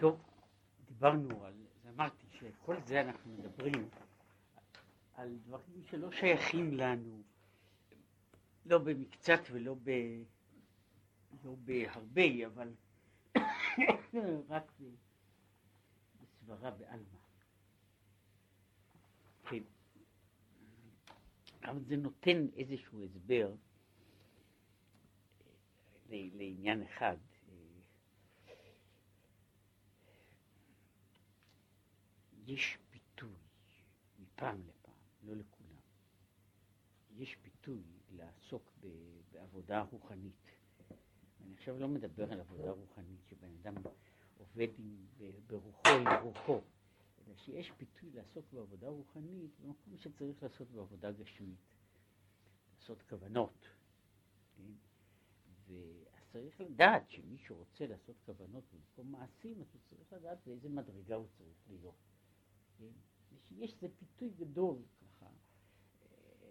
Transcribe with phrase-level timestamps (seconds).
[0.00, 0.20] טוב,
[0.86, 1.54] דיברנו על,
[1.88, 3.88] אמרתי שכל זה אנחנו מדברים
[5.14, 7.22] על דברים שלא שייכים לנו,
[8.66, 9.90] לא במקצת ולא ב...
[11.44, 12.72] לא בהרבה, אבל
[14.48, 14.72] רק
[16.20, 17.18] בסברה בעלמא.
[19.50, 19.62] כן.
[21.62, 23.54] אבל זה נותן איזשהו הסבר
[26.10, 27.16] לעניין אחד.
[32.46, 33.36] יש ביטוי
[34.18, 35.80] מפעם לפעם, לא לכולם,
[37.10, 38.72] יש ביטוי לעסוק
[39.32, 40.50] בעבודה רוחנית.
[41.40, 43.74] אני עכשיו לא מדבר על עבודה רוחנית, שבן אדם
[44.38, 45.06] עובד עם,
[45.46, 46.60] ברוחו עם רוחו,
[47.26, 51.74] אלא שיש ביטוי לעסוק בעבודה רוחנית במקום שצריך לעשות בעבודה גשמית,
[52.74, 53.66] לעשות כוונות.
[54.56, 54.72] כן?
[55.66, 61.14] ואז צריך לדעת שמי שרוצה לעשות כוונות במקום מעשים, אז הוא צריך לדעת באיזה מדרגה
[61.14, 62.09] הוא צריך להיות.
[62.80, 62.92] כן?
[63.58, 66.46] יש איזה פיתוי גדול ככה, אה,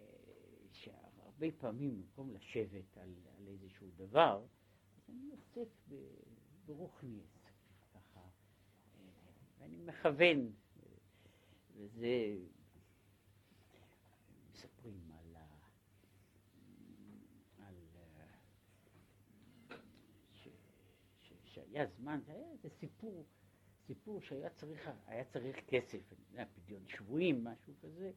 [0.72, 4.46] שהרבה פעמים במקום לשבת על, על איזשהו דבר,
[4.96, 5.68] אז אני עוסק
[6.66, 7.38] ברוכניאס,
[7.94, 8.28] ככה, אה,
[9.58, 10.52] ואני מכוון,
[11.76, 12.36] וזה,
[14.52, 15.36] מספרים על,
[17.58, 17.76] על
[20.32, 20.48] ש,
[21.18, 23.26] ש, שהיה זמן, זה היה איזה סיפור
[23.90, 28.10] סיפור שהיה צריך, היה צריך כסף, אני יודע, פדיון שבויים, משהו כזה,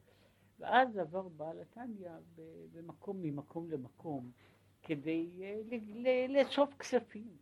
[0.60, 2.12] ואז עבר בעל התניא
[2.72, 4.32] במקום ממקום למקום
[4.84, 7.38] כדי אה, לאסוף כספים.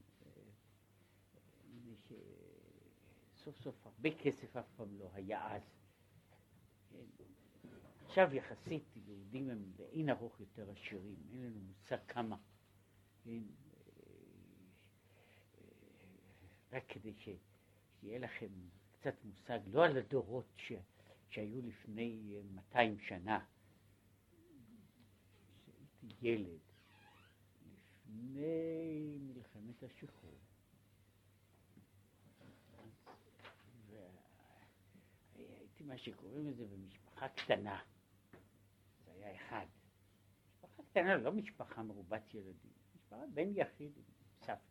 [3.35, 5.61] סוף סוף הרבה כסף אף פעם לא היה אז.
[8.05, 12.37] עכשיו יחסית יהודים הם לאין ארוך יותר עשירים, אין לנו מושג כמה.
[13.27, 13.31] אה,
[16.71, 17.29] רק כדי ש...
[18.01, 18.47] שיהיה לכם
[18.91, 20.71] קצת מושג, לא על הדורות ש,
[21.29, 23.45] שהיו לפני 200 שנה,
[25.59, 26.59] כשהייתי ילד,
[28.05, 30.39] לפני מלחמת השחרור.
[35.35, 37.81] והייתי מה שקוראים לזה במשפחה קטנה.
[39.05, 39.65] זה היה אחד.
[40.63, 43.91] משפחה קטנה, לא משפחה מרובת ילדים, משפחה בן יחיד
[44.41, 44.70] סבתא.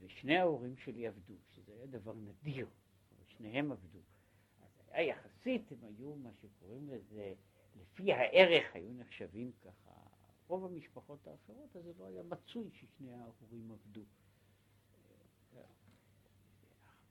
[0.00, 2.66] ושני ההורים שלי עבדו, שזה היה דבר נדיר,
[3.16, 3.98] אבל שניהם עבדו.
[4.62, 7.34] אז היה יחסית, הם היו מה שקוראים לזה,
[7.80, 9.90] לפי הערך היו נחשבים ככה,
[10.46, 14.04] רוב המשפחות האחרות, אז זה לא היה מצוי ששני ההורים עבדו.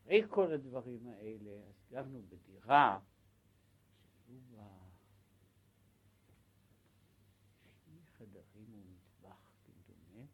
[0.03, 2.99] אחרי כל הדברים האלה, אז גרנו בדירה
[4.25, 4.67] שהיו בה
[7.85, 10.25] שני חדרים ומטבח, כמדומה,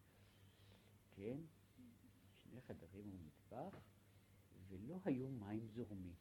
[1.15, 1.37] כן?
[2.69, 3.79] חדרים ומטבח,
[4.67, 6.13] ולא היו מים זורמים.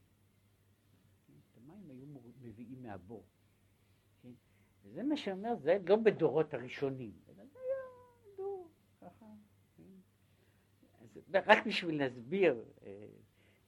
[1.53, 2.07] את המים היו
[2.41, 3.25] מביאים מהבור.
[4.23, 4.33] כן?
[4.83, 7.13] וזה מה שאומר, זה לא בדורות הראשונים.
[7.27, 7.33] כן?
[11.33, 13.07] רק בשביל להסביר אה,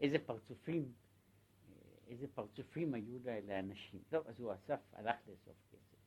[0.01, 1.75] איזה פרצופים, אה,
[2.07, 4.03] איזה פרצופים היו לאנשים.
[4.09, 5.99] טוב, אז הוא אסף, הלך לאסוף כסף.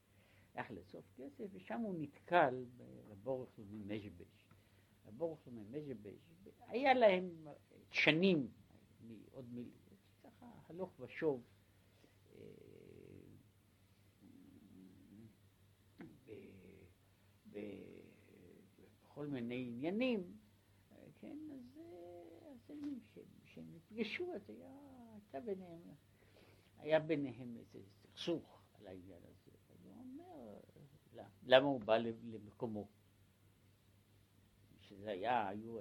[0.55, 2.65] הלך לאסוף כסף, ושם הוא נתקל
[3.09, 4.52] בבור מז'בש.
[5.05, 5.37] הבור
[5.71, 6.33] מז'בש
[6.67, 7.47] היה להם
[7.91, 8.47] שנים,
[9.31, 9.69] עוד מיל...
[10.23, 11.41] ככה הלוך ושוב,
[12.31, 12.41] אה,
[17.51, 20.37] בכל מיני עניינים,
[21.19, 21.79] כן, אז,
[22.51, 22.71] אז
[23.45, 24.71] כשהם נפגשו, אז היה,
[25.13, 25.81] הייתה ביניהם,
[26.77, 29.51] היה ביניהם איזה סכסוך על העניין הזה.
[29.69, 30.59] אז הוא אומר,
[31.43, 32.87] למה הוא בא למקומו?
[34.93, 35.77] שזה היה, היו,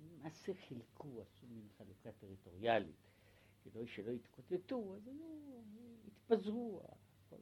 [0.00, 3.08] למעשה חילקו, עשו מין חלוקה טריטוריאלית,
[3.64, 5.26] כדי שלא יתקוטטו, אז היו,
[6.06, 6.82] התפזרו
[7.28, 7.36] כל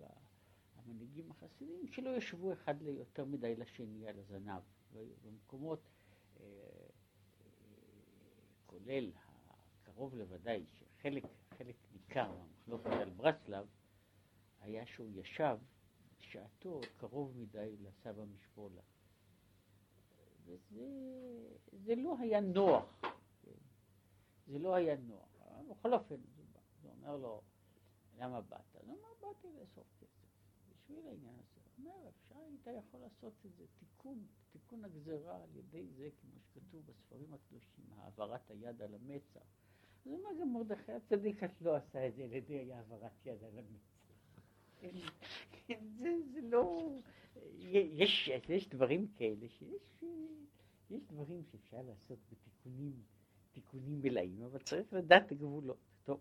[0.77, 4.63] המנהיגים החסידים, שלא ישבו אחד ליותר מדי לשני על הזנב.
[5.25, 5.89] במקומות,
[6.41, 6.89] אה, אה,
[8.67, 9.13] כולל
[9.83, 11.25] הקרוב לוודאי, שחלק
[11.59, 13.67] חלק ניכר מהמחלוקת על ברסלב,
[14.61, 15.59] היה שהוא ישב
[16.19, 18.83] בשעתו קרוב מדי לסבא משפולה.
[20.49, 23.03] וזה לא היה נוח?
[24.47, 25.29] זה לא היה נוח.
[25.71, 26.17] בכל אופן,
[26.83, 27.43] זה אומר לו,
[28.19, 28.77] למה באת?
[28.77, 30.29] אז הוא אומר, באתי לאסוף כסף.
[30.71, 31.61] בשביל העניין הזה.
[31.77, 36.87] הוא אומר, אפשר היית יכול לעשות איזה תיקון, תיקון הגזרה על ידי זה, כמו שכתוב
[36.87, 39.41] בספרים הקדושים, העברת היד על המצח.
[39.41, 43.45] אז הוא אומר, גם מרדכי הצדיק את לא עשה את זה על ידי העברת יד
[43.45, 43.98] על המצח.
[45.67, 46.91] כן, זה, זה לא...
[47.61, 49.89] יש, יש דברים כאלה שיש
[50.91, 53.03] יש דברים שאפשר לעשות בתיקונים,
[53.53, 55.79] תיקונים מלאים, אבל צריך לדעת גבולות.
[56.05, 56.21] טוב.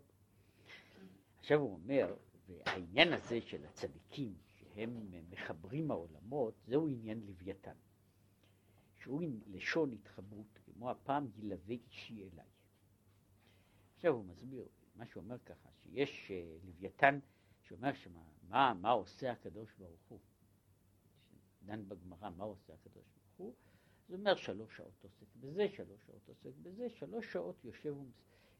[1.38, 2.16] עכשיו הוא אומר,
[2.48, 7.76] והעניין הזה של הצדיקים, שהם מחברים העולמות, זהו עניין לוויתן.
[8.96, 12.46] שהוא עם לשון התחברות, כמו הפעם ילווה אישי אליי.
[13.94, 17.18] עכשיו הוא מסביר, מה שהוא אומר ככה, שיש uh, לוויתן
[17.68, 20.18] שאומר שמה, מה, מה עושה הקדוש ברוך הוא,
[21.64, 23.54] דן בגמרא מה עושה הקדוש ברוך הוא,
[24.08, 27.94] זה אומר שלוש שעות עוסק בזה, שלוש שעות עוסק בזה, שלוש שעות יושב,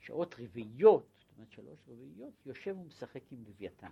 [0.01, 3.91] שעות רביעיות, זאת אומרת שלוש רביעיות, יושב ומשחק עם לוויתן.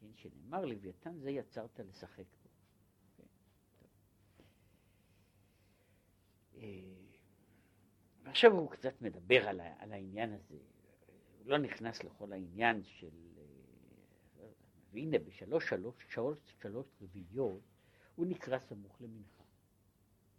[0.00, 2.48] כן, שנאמר לוויתן זה יצרת לשחק בו.
[3.16, 3.26] כן,
[8.22, 10.58] ועכשיו הוא קצת מדבר על, על העניין הזה,
[11.46, 13.10] לא נכנס לכל העניין של,
[14.92, 17.60] והנה בשלוש שלוש שעות, שלוש רביעיות,
[18.14, 19.44] הוא נקרא סמוך למנחה.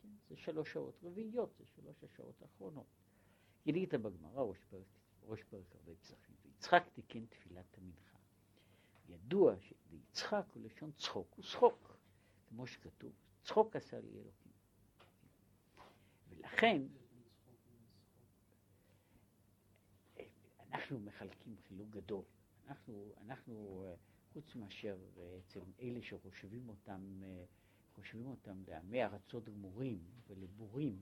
[0.01, 2.85] כן, זה שלוש שעות רביעיות, זה שלוש השעות האחרונות.
[3.65, 4.87] גילית בגמרא ראש פרק,
[5.23, 8.17] ראש פרק הרבה פסחים, ויצחק תיקן תפילת המנחה.
[9.09, 11.97] ידוע שיצחק הוא לשון צחוק, הוא צחוק,
[12.49, 13.11] כמו שכתוב,
[13.43, 14.51] צחוק עשה לי אלוקים.
[16.29, 16.81] ולכן,
[20.77, 22.23] אנחנו מחלקים חילוק גדול.
[22.67, 23.85] אנחנו, אנחנו
[24.33, 24.97] חוץ מאשר
[25.39, 27.21] אצל אלה שחושבים אותם,
[27.95, 30.97] חושבים אותם לעמי ארצות גמורים ולבורים,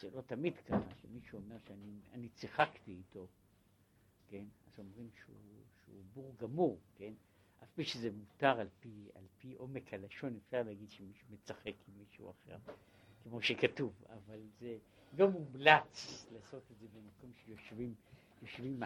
[0.00, 3.26] זה לא תמיד ככה, שמישהו אומר שאני צחקתי איתו,
[4.28, 4.44] כן?
[4.66, 5.36] אז אומרים שהוא,
[5.84, 7.12] שהוא בור גמור, כן?
[7.62, 11.98] אף פי שזה מותר על פי, על פי עומק הלשון, אפשר להגיד שמישהו מצחק עם
[11.98, 12.56] מישהו אחר,
[13.22, 14.78] כמו שכתוב, אבל זה
[15.18, 17.94] לא מומלץ לעשות את זה במקום שיושבים
[18.42, 18.82] יושבים,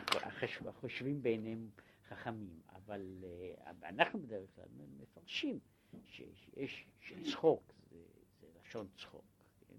[0.67, 1.71] החושבים בעיניהם
[2.09, 4.65] חכמים, אבל uh, אנחנו בדרך כלל
[4.99, 5.59] מפרשים
[6.05, 7.97] שיש, שצחוק זה,
[8.41, 9.25] זה לשון צחוק,
[9.69, 9.75] כן?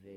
[0.00, 0.08] ו,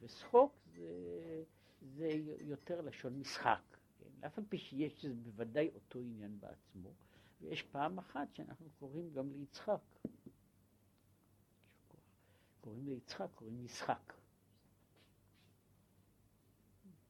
[0.00, 1.42] וצחוק זה,
[1.80, 2.08] זה
[2.40, 3.62] יותר לשון משחק,
[3.98, 4.26] כן?
[4.26, 6.90] אף על פי שיש זה בוודאי אותו עניין בעצמו,
[7.40, 9.80] ויש פעם אחת שאנחנו קוראים גם ליצחק,
[12.60, 14.12] קוראים ליצחק, קוראים משחק.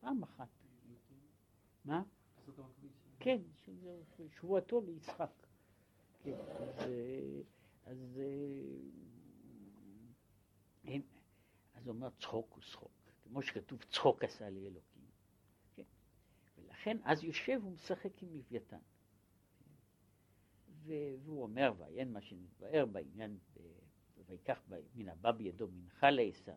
[0.00, 0.63] פעם אחת.
[1.85, 2.03] מה?
[3.21, 3.43] כן,
[4.31, 5.31] שבועתו ליצחק.
[6.23, 6.91] כן, אז,
[7.85, 8.21] אז,
[10.85, 11.03] אין,
[11.75, 12.93] אז הוא אומר צחוק הוא צחוק,
[13.25, 15.05] כמו שכתוב צחוק עשה לי אלוקים.
[15.75, 15.83] כן?
[16.59, 18.79] ולכן אז יושב ומשחק עם לוויתן.
[20.85, 23.39] והוא אומר, ועיין מה שנתבאר בעניין,
[24.27, 24.63] ויקח
[24.95, 26.53] מן הבא בידו מנחה לעשו.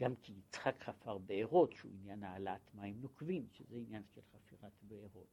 [0.00, 5.26] גם כי יצחק חפר בארות, שהוא עניין העלאת מים נוקבים, שזה עניין של חפירת בארות.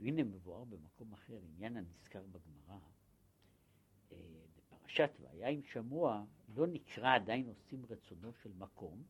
[0.00, 2.78] והנה מבואר במקום אחר, עניין הנזכר בגמרא,
[4.12, 4.16] אה,
[4.56, 6.24] בפרשת והיה עם שמוע,
[6.54, 9.02] לא נקרא עדיין עושים רצונו של מקום,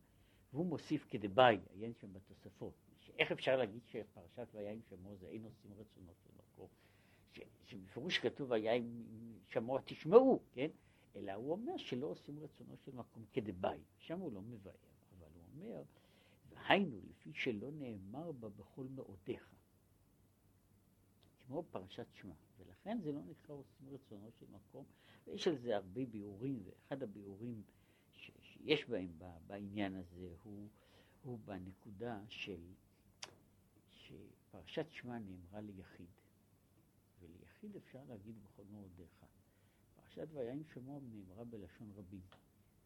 [0.53, 2.73] והוא מוסיף כדבעי, עיין שם בתוספות.
[3.19, 6.67] איך אפשר להגיד שפרשת והיה עם שמוע זה אין עושים רצונו של מקום?
[7.65, 9.03] שבפירוש כתוב והיה עם
[9.49, 10.67] שמוע תשמעו, כן?
[11.15, 13.79] אלא הוא אומר שלא עושים רצונו של מקום כדבעי.
[13.97, 14.73] שם הוא לא מבאר,
[15.17, 15.83] אבל הוא אומר,
[16.49, 19.55] והיינו לפי שלא נאמר בה בכל מאודיך.
[21.47, 24.85] כמו פרשת שמע, ולכן זה לא נקרא עושים רצונו של מקום,
[25.27, 27.63] ויש על זה הרבה ביאורים, ואחד הביאורים
[28.13, 30.69] ש- שיש בהם בעניין הזה הוא,
[31.23, 32.59] הוא בנקודה של
[33.89, 36.09] שפרשת שמע נאמרה ליחיד,
[37.19, 39.25] וליחיד אפשר להגיד בכל מאודיך.
[40.23, 42.21] והיה עם שמוע נאמרה בלשון רבים,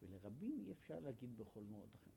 [0.02, 2.10] ולרבים אי אפשר להגיד בכל מאודכם.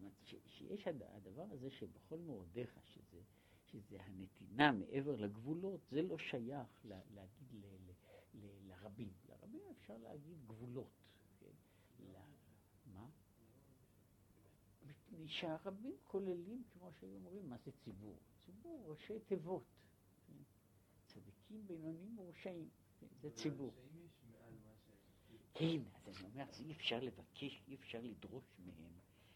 [0.00, 0.14] אומרת,
[0.46, 3.20] שיש הדבר הזה שבכל מאודיך, שזה,
[3.64, 7.92] שזה הנתינה מעבר לגבולות, זה לא שייך לה, להגיד ל, ל,
[8.34, 9.12] ל, לרבים.
[9.28, 10.90] לרבים אפשר להגיד גבולות.
[11.40, 11.52] כן?
[12.00, 12.16] ל,
[12.94, 13.08] מה?
[14.86, 18.16] מפני שהרבים כוללים, כמו שהיו אומרים, מה זה ציבור?
[18.46, 19.64] ציבור ראשי תיבות.
[21.50, 22.68] צדיקים, בינונים ורשעים,
[23.20, 23.72] זה ציבור.
[25.54, 28.92] כן, אז אני אומר, אי אפשר לבקש, אי אפשר לדרוש מהם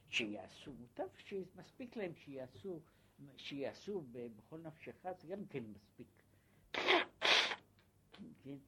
[0.09, 2.81] שיעשו, מוטב שמספיק להם שיעשו,
[3.37, 6.09] שיעשו בכל נפשך, זה גם כן מספיק.
[8.43, 8.59] כן,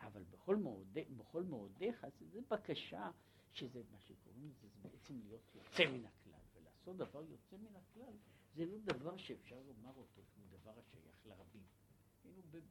[0.00, 3.10] אבל בכל, מאוד, בכל מאודיך זה בקשה
[3.52, 8.14] שזה מה שקוראים לזה, זה בעצם להיות יוצא מן הכלל, ולעשות דבר יוצא מן הכלל,
[8.54, 11.75] זה לא דבר שאפשר לומר אותו שהוא דבר השייך לרבים.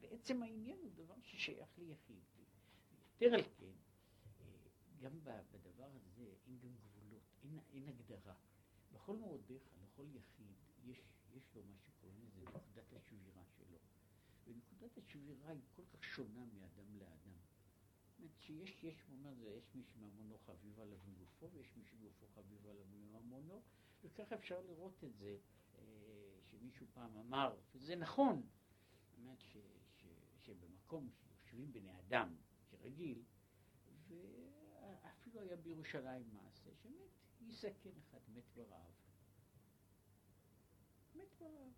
[0.00, 2.22] בעצם העניין הוא דבר ששייך ליחיד.
[3.20, 3.72] יותר על כן,
[4.98, 5.20] גם
[5.50, 8.34] בדבר הזה אין גם גבולות, אין, אין הגדרה.
[8.92, 10.98] בכל מאודיך, לכל יחיד, יש,
[11.32, 13.78] יש לו מה שקוראים לזה נקודת השבירה שלו.
[14.46, 17.36] ונקודת השבירה היא כל כך שונה מאדם לאדם.
[18.38, 22.66] שיש, יש, הוא אומר, זה, יש מי שממונו חביב עליו מגופו, ויש מי שגופו חביב
[22.66, 23.62] עליו מממונו,
[24.04, 25.38] וכך אפשר לראות את זה,
[25.78, 25.82] אה,
[26.50, 28.42] שמישהו פעם אמר, וזה נכון,
[29.16, 29.56] באמת ש,
[29.92, 30.06] ש,
[30.38, 32.34] שבמקום שיושבים בני אדם,
[32.70, 33.22] כרגיל,
[34.08, 38.92] ואפילו היה בירושלים מעשה, שמת יסכן אחד, מת ברעב.
[41.14, 41.72] מת ברעב.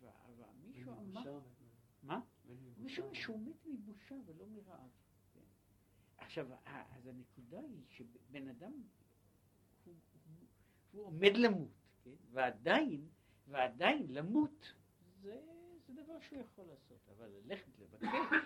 [0.00, 1.40] אבל, אבל מישהו אמר...
[2.02, 2.20] מה?
[2.78, 4.90] משום שהוא מת מבושה ולא מרעב.
[5.32, 5.40] כן.
[6.16, 8.72] עכשיו, אז הנקודה היא שבן אדם,
[9.84, 10.46] הוא, הוא,
[10.92, 11.70] הוא עומד למות,
[12.02, 12.14] כן?
[12.32, 13.08] ועדיין,
[13.48, 14.74] ועדיין למות
[15.20, 15.42] זה,
[15.94, 18.36] דבר שהוא יכול לעשות, אבל ללכת לבקש,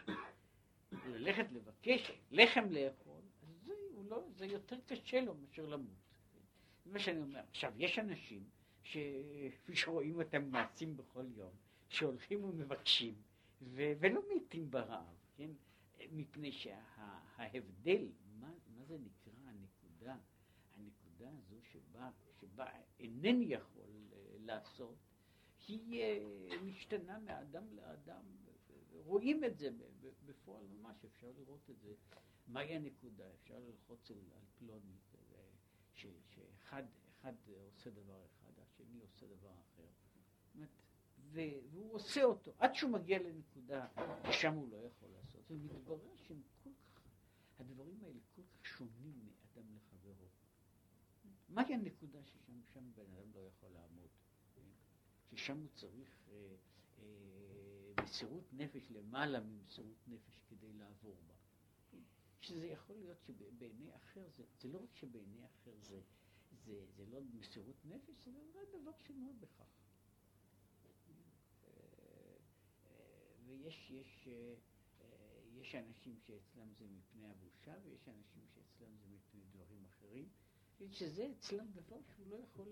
[1.07, 3.21] ללכת לבקש לחם לאכול,
[3.65, 3.73] זה,
[4.09, 5.97] לא, זה יותר קשה לו מאשר למות.
[6.85, 7.41] זה מה שאני אומר.
[7.51, 8.45] עכשיו, יש אנשים
[8.83, 11.53] שכפי שרואים אותם מעשים בכל יום,
[11.89, 13.15] שהולכים ומבקשים,
[13.63, 15.51] ו- ולא מתים ברעב, כן?
[16.13, 20.17] מפני שההבדל, שה- מה, מה זה נקרא הנקודה,
[20.77, 22.67] הנקודה הזו שבה, שבה
[23.01, 24.97] אינני יכול אה, לעשות,
[25.69, 28.23] היא אה, משתנה מאדם לאדם,
[28.93, 29.69] רואים את זה
[30.27, 31.95] בפועל ממש, אפשר לראות את זה.
[32.47, 33.25] מהי הנקודה?
[33.35, 34.17] אפשר ללחוץ על,
[34.59, 34.97] פלוני,
[35.95, 36.83] ש, שאחד
[37.21, 37.33] אחד
[37.67, 39.87] עושה דבר אחד, השני עושה דבר אחר.
[41.33, 43.87] והוא עושה אותו, עד שהוא מגיע לנקודה
[44.31, 47.11] ששם הוא לא יכול לעשות, ומתברר שהם כל כך,
[47.59, 50.29] הדברים האלה כל כך שונים מאדם לחברו.
[51.49, 54.08] מהי הנקודה ששם שם בן אדם לא יכול לעמוד?
[55.31, 56.55] ששם הוא צריך אה,
[56.99, 57.05] אה,
[58.05, 61.35] מסירות נפש למעלה ממסירות נפש כדי לעבור בה.
[62.41, 66.01] שזה יכול להיות שבעיני אחר, זה, זה לא רק שבעיני אחר זה,
[66.65, 69.79] זה, זה לא מסירות נפש, זה דבר שנוע בכך.
[73.49, 74.55] ויש יש, אה,
[75.01, 75.07] אה,
[75.61, 80.29] יש אנשים שאצלם זה מפני הבושה, ויש אנשים שאצלם זה מפני דברים אחרים,
[80.91, 82.69] שזה אצלם דבר שהוא לא יכול,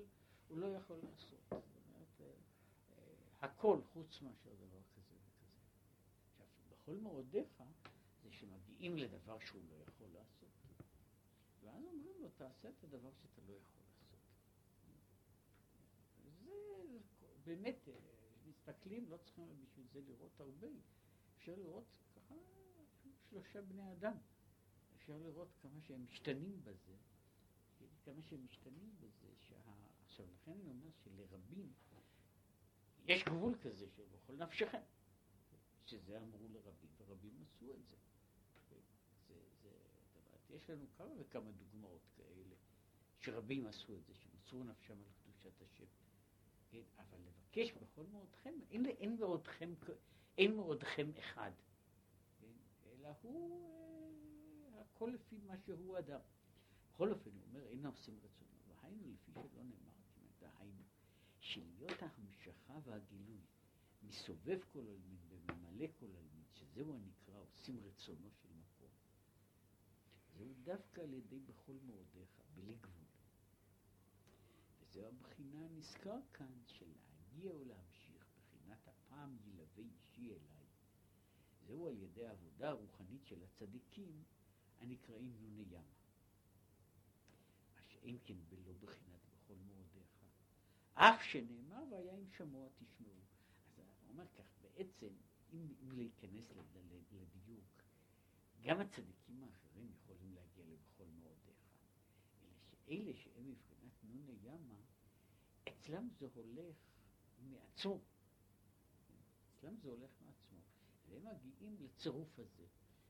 [0.50, 1.75] לא יכול לעשות.
[2.20, 2.32] אה,
[3.40, 5.56] הכל חוץ מאשר דבר כזה וכזה.
[6.30, 7.62] עכשיו, בכל מאודיך
[8.23, 10.49] זה שמגיעים לדבר שהוא לא יכול לעשות.
[11.62, 14.18] ואז אומרים לו, תעשה את הדבר שאתה לא יכול לעשות.
[17.04, 17.88] זה באמת...
[18.68, 20.66] מסתכלים, לא צריכים בשביל זה לראות הרבה,
[21.37, 21.85] אפשר לראות
[22.16, 22.35] ככה
[23.28, 24.16] שלושה בני אדם,
[24.96, 26.96] אפשר לראות כמה שהם משתנים בזה,
[28.04, 29.54] כמה שהם משתנים בזה, שה...
[30.06, 31.73] עכשיו לכן אני אומר שלרבים
[33.08, 34.80] יש גבול כזה של בכל נפשכם,
[35.86, 37.96] שזה אמרו לרבים, ורבים עשו את זה.
[39.28, 39.70] זה, זה
[40.54, 42.54] יש לנו כמה וכמה דוגמאות כאלה,
[43.18, 45.84] שרבים עשו את זה, שמסרו נפשם על קדושת השם.
[46.70, 49.75] כן, אבל לבקש בכל מאודכם, אין, אין מאודכם,
[50.38, 51.50] אין מאודכם אחד,
[52.40, 52.52] כן,
[52.86, 56.20] אלא הוא, אה, הכל לפי מה שהוא אדם.
[56.92, 59.96] בכל אופן, הוא אומר, אין עושים רצונו, והיינו לפי שלא נאמר,
[60.40, 60.82] דהיינו,
[61.46, 63.40] שלהיות ההמשכה והגילוי
[64.02, 68.90] מסובב כל עלמין וממלא כל עלמין, שזהו הנקרא עושים רצונו של מקום,
[70.36, 73.06] זהו דווקא על ידי בכל מאודיך, בלי גבול.
[74.92, 80.66] זו הבחינה הנזכר כאן של להגיע ולהמשיך, בחינת הפעם ילווה אישי אליי.
[81.66, 84.24] זהו על ידי העבודה הרוחנית של הצדיקים
[84.80, 85.92] הנקראים נוני ימה.
[87.74, 89.15] מה שאין כן בלא בחינת.
[90.98, 93.12] אף שנאמר והיה אם שמוע תשמעו.
[93.78, 95.08] אז הוא אומר כך, בעצם,
[95.52, 96.52] אם, אם להיכנס
[97.12, 97.82] לדיוק,
[98.60, 101.56] גם הצדיקים האחרים יכולים להגיע לבכל מאודיך.
[102.88, 104.80] אלא שאלה שהם מבחינת נוני ימה,
[105.68, 106.76] אצלם זה הולך
[107.38, 108.00] מעצמו.
[109.50, 110.58] אצלם זה הולך מעצמו.
[111.08, 112.66] והם מגיעים לצירוף הזה,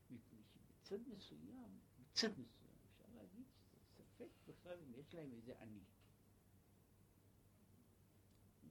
[0.09, 5.83] מפני שבצד מסוים, בצד מסוים, אפשר להגיד שזה ספק בכלל אם יש להם איזה אני.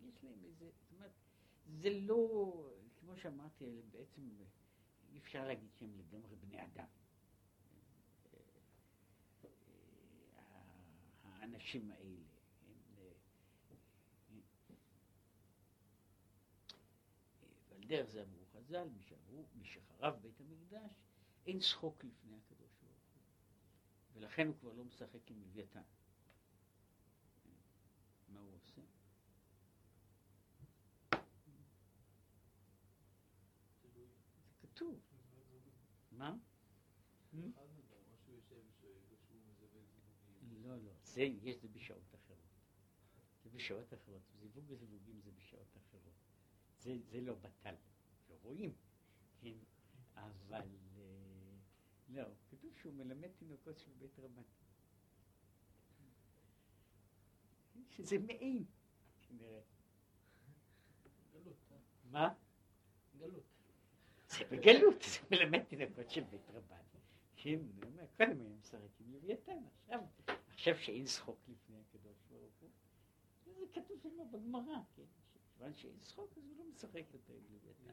[0.08, 1.12] יש להם איזה, זאת אומרת,
[1.66, 2.52] זה לא,
[3.00, 4.30] כמו שאמרתי, בעצם
[5.12, 6.86] אי אפשר להגיד שהם לגמרי בני אדם.
[11.24, 12.16] האנשים האלה.
[17.86, 18.88] דרך זה אמרו חז"ל,
[19.54, 20.90] מי שחרב בית המקדש,
[21.46, 23.20] אין שחוק לפני הקדוש ברוך הוא.
[24.14, 25.82] ולכן הוא כבר לא משחק עם לוויתן.
[28.28, 28.80] מה הוא עושה?
[34.62, 35.00] זה כתוב.
[36.12, 36.36] מה?
[40.62, 42.38] לא, לא, זה יש זה בשעות אחרות.
[43.44, 44.22] זה בשעות אחרות.
[44.34, 46.14] זיווג וזיווגים זה בשעות אחרות.
[46.78, 47.74] זה, זה לא בטל,
[48.30, 48.74] לא רואים,
[49.40, 49.56] כן?
[50.14, 50.68] אבל,
[52.08, 54.42] לא, כתוב שהוא מלמד תינוקות של בית רבן.
[57.90, 58.64] שזה מעין,
[59.22, 59.60] כנראה.
[61.32, 61.56] גלות.
[61.72, 61.76] אה?
[62.10, 62.34] מה?
[63.18, 63.55] גלות.
[64.38, 66.76] זה בגלות, זה מלמד תינוקות של בית רבן.
[67.36, 70.00] כן, אני אומר, קודם משחק עם לוויתן, עכשיו,
[70.48, 72.70] עכשיו שאין שחוק לפני הקדוש ברוך הוא.
[73.46, 75.02] זה כתוב שם בגמרא, כן,
[75.56, 77.92] כיוון שאין שחוק אז הוא לא משחק יותר עם לוויתן.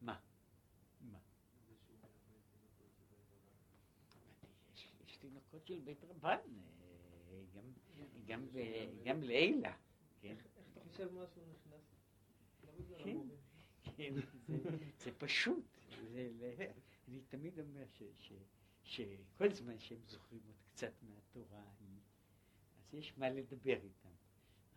[0.00, 0.18] מה?
[1.00, 1.18] מה?
[5.06, 6.38] יש, תינוקות של בית רבן,
[6.82, 7.42] אה,
[8.26, 8.46] גם,
[9.04, 9.76] גם לעילה,
[10.20, 11.84] כן, איך אתה חושב משהו נכנס?
[14.98, 15.64] זה, פשוט,
[17.08, 17.84] אני תמיד אומר
[18.82, 21.64] שכל זמן שהם זוכרים עוד קצת מהתורה
[22.78, 24.14] אז יש מה לדבר איתם.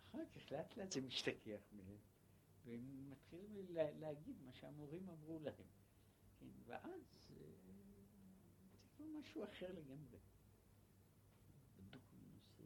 [0.09, 1.97] אחר כך לאט לאט זה משתכח מהם,
[2.65, 5.67] והם מתחילים לה, להגיד מה שהמורים אמרו להם,
[6.39, 7.35] כן, ואז אה,
[8.81, 10.17] זה כבר משהו אחר לגמרי.
[11.75, 12.63] ונוסף.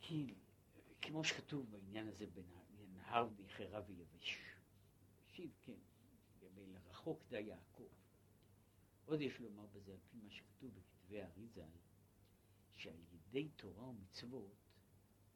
[0.00, 0.34] כן,
[1.02, 2.26] כמו שכתוב בעניין הזה
[3.04, 4.38] בנהר ויחרה ויבש.
[5.34, 5.72] שיב, כן,
[6.36, 7.88] לגבי לרחוק דה יעקב.
[9.06, 11.64] עוד יש לומר בזה, על פי מה שכתוב בכתבי האריזה,
[12.74, 14.54] שעל ידי תורה ומצוות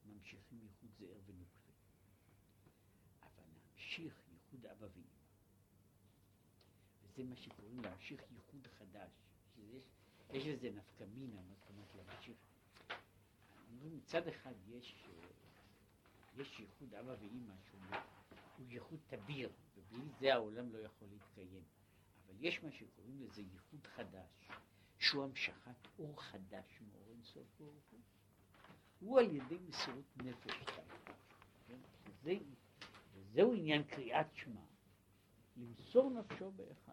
[0.07, 1.73] ממשיכים ייחוד זעיר ונוקבה.
[3.23, 5.19] אבל להמשיך ייחוד אבא ואמא.
[7.03, 9.11] וזה מה שקוראים להמשיך ייחוד חדש.
[9.55, 9.85] שיש,
[10.31, 12.37] יש לזה נפקא מינה, מה זאת אומרת להמשיך.
[13.71, 15.48] אומרים מצד אחד יש, אה,
[16.39, 17.81] יש ייחוד אבא ואמא שהוא
[18.59, 21.63] הוא ייחוד תביר, ובלי זה העולם לא יכול להתקיים.
[22.27, 24.49] אבל יש מה שקוראים לזה ייחוד חדש,
[24.99, 28.01] שהוא המשכת אור חדש מאור אינסוף ברוך הוא.
[29.01, 30.53] הוא על ידי מסירות נפש
[31.67, 31.79] כן?
[32.05, 32.35] וזה,
[33.15, 34.61] וזהו עניין קריאת שמע,
[35.57, 36.93] למסור נפשו באחד.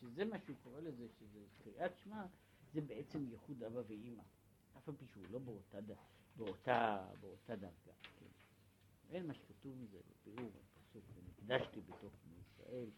[0.00, 2.26] שזה מה שהוא קורא לזה, שזה קריאת שמע,
[2.72, 4.22] זה בעצם ייחוד אבא ואימא.
[4.78, 7.92] אף על פי שהוא לא באותה, ד- באותה, באותה דרגה.
[8.18, 8.26] כן?
[9.08, 12.90] ואין מה שכתוב מזה בפיאור, בפסוק, ונקדשתי בתוך בני ישראל.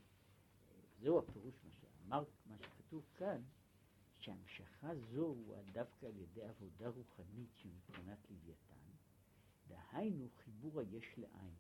[1.01, 3.43] זהו הפירוש מה שאמר, מה שכתוב כאן,
[4.19, 8.75] שהמשכה זו הוא דווקא על ידי עבודה רוחנית שמבחינת לוויתן,
[9.69, 11.55] דהיינו חיבור היש לעין,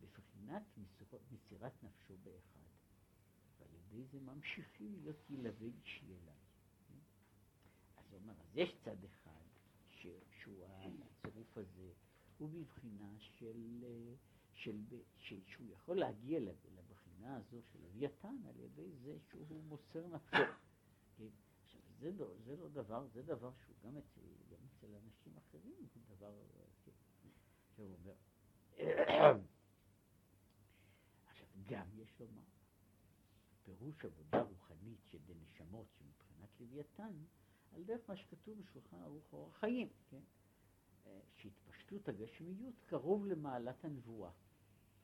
[0.00, 0.62] בבחינת
[1.32, 2.68] מסירת נפשו באחד,
[3.58, 6.34] ועל ידי זה ממשיכים להיות ילווה אישי אליי.
[6.88, 6.98] כן?
[7.96, 9.44] אז הוא אומר, אז יש צד אחד
[9.90, 10.06] ש,
[10.38, 11.92] שהוא הצירוף הזה,
[12.38, 14.14] הוא בבחינה של, אה,
[14.54, 19.64] של, ב- ש, שהוא יכול להגיע לב- לבחינה הזו של לוויתן על ידי זה שהוא
[19.64, 20.36] מוסר נפשו.
[21.16, 21.28] כן?
[21.62, 24.20] עכשיו, זה לא, זה לא דבר, זה דבר שהוא גם אצל,
[24.50, 26.92] גם אצל אנשים אחרים, הוא דבר, אה, כן.
[27.70, 28.14] עכשיו הוא אומר,
[31.26, 32.42] עכשיו גם יש לומר,
[33.64, 37.12] פירוש עבודה רוחנית של נשמות שמבחינת לוויתן,
[37.74, 40.20] על דרך מה שכתוב בשולחן ערוך אורח חיים, כן?
[41.06, 44.30] אה, שהתפשטות הגשמיות קרוב למעלת הנבואה.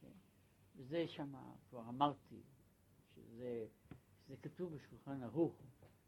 [0.01, 0.13] כן?
[0.77, 1.35] וזה שם,
[1.71, 2.43] כבר אמרתי,
[3.15, 3.67] שזה,
[4.27, 5.57] שזה כתוב בשולחן ערוך,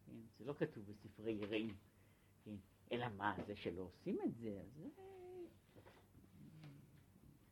[0.06, 0.20] כן?
[0.38, 1.76] זה לא כתוב בספרי יראים,
[2.44, 2.56] כן?
[2.92, 4.88] אלא מה, זה שלא עושים את זה, אז זה...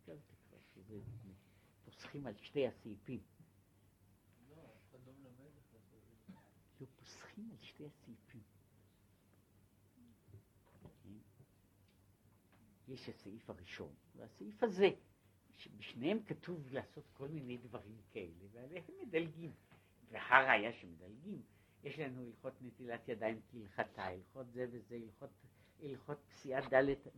[0.07, 1.01] הזכרתי כבר שזה
[1.85, 3.21] פוסחים על שתי הסעיפים.
[4.49, 6.33] לא, אף אחד לא מלמד איך לעשות את זה.
[6.81, 8.43] לא פוסחים על שתי הסעיפים.
[11.03, 11.19] כן?
[12.89, 14.91] יש הסעיף הראשון, והסעיף הזה,
[15.57, 19.53] שבשניהם כתוב לעשות כל מיני דברים כאלה, ועליהם מדלגים.
[20.11, 21.43] והראיה שמדלגים,
[21.85, 25.31] יש לנו הלכות נטילת ידיים כהלכתה, הלכות זה וזה, הלכות,
[25.83, 26.65] הלכות פסיעת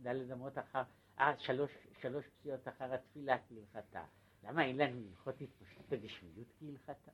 [0.01, 0.83] דלת, אמות אחר,
[1.19, 4.03] אה, שלוש, שלוש פסיעות אחר התפילה כהלכתה.
[4.43, 7.11] למה אין לנו הלכות התפשטות הגשמיות כהלכתה?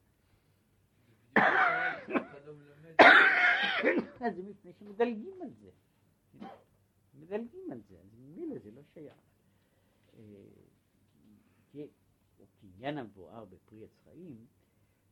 [4.25, 5.69] אז זה מפני שמדלגים על זה.
[7.13, 9.17] מדלגים על זה, אז ממילא זה לא שייך.
[10.13, 10.23] אה,
[12.62, 14.45] קניין המבואר בפרי עץ חיים,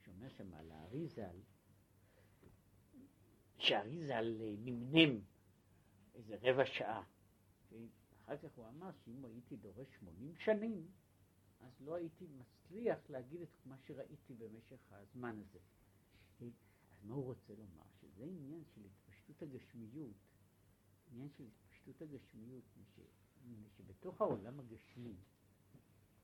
[0.03, 1.39] שאומר שם על האריזל,
[3.57, 5.19] שהאריזל אה, נמנם
[6.13, 7.03] איזה רבע שעה.
[7.69, 7.85] כן?
[8.25, 10.87] אחר כך הוא אמר שאם הייתי דורש 80 שנים,
[11.59, 15.59] אז לא הייתי מצליח להגיד את מה שראיתי במשך הזמן הזה.
[16.37, 16.49] כן?
[16.91, 17.83] אז מה הוא רוצה לומר?
[18.01, 20.17] שזה עניין של התפשטות הגשמיות,
[21.11, 22.99] עניין של התפשטות הגשמיות, ש-
[23.45, 25.15] מפני שבתוך העולם הגשמי,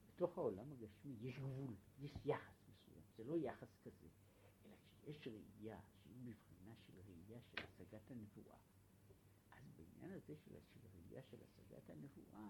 [0.08, 4.08] בתוך העולם הגשמי יש גבול, יש יחס מסוים, זה לא יחס כזה,
[4.66, 8.58] אלא כשיש ראייה שהיא בבחינה של ראייה של השגת הנבואה,
[9.52, 12.50] אז בעניין הזה של, של ראייה של השגת הנבואה,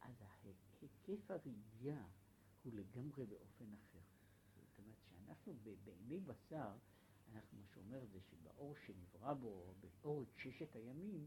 [0.00, 0.14] אז
[0.80, 2.06] היקף הראייה
[2.62, 4.00] הוא לגמרי באופן אחר.
[4.56, 4.96] זאת אומרת
[5.28, 6.76] אנחנו ב- בעיני בשר,
[7.32, 11.26] אנחנו, מה שאומר זה שבאור שנברא בו, באור את ששת הימים,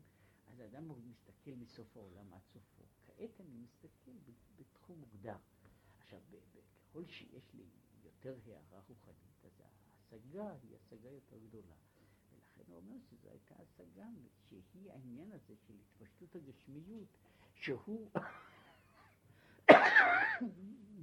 [0.51, 2.83] אז האדם מסתכל מסוף העולם עד סופו.
[3.05, 4.11] כעת אני מסתכל
[4.55, 5.35] בתחום מוגדר.
[5.97, 6.19] עכשיו,
[6.89, 7.63] ככל שיש לי
[8.03, 11.75] יותר הערה רוחנית, אז ההשגה היא השגה יותר גדולה.
[12.33, 14.07] ולכן הוא אומר שזו הייתה השגה
[14.49, 17.07] שהיא העניין הזה של התפשטות הגשמיות,
[17.53, 18.09] שהוא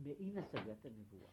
[0.04, 1.30] מעין השגת הנבואה.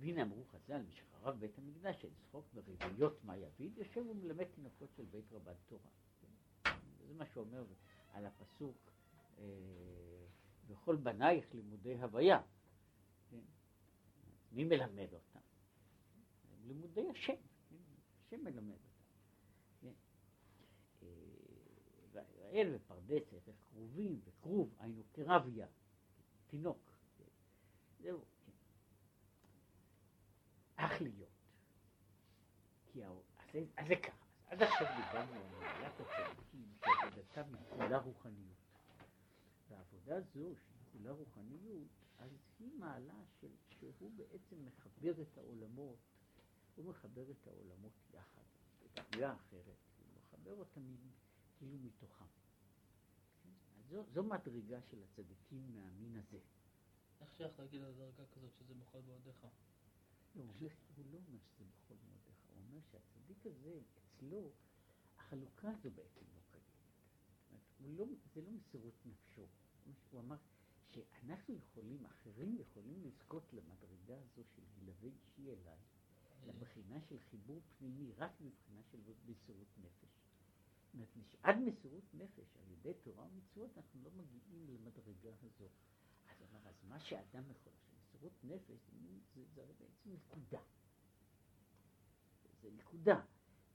[0.00, 0.82] והנה אמרו חז"ל,
[1.20, 5.90] משחרב בית המקדש, לצחוק ברביות מה יביד, יושב ומלמד תינוקות של בית רבן תורה.
[7.06, 7.64] זה מה שאומר
[8.12, 8.92] על הפסוק,
[9.38, 9.44] אה,
[10.68, 12.42] וכל בנייך לימודי הוויה.
[14.52, 15.40] מי מלמד אותם?
[16.66, 17.32] לימודי השם?
[18.26, 18.78] השם מלמד
[19.82, 19.92] אותם.
[21.02, 21.08] אה,
[22.12, 25.66] וישראל ופרדסת, איך כרובים וכרוב, היינו כרביה,
[26.46, 26.92] תינוק.
[28.00, 28.24] זהו.
[30.80, 31.28] אך להיות.
[32.92, 33.12] כי אז
[33.76, 38.56] אז זה ככה, עד עכשיו דיברנו על מעלת הצדיקים שעבודתם היא כולה רוחניות.
[39.68, 41.88] והעבודה זו שהיא כולה רוחניות,
[42.18, 43.48] אז היא מעלה של,
[43.98, 45.98] שהוא בעצם מחבר את העולמות,
[46.76, 48.42] הוא מחבר את העולמות יחד,
[48.82, 50.96] בדרגה אחרת, הוא מחבר אותם
[51.58, 52.24] כאילו מתוכם.
[53.88, 56.38] זו, זו מדרגה של הצדיקים מהמין הזה.
[57.20, 59.46] איך שייך להגיד על דרגה כזאת שזה מוכל בעודיך?
[60.34, 64.52] לא, לא- הוא לא אומר שזה בכל מועדיך, הוא אומר שהצדיק הזה, אצלו,
[65.18, 67.98] החלוקה הזו בעצם לא קיימת.
[67.98, 69.46] לא, זה לא מסירות נפשו.
[70.10, 70.36] הוא אמר
[70.92, 75.78] שאנחנו יכולים, אחרים יכולים לזכות למדרגה הזו של גלווי אישי אליי,
[76.46, 80.08] לבחינה של חיבור פנימי, רק מבחינה של מסירות נפש.
[80.94, 85.68] זאת אומרת, עד מסירות נפש, על ידי תורה ומצוות, אנחנו לא מגיעים למדרגה הזו.
[86.28, 87.72] אז אמר, אז מה שאדם יכול
[88.20, 88.90] מסירות נפש,
[89.34, 90.60] זה, זה בעצם נקודה.
[92.62, 93.24] זה נקודה,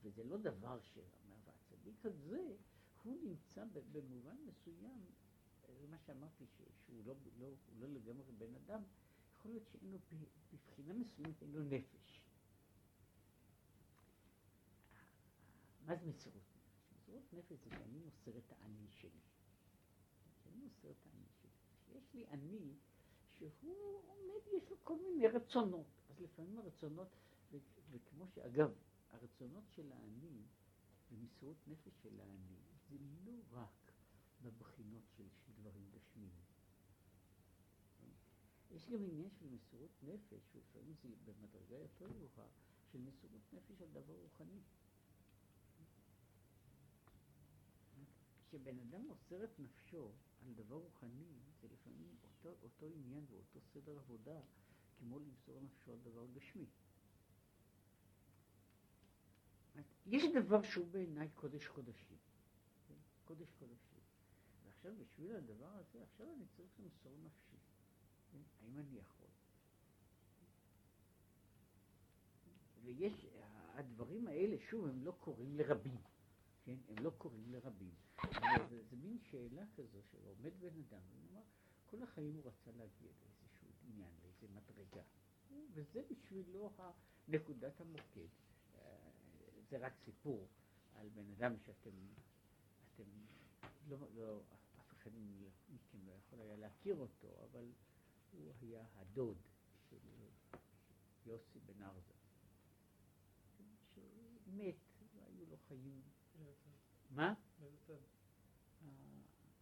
[0.02, 2.56] וזה לא דבר שאומר, והצדיק הזה,
[3.02, 5.04] הוא נמצא במובן מסוים,
[5.80, 8.82] זה מה שאמרתי, ש- שהוא לא, לא, הוא לא לגמרי בן אדם,
[9.38, 9.98] יכול להיות שאין לו,
[10.52, 12.20] בבחינה מסוימת אין לו נפש.
[15.86, 16.92] מה זה מסירות נפש?
[16.92, 19.20] מסירות נפש זה שאני מוסר את האני שלי.
[20.42, 21.50] שאני מוסר את האני שלי.
[21.86, 22.74] שיש לי אני
[23.38, 25.86] שהוא עומד, יש לו כל מיני רצונות.
[26.10, 27.08] אז לפעמים הרצונות,
[27.52, 27.58] ו-
[27.90, 28.70] וכמו שאגב,
[29.10, 30.42] הרצונות של האני
[31.12, 32.56] ומסירות נפש של האני,
[32.88, 33.92] זה לא רק
[34.42, 36.46] בבחינות של, של דברים גשמיים.
[38.70, 42.48] יש גם עניין של מסירות נפש, ולפעמים זה במדרגה יותר גבוהה,
[42.92, 44.60] של מסירות נפש על דבר רוחני.
[48.48, 50.12] כשבן אדם מוסר את נפשו
[50.46, 54.40] על דבר רוחני, זה לפעמים אותו, אותו עניין ואותו סדר עבודה,
[54.98, 56.66] כמו למסור נפשו על דבר גשמי.
[60.06, 62.16] יש דבר שהוא בעיניי קודש קודשים.
[63.24, 64.00] קודש קודשים.
[64.64, 67.56] ועכשיו בשביל הדבר הזה, עכשיו אני צריך למסור נפשי.
[68.62, 69.28] האם אני יכול?
[72.84, 73.26] ויש,
[73.74, 76.00] הדברים האלה, שוב, הם לא קורים לרבים.
[76.64, 76.76] כן?
[76.88, 77.94] הם לא קורים לרבים.
[78.70, 81.42] זה, זה, מין שאלה כזו שעומד בן אדם, ואומר,
[81.90, 85.02] כל החיים הוא רצה להגיע לאיזשהו עניין, לאיזו מדרגה.
[85.72, 86.70] וזה בשבילו
[87.28, 88.28] נקודת המוקד.
[88.74, 89.10] אה,
[89.70, 90.48] זה רק סיפור
[90.94, 91.90] על בן אדם שאתם,
[92.94, 93.04] אתם,
[93.88, 94.40] לא, לא,
[94.80, 95.10] אף אחד
[95.68, 97.72] מכם לא יכול היה להכיר אותו, אבל
[98.32, 99.38] הוא היה הדוד
[99.90, 99.98] של
[101.26, 102.12] יוסי בן ארזה,
[103.94, 104.74] שמת,
[105.14, 106.02] והיו לו חיים.
[107.10, 107.34] מה?
[107.60, 107.94] באיזה צד?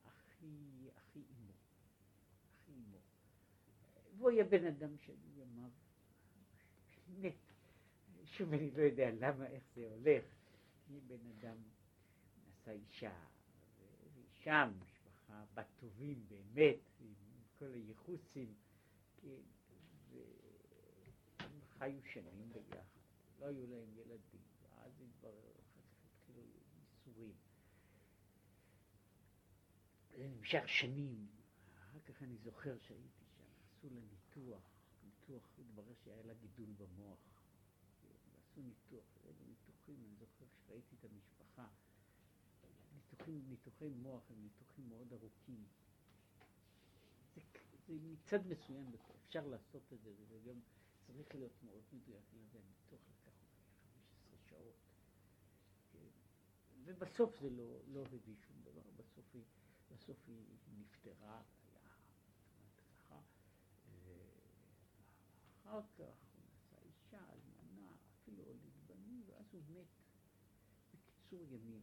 [0.04, 1.52] הכי, הכי אימו,
[2.52, 2.98] הכי אימו.
[4.24, 5.68] והוא היה בן אדם שימיו
[7.20, 7.34] מת.
[8.24, 10.24] שוב, אני לא יודע למה, איך זה הולך.
[10.90, 11.56] אני בן אדם
[12.48, 13.16] נשא אישה,
[14.14, 17.14] ואישה, משפחה, בת טובים באמת, עם
[17.58, 18.54] כל הייחוסים,
[19.22, 19.42] כן,
[20.10, 22.82] והם חיו שנים ביחד,
[23.40, 27.34] לא היו להם ילדים, ואז התברר, אחר כך התחילו ייסורים.
[30.10, 31.26] זה נמשך שנים,
[31.74, 33.23] אחר כך אני זוכר שהייתי
[33.84, 34.62] עשו לה ניתוח,
[35.04, 37.18] ניתוח, התברר שהיה לה גידול במוח.
[38.38, 41.68] עשו ניתוח, איזה ניתוחים, אני זוכר שראיתי את המשפחה.
[42.94, 45.64] ניתוחים, ניתוחי מוח הם ניתוחים מאוד ארוכים.
[47.34, 47.40] זה,
[47.86, 48.90] זה מצד מסוים,
[49.24, 50.60] אפשר לעשות את זה, וזה גם
[51.06, 54.76] צריך להיות מאוד מדויק, לא יודע, ניתוח לקח אולי 15 שעות.
[55.92, 56.08] כן.
[56.84, 59.44] ובסוף זה לא, לא הביא שום דבר, בסוף היא,
[59.90, 60.44] בסוף היא
[60.78, 61.42] נפטרה,
[61.72, 63.20] היה ככה.
[65.78, 69.86] אחר כך הוא נשא אישה, אלמנה, אפילו הוליד בנים, ואז הוא מת
[70.94, 71.82] בקיצור ימים.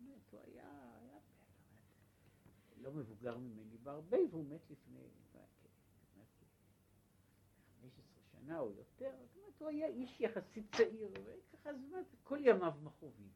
[0.00, 1.18] מת, הוא היה, היה
[2.76, 5.08] לא מבוגר ממני בהרבה, והוא מת לפני
[7.80, 12.74] 15 שנה או יותר, זאת אומרת, הוא היה איש יחסית צעיר, וככה זאת כל ימיו
[12.82, 13.30] מכאובים.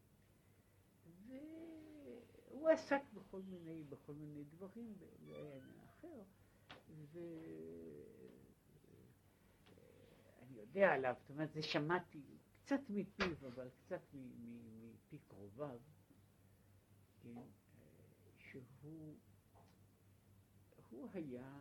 [1.26, 4.94] והוא עסק בכל מיני, בכל מיני דברים,
[5.26, 6.22] לא היה עניין אחר,
[6.88, 7.06] ואני
[10.64, 12.22] יודע עליו, זאת אומרת, זה שמעתי
[12.64, 15.78] קצת מפיו, אבל קצת מפי קרוביו,
[17.22, 17.42] כן,
[18.38, 18.62] שהוא
[20.94, 21.52] הוא היה,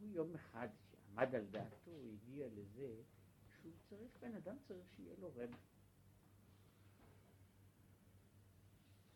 [0.00, 3.02] הוא יום אחד שעמד על דעתו, הוא הגיע לזה
[3.50, 5.50] שהוא צריך, בן אדם צריך שיהיה לו רב.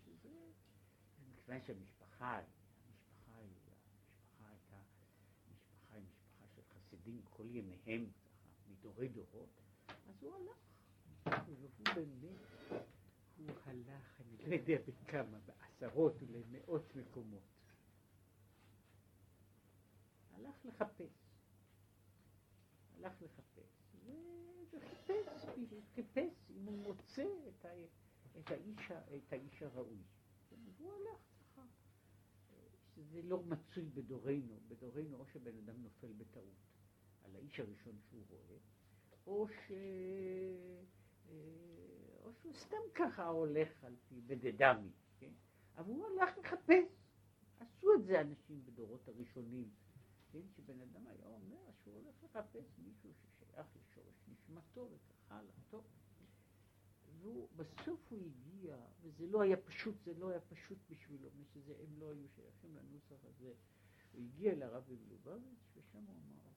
[0.04, 0.28] שזה,
[1.18, 4.76] מכיוון שהמשפחה, המשפחה המשפחה הייתה,
[5.52, 8.10] משפחה היא משפחה של חסידים כל ימיהם,
[8.84, 9.48] ככה, מדורי דורות,
[9.88, 10.56] אז הוא הלך,
[11.46, 12.38] והוא באמת,
[13.36, 17.42] הוא הלך, אני לא יודע בכמה, בעשרות ולמאות מקומות.
[20.32, 21.10] הלך לחפש.
[22.96, 23.96] הלך לחפש,
[24.70, 25.46] וחיפש,
[25.94, 27.68] חיפש אם הוא מוצא את, ה,
[28.38, 30.02] את, האיש, את האיש הראוי.
[30.50, 31.62] והוא הלך ככה.
[32.94, 36.73] שזה לא מצוי בדורנו, בדורנו או שבן אדם נופל בטעות
[37.24, 38.58] על האיש הראשון שהוא רואה,
[39.26, 39.72] או, ש...
[42.22, 45.32] או שהוא סתם ככה הולך על פי בדדמי, כן?
[45.76, 46.84] אבל הוא הלך לחפש.
[47.60, 49.70] עשו את זה אנשים בדורות הראשונים.
[50.32, 55.84] כן, שבן אדם היה אומר שהוא הולך לחפש מישהו ששייך לשורש נשמתו וכך הלאה, טוב.
[57.20, 61.98] והוא, בסוף הוא הגיע, וזה לא היה פשוט, זה לא היה פשוט בשבילו, משזה הם
[61.98, 63.52] לא היו שייכים לנוסח הזה.
[64.12, 66.50] הוא הגיע לרב מלובביץ' ושם הוא אמר,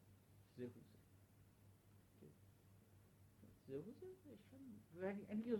[0.57, 0.97] זהו זה.
[3.67, 5.51] זהו זה, ושם, ואני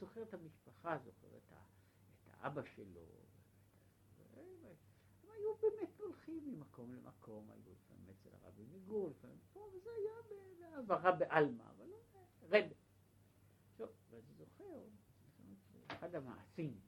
[0.00, 1.52] זוכר את המשפחה, זוכר את,
[2.22, 3.00] את האבא שלו,
[5.38, 10.12] היו באמת הולכים ממקום למקום, היו לפעמים אצל הרבי מגור, לפעמים פה, וזה היה
[10.60, 12.00] בהעברה בעלמא, אבל לא
[12.42, 12.72] רב.
[13.76, 14.84] טוב, ואני זוכר,
[15.86, 16.80] אחד המעשים,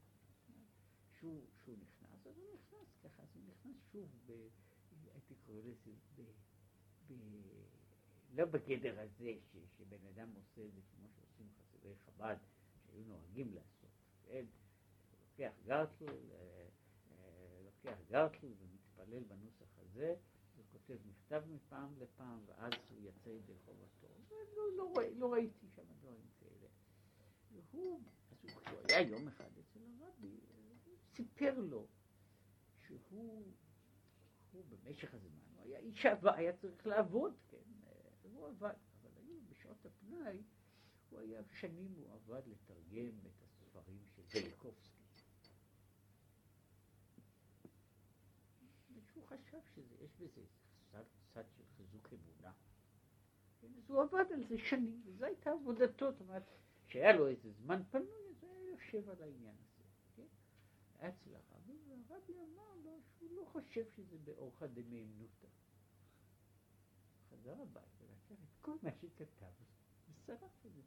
[1.19, 4.31] שהוא, שהוא נכנס, אז הוא נכנס ככה, אז הוא נכנס שוב,
[5.15, 5.91] הייתי קורא לזה,
[8.35, 12.37] לא בגדר הזה ש, שבן אדם עושה את זה כמו שעושים חסידי חב"ד,
[12.87, 13.91] שהיו נוהגים לעשות,
[14.27, 14.45] כן?
[15.41, 16.17] לוקח גרטל,
[17.65, 20.15] לוקח גרטל ומתפלל בנוסח הזה,
[20.59, 24.09] וכותב מכתב מפעם לפעם, ואז הוא יצא ידי חובתו.
[24.57, 26.69] לא, לא, לא ראיתי שם דברים כאלה.
[27.71, 30.37] והוא, אז הוא, כשהוא היה יום אחד אצל הרבי,
[30.85, 31.87] הוא סיפר לו
[32.87, 33.45] שהוא,
[34.53, 37.57] הוא במשך הזמן, הוא היה איש היה צריך לעבוד, כן,
[38.23, 40.43] והוא עבד, אבל היו בשעות הפנאי,
[41.11, 45.01] הוא היה, שנים הוא עבד לתרגם את הספרים של זליקובסקי.
[49.31, 50.43] חשב שיש בזה
[51.35, 52.53] צד, של חיזוק אמונה.
[53.61, 56.43] כן, אז הוא עבד על זה שנים, וזו הייתה עבודתו, זאת אומרת,
[56.87, 59.85] שהיה לו איזה זמן פנוי, אז הוא היה יושב על העניין הזה.
[60.17, 60.27] כן?
[60.99, 62.70] היה אצל הרבי, והרבי אמר
[63.23, 65.49] לו שהוא לא חושב שזה באורחא דמאמנותא.
[67.31, 69.47] חזר הביתה ולקח את כל מה שכתב,
[70.11, 70.83] ושרף את זה.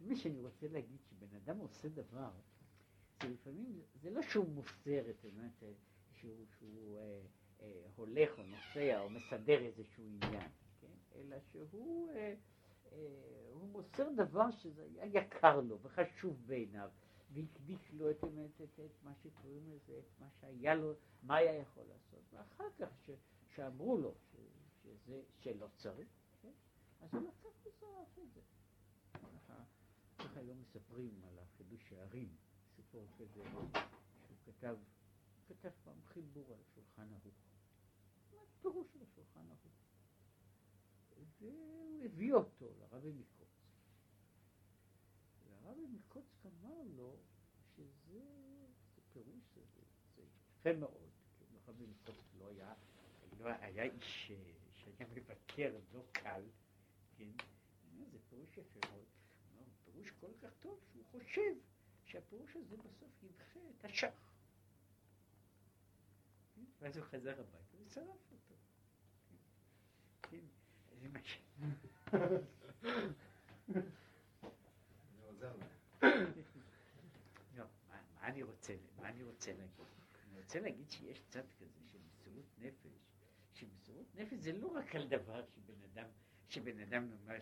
[0.00, 2.30] מה שאני רוצה להגיד, שבן אדם עושה דבר,
[3.22, 5.62] זה לפעמים, זה לא שהוא מוסר את, אומרת,
[6.14, 7.20] שהוא, שהוא אה,
[7.60, 10.96] אה, הולך או נוסע או מסדר איזשהו עניין, כן?
[11.14, 12.34] אלא שהוא אה,
[12.92, 16.90] אה, הוא מוסר דבר שזה היה יקר לו וחשוב בעיניו,
[17.32, 21.54] והקדיש לו את, את, את, את מה שקוראים לזה, את מה שהיה לו, מה היה
[21.54, 23.10] יכול לעשות, ואחר כך ש,
[23.54, 24.36] שאמרו לו ש,
[24.82, 26.08] שזה, שלא צריך,
[26.42, 26.52] כן?
[27.00, 28.40] אז הוא לקח ושרף את זה.
[30.18, 32.36] ככה היום מספרים על החידוש הערים,
[32.76, 33.68] סיפור כזה שהוא
[34.46, 34.76] כתב
[35.48, 37.34] כתב פעם חיבור על שולחן ערוך.
[38.34, 39.72] מה פירוש של השולחן ערוך?
[41.40, 43.37] והוא הביא אותו לרבי מקוצק.
[45.68, 47.16] והרבי מקוצק אמר לו
[47.76, 48.20] שזה
[48.94, 49.58] זה פירוש,
[50.16, 50.22] זה,
[50.60, 52.74] יפה מאוד, כי הרבי מקוצק לא היה,
[53.38, 54.32] לא היה איש
[54.74, 56.42] שהיה מבקר לא קל,
[57.16, 57.30] כן?
[58.12, 59.04] זה פירוש יפה מאוד.
[59.84, 61.54] פירוש כל כך טוב שהוא חושב
[62.04, 64.12] שהפירוש הזה בסוף ידחה את השח.
[66.80, 68.54] ואז הוא חזר הביתה ושרף אותו.
[70.22, 70.44] כן,
[71.00, 71.38] זה מה ש...
[76.02, 77.64] לא,
[78.16, 78.72] מה אני רוצה
[79.52, 79.86] להגיד?
[80.30, 82.98] אני רוצה להגיד שיש צד כזה של מסירות נפש,
[83.52, 86.08] שמסירות נפש זה לא רק על דבר שבן אדם,
[86.48, 87.40] שבן אדם נאמר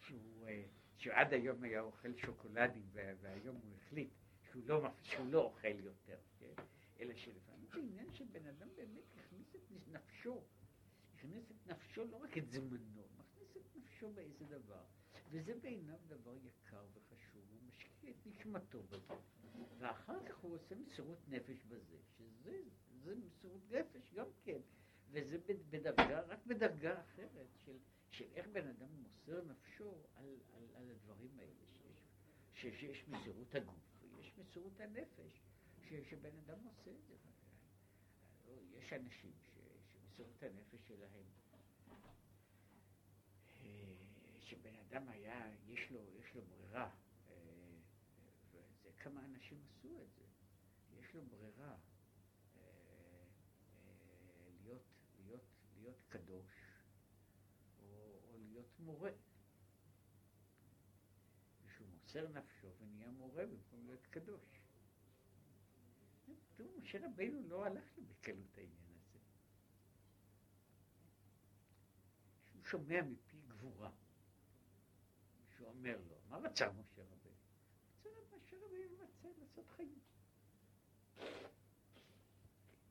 [0.00, 0.64] שהוא, אה,
[0.96, 4.10] שהוא עד היום היה אוכל שוקולדים והיום הוא החליט
[4.50, 6.52] שהוא לא, שהוא לא אוכל יותר, כן?
[7.00, 10.42] אלא שלפעמים זה עניין שבן אדם באמת הכניס את נפשו,
[11.14, 14.84] הכניס את נפשו, לא רק את זמנו, מכניס את נפשו באיזה דבר,
[15.30, 17.33] וזה בעיניו דבר יקר וחשוב,
[18.08, 19.14] את נשמתו בזה,
[19.78, 22.62] ואחר כך הוא עושה מסירות נפש בזה, שזה
[23.04, 24.60] זה מסירות נפש גם כן,
[25.10, 25.38] וזה
[25.70, 27.76] בדרגה, רק בדרגה אחרת של,
[28.10, 31.52] של איך בן אדם מוסר נפשו על, על, על הדברים האלה,
[32.54, 35.42] שיש, שיש מסירות הגוף ויש מסירות הנפש,
[35.88, 37.14] ש, שבן אדם עושה את זה.
[38.78, 39.50] יש אנשים ש,
[39.92, 41.24] שמסירות הנפש שלהם,
[43.62, 43.94] אה,
[44.40, 46.90] שבן אדם היה, יש לו, יש לו ברירה,
[49.04, 50.24] כמה אנשים עשו את זה,
[50.98, 51.76] יש לו ברירה.
[55.84, 56.52] להיות קדוש
[57.78, 59.10] או, או להיות מורה.
[61.64, 64.60] ושהוא מוסר נפשו ונהיה מורה במקום להיות קדוש.
[66.56, 69.18] תראו, משה רבינו לא הלך לו בקלות העניין הזה.
[72.50, 73.90] שהוא שומע מפי גבורה,
[75.56, 77.36] שהוא אומר לו, מה רצה משה רבינו?
[78.00, 79.98] רצה משה רבינו רצה לעשות חיים.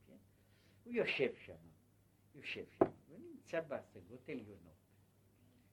[0.06, 0.16] כן?
[0.84, 1.56] הוא יושב שם,
[2.34, 4.74] יושב שם, ונמצא בהשגות עליונות.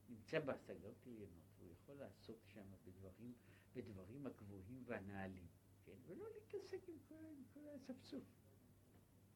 [0.08, 3.32] נמצא בהשגות עליונות, הוא יכול לעסוק שם בדברים,
[3.74, 5.46] בדברים הגבוהים והנעלים,
[5.84, 5.96] כן?
[6.06, 8.24] ולא להתעסק עם כל, עם כל האספסוף.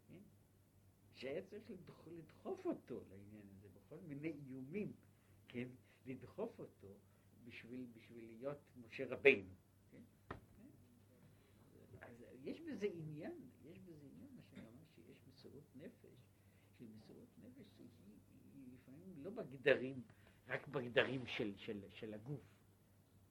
[0.08, 0.18] כן?
[1.14, 4.92] שהיה צריך לדחוף, לדחוף אותו לעניין הזה, בכל מיני איומים,
[5.48, 5.68] כן?
[6.06, 6.94] לדחוף אותו
[7.44, 9.50] בשביל, בשביל להיות משה רבינו.
[12.46, 13.32] יש בזה עניין,
[13.64, 16.26] יש בזה עניין, מה שאני אומר, שיש מסירות נפש.
[16.78, 17.88] של מסירות נפש היא,
[18.54, 20.02] היא לפעמים לא בגדרים,
[20.48, 22.40] רק בגדרים של, של, של הגוף,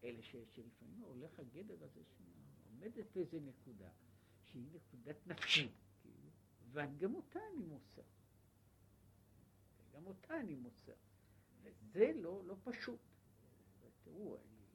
[0.04, 3.90] אלא ש, שלפעמים הולך הגדר הזה שעומדת באיזה נקודה,
[4.44, 5.70] שהיא נקודת נפשי,
[6.02, 6.30] כאילו,
[6.72, 8.02] וגם אותה אני מוסר.
[9.94, 10.96] גם אותה אני מוסר.
[11.64, 13.00] וזה לא, לא פשוט.
[14.04, 14.66] תראו, אני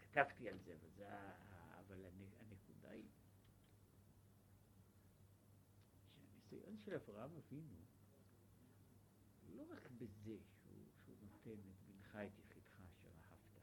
[0.00, 1.08] כתבתי על זה, וזה,
[1.78, 2.04] אבל
[2.40, 3.04] הנקודה היא
[6.16, 7.74] הניסיון של אברהם אבינו,
[9.56, 13.62] לא רק בזה שהוא, שהוא נותן את בנך את יחידך אשר אהבת,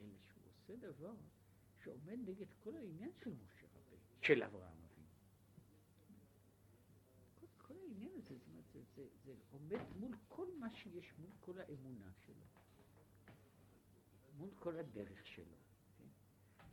[0.00, 1.14] אלא שהוא עושה דבר
[1.84, 5.08] שעומד נגד כל העניין של משה רבינו, של אברהם אבינו.
[7.40, 11.30] כל, כל העניין הזה, זאת אומרת, זה, זה, זה עומד מול כל מה שיש, מול
[11.40, 12.46] כל האמונה שלו,
[14.36, 15.56] מול כל הדרך שלו,
[15.98, 16.08] כן?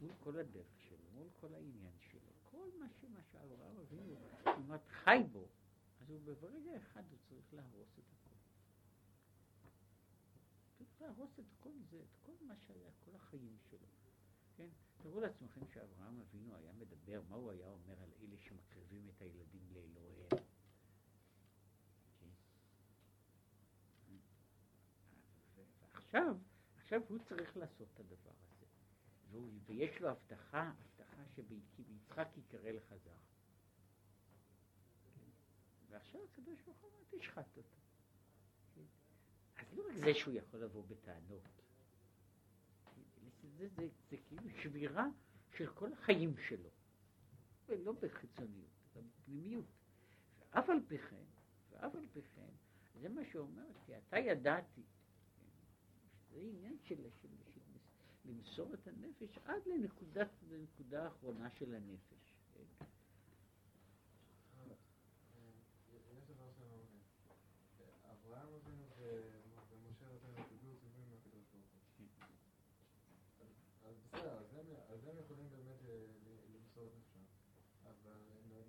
[0.01, 2.28] מול כל הדרך שלו, מול כל העניין שלו.
[2.51, 5.47] כל מה שמה שאברהם אבינו כמעט חי בו,
[6.01, 8.35] אז הוא ברגע אחד הוא צריך להרוס את הכל.
[10.77, 13.87] צריך להרוס את כל זה, את כל מה שהיה, כל החיים שלו.
[14.57, 14.67] כן?
[15.01, 19.67] תראו לעצמכם שאברהם אבינו היה מדבר, מה הוא היה אומר על אלה שמקריבים את הילדים
[19.73, 20.29] לאלוהיהם.
[22.19, 22.29] כן?
[25.55, 26.37] ועכשיו,
[26.75, 28.65] עכשיו הוא צריך לעשות את הדבר הזה.
[29.65, 30.71] ויש לו הבטחה,
[31.27, 33.17] שביצחק יקרא לך זר.
[35.89, 37.77] ועכשיו הקדוש ברוך הוא אומר, תשחט אותו.
[39.55, 41.41] אז לא רק זה שהוא יכול לבוא בטענות,
[43.57, 43.87] זה, זה,
[44.27, 45.07] כאילו שבירה
[45.57, 46.69] של כל החיים שלו,
[47.65, 49.65] ולא בחיצוניות, אלא בפנימיות.
[50.39, 51.25] ואף על פי כן,
[51.69, 52.51] ואף על פי כן,
[53.01, 54.81] זה מה שאומר, כי אתה ידעתי,
[56.31, 57.27] זה עניין של, של
[58.29, 62.35] למסור את הנפש עד לנקודת, לנקודה האחרונה של הנפש.
[74.89, 75.79] אז הם יכולים באמת
[76.53, 77.23] למסור את נפשם,
[77.83, 78.19] אבל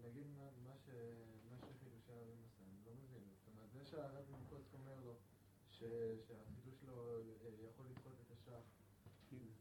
[0.04, 0.26] נגיד
[0.64, 2.12] מה שחידושי הרבים עושה,
[2.60, 5.14] אני לא מבין, זאת אומרת, זה שהרבי מקוצק אומר לו
[5.70, 7.20] שהחידוש שלו
[7.66, 8.60] יכול לדחות את השח
[9.30, 9.59] זה, זה שהוא אומר שהקדוש ברוך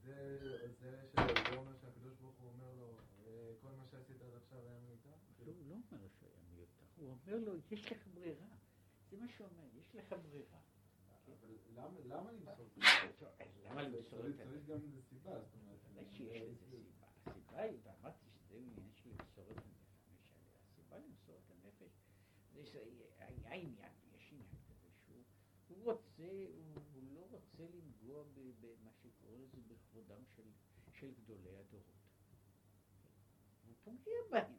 [5.39, 5.45] הוא?
[5.45, 8.47] לא, לא אומר שהיה מיותר, הוא אומר לו, יש לך ברירה.
[9.09, 10.59] זה מה שהוא אומר, יש לך ברירה.
[11.27, 12.65] אבל למה למסור?
[13.65, 14.43] למה למסור את זה?
[14.43, 16.13] צריך גם איזה סיבה, זאת אומרת.
[16.13, 17.07] שיש לזה סיבה.
[17.25, 20.33] הסיבה היא, ואמרתי שזה עניין של למסור את הנפש.
[20.71, 21.91] הסיבה למסור את הנפש,
[22.53, 22.79] זה
[23.17, 26.27] היה עניין, יש עניין כזה שהוא רוצה,
[26.93, 28.23] הוא לא רוצה לנגוע
[28.59, 28.91] במה
[29.99, 30.43] בכבודם של,
[30.91, 31.85] של גדולי הדורות.
[33.67, 34.53] הוא פוגע בהם.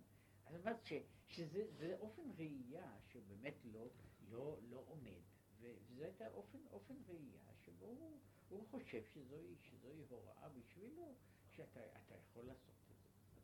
[0.46, 0.88] אז אמרת
[1.28, 3.90] שזה זה אופן ראייה שבאמת לא,
[4.28, 5.20] לא, לא עומד,
[5.60, 8.18] וזה הייתה אופן, אופן ראייה שבו הוא,
[8.48, 11.14] הוא חושב שזוהי, שזוהי הוראה בשבילו,
[11.50, 11.80] שאתה
[12.14, 12.94] יכול לעשות את זה.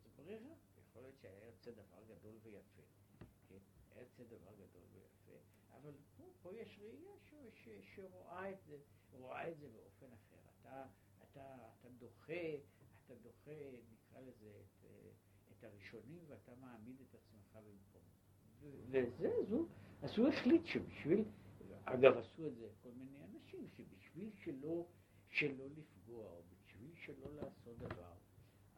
[0.05, 2.81] אז ברירה, יכול להיות שהיה יוצא דבר גדול ויפה,
[3.49, 3.57] כן?
[3.91, 5.39] היה יוצא דבר גדול ויפה,
[5.71, 8.77] אבל פה, פה יש ראייה ש, ש, שרואה את זה,
[9.11, 10.39] רואה את זה באופן אחר.
[10.59, 10.85] אתה,
[11.37, 12.33] אתה, אתה דוחה,
[13.05, 13.51] אתה דוחה,
[13.91, 14.85] נקרא לזה, את,
[15.51, 18.01] את הראשונים, ואתה מעמיד את עצמך במקום.
[18.89, 19.67] וזה, הוא,
[20.01, 21.23] אז הוא החליט שבשביל,
[21.83, 24.85] אגב, עשו את זה כל מיני אנשים, שבשביל שלא,
[25.29, 28.13] שלא לפגוע, או בשביל שלא לעשות דבר,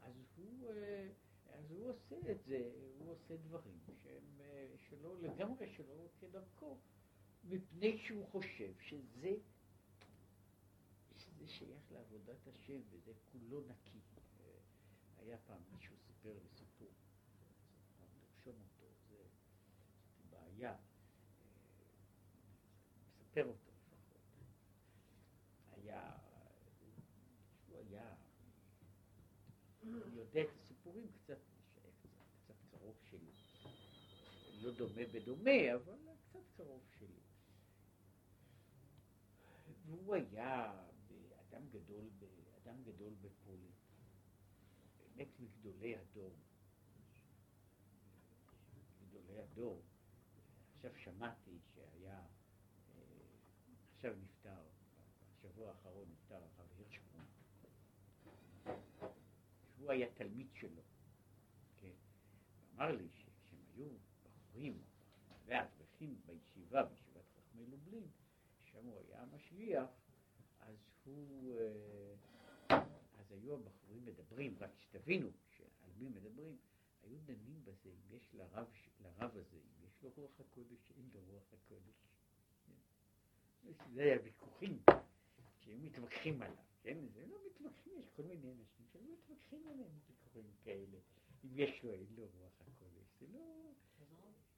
[0.02, 1.08] אז הוא, אה,
[1.52, 4.40] אז הוא עושה את זה, הוא עושה דברים שהם
[4.76, 6.76] שלא, לגמרי שלא כדרכו,
[7.44, 9.34] מפני שהוא חושב שזה
[11.40, 13.98] שזה שייך לעבודת השם וזה כולו נקי.
[15.18, 16.88] היה פעם מישהו סיפר לי סיפור,
[18.00, 19.24] לרשום אותו, זה
[20.30, 20.76] בעיה,
[23.20, 24.22] מספר אותו לפחות.
[25.72, 26.16] היה,
[27.68, 28.14] הוא היה,
[30.12, 31.38] יודע את הסיפורים קצת,
[32.44, 33.32] קצת קרוב שלי.
[34.62, 35.96] לא דומה בדומה, אבל
[36.28, 37.20] קצת קרוב שלי.
[39.86, 40.89] והוא היה
[43.00, 43.72] גדול בפולין,
[44.98, 46.34] באמת מגדולי הדור.
[49.00, 49.82] מגדולי הדור.
[50.74, 52.22] עכשיו שמעתי שהיה,
[53.94, 54.62] עכשיו נפטר,
[55.38, 57.26] בשבוע האחרון נפטר הרב הירשברון,
[59.76, 60.82] שהוא היה תלמיד שלו,
[61.80, 61.94] כן?
[62.74, 63.88] אמר לי שכשהם היו
[64.22, 64.82] בחורים,
[65.46, 68.08] ואברכים בישיבה, בישיבת חכמי לובלין,
[68.64, 69.90] שם הוא היה המשגיח,
[70.60, 71.99] אז הוא, הבחורים
[74.30, 75.28] מדברים, רק שתבינו
[75.84, 76.56] על מי מדברים,
[77.02, 78.66] היו דנים בזה, אם יש לרב,
[79.00, 81.94] לרב הזה, אם יש לו רוח הקודש, אין לו רוח הקודש.
[83.94, 84.82] זה היה ויכוחים
[85.58, 86.98] שהם מתווכחים עליו, כן?
[87.14, 90.98] זה לא מתווכחים, יש כל מיני אנשים שהם מתווכחים עליהם ויכוחים כאלה,
[91.44, 93.72] אם יש לו, אין לו רוח הקודש, זה לא...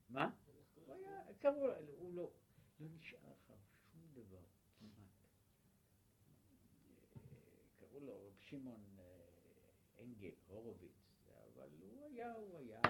[0.08, 0.30] מה?
[0.86, 2.30] הוא היה, קראו, הוא לא,
[2.80, 3.54] לא נשאר אחר
[3.92, 4.42] שום דבר,
[4.78, 5.12] כמעט.
[7.80, 8.92] קראו לו רב שמעון
[10.02, 10.92] אנגל, הורוביץ,
[11.26, 12.80] אבל הוא היה, היה,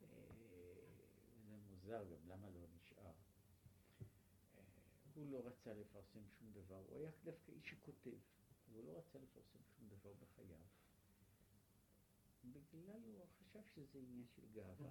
[0.00, 3.12] זה מוזר גם, למה לא נשאר?
[5.14, 8.18] הוא לא רצה לפרסם שום דבר, הוא היה דווקא איש שכותב,
[8.72, 10.60] הוא לא רצה לפרסם שום דבר בחייו.
[12.44, 14.90] בגלל הוא חשב שזה עניין של גאווה.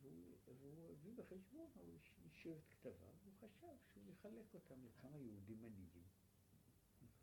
[0.00, 5.62] והוא, והוא הביא בחשבון, הוא השאיר את כתביו, הוא חשב שהוא יחלק אותם לכמה יהודים
[5.62, 6.06] מנהיגים,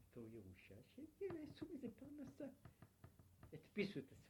[0.02, 0.76] בתור ירושה,
[1.18, 2.48] שיעשו מזה פרנסה.
[3.54, 4.29] הדפיסו את הספרים,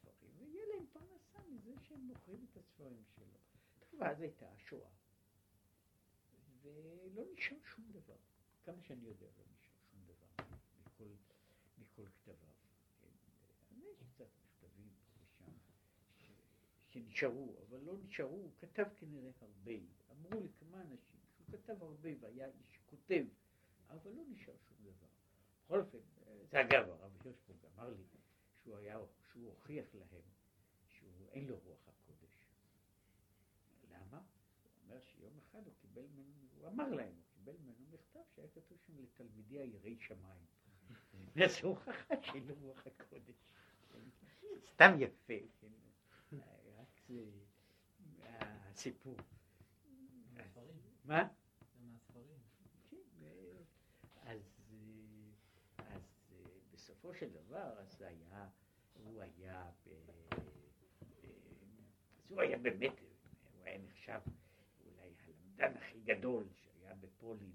[0.52, 3.38] ויהיה להם פרנסה מזה שהם מוכרים את הספרים שלו.
[3.92, 4.90] טוב, אז הייתה השואה,
[6.62, 8.18] ולא נשאר שום דבר.
[8.64, 10.46] כמה שאני יודע, לא נשאר שום דבר
[10.86, 11.10] מכל,
[11.78, 12.54] מכל כתביו.
[13.02, 13.08] כן?
[13.78, 14.90] יש קצת מכתבים
[15.24, 15.52] ושם
[16.88, 19.72] שנשארו, אבל לא נשארו, הוא כתב כנראה הרבה.
[20.12, 23.26] אמרו לי כמה אנשים שהוא כתב הרבה והיה איש כותב,
[23.90, 25.08] אבל לא נשאר שום דבר.
[25.66, 25.98] בכל אופן,
[26.52, 28.04] זה אגב, הרב הירשבורג אמר לי
[28.64, 28.98] שהוא היה,
[29.32, 30.22] שהוא הוכיח להם
[30.88, 32.48] שאין לו רוח הקודש.
[33.92, 34.18] למה?
[34.18, 38.48] הוא אומר שיום אחד הוא קיבל ממנו, הוא אמר להם, הוא קיבל ממנו מכתב שהיה
[38.48, 40.46] כתוב שם לתלמידי היראי שמיים.
[41.46, 43.36] אז הוא הוכחה שאין לו רוח הקודש.
[44.74, 45.68] סתם יפה, כן?
[46.78, 47.26] רק זה
[48.74, 49.16] הסיפור.
[51.06, 51.28] מה?
[51.74, 52.40] זה מהספרים.
[54.22, 54.44] אז,
[55.78, 56.02] אז
[56.72, 58.50] בסופו של דבר, אז היה,
[59.10, 59.90] הוא היה, ב,
[62.18, 63.00] אז הוא היה באמת,
[63.54, 64.20] הוא היה נחשב
[64.86, 67.52] אולי הלמדן הכי גדול שהיה בפולין,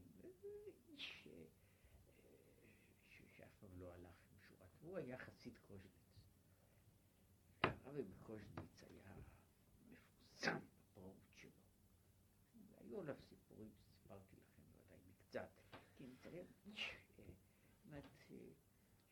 [0.89, 1.29] איש
[3.37, 6.19] שאף פעם לא הלך עם שורת, הוא היה חסיד קוז'ניץ.
[7.63, 9.15] הרבי מקוז'ניץ היה
[9.91, 11.51] מפורסם בפראות שלו.
[12.71, 15.49] והיו עליו סיפורים שסיפרתי לכם ודאי מקצת,
[15.97, 16.97] כי זה היה איש,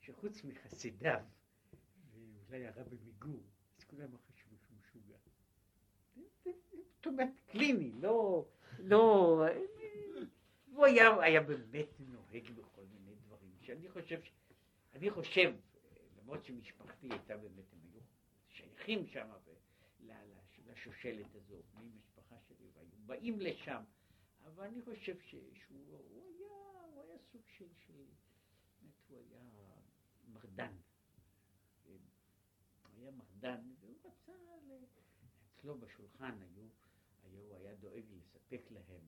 [0.00, 1.20] שחוץ מחסידיו,
[2.52, 3.42] ואולי הרבי מגור,
[3.78, 5.16] אז כולם חשבו שהוא משוגע.
[6.96, 8.46] זאת אומרת, קליני, לא,
[8.78, 9.44] לא,
[10.72, 14.20] הוא היה, היה באמת נוהג בכל מיני דברים, שאני חושב,
[14.92, 15.54] אני חושב,
[16.18, 18.00] למרות שמשפחתי הייתה באמת, הם היו
[18.48, 19.28] שייכים שם
[20.66, 23.82] לשושלת הזו, ממשפחה שלי, והיו באים לשם,
[24.44, 26.48] אבל אני חושב שהוא הוא היה,
[26.94, 28.04] הוא היה סוג של, של
[29.08, 29.40] הוא היה
[30.28, 30.72] מרדן,
[33.02, 34.32] היה מרדן, והוא רצה
[35.62, 36.68] אצלו בשולחן היו,
[37.22, 39.06] היו, הוא היה דואג לספק להם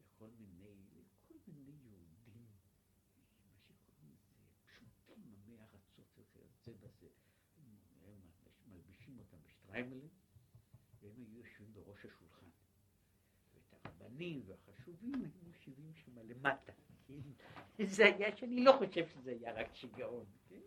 [0.00, 2.46] לכל מיני, לכל מיני יהודים,
[3.50, 4.34] מה שקוראים לזה,
[4.66, 7.08] פשוטים, עמי ארצות וכיוצא בזה,
[8.04, 8.20] הם
[8.66, 10.08] מלבישים אותם בשטריימלים,
[11.00, 12.46] והם היו יושבים בראש השולחן.
[13.54, 16.72] ואת הרבנים והחשובים היו מושיבים שם למטה.
[17.96, 20.24] זה היה שאני לא חושב שזה היה רק שיגעון.
[20.48, 20.60] כן?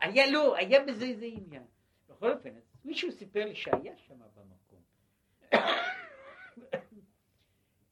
[0.00, 1.66] היה לא, היה בזה איזה עניין.
[2.08, 2.50] בכל אופן,
[2.84, 4.82] מישהו סיפר לי שהיה שם במקום.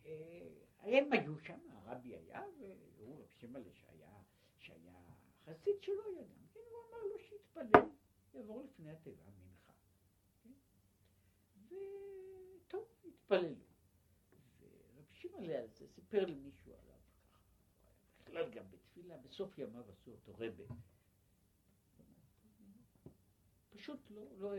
[0.07, 0.17] אה,
[0.83, 2.43] הם היו שם, הרבי היה,
[2.99, 4.11] והוא רב שמעלה שהיה,
[4.59, 4.95] שהיה
[5.45, 7.83] חסיד שלו היה גם, כן, הוא אמר לו שיתפלל,
[8.35, 9.73] יעבור לפני התיבה מנחה.
[10.43, 10.53] כן?
[11.65, 13.55] וטוב, התפללו.
[14.61, 16.66] ורב שמעלה על זה סיפר לי מישהו עליו ככה,
[18.37, 20.65] בכלל גם בתפילה, בסוף ימיו עשו אותו רבה.
[23.71, 24.51] פשוט לא, לא,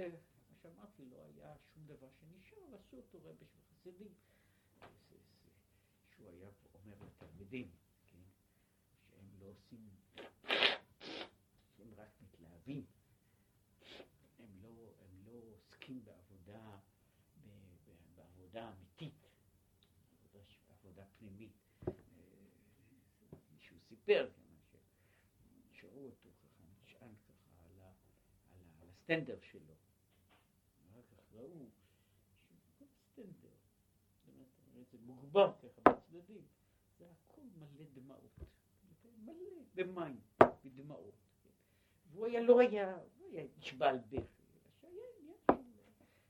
[0.49, 4.13] מה שאמרתי, לא היה שום דבר שנשאר, ועשו אותו רבה של חסידים.
[6.09, 7.71] שהוא היה אומר לתלמידים,
[8.05, 8.17] כן,
[9.09, 9.89] שהם לא עושים,
[11.77, 12.85] שהם רק מתלהבים,
[14.39, 16.79] הם לא, הם לא עוסקים בעבודה,
[18.15, 19.27] בעבודה אמיתית,
[20.23, 21.67] עבודה, עבודה פנימית.
[24.07, 24.29] סיפר,
[25.71, 29.73] שראו אותו ככה, נשען ככה על, ה, על, ה, על הסטנדר שלו.
[30.91, 31.69] אחר כך ראו
[32.77, 33.49] שהוא סטנדר,
[34.91, 36.41] זה מוגבר ככה בצדדים,
[36.97, 38.39] זה הכל מלא דמעות,
[39.17, 39.35] מלא
[39.75, 40.21] במים,
[40.65, 41.15] בדמעות.
[42.11, 44.17] והוא היה, לא היה, הוא היה איש בעל בכי,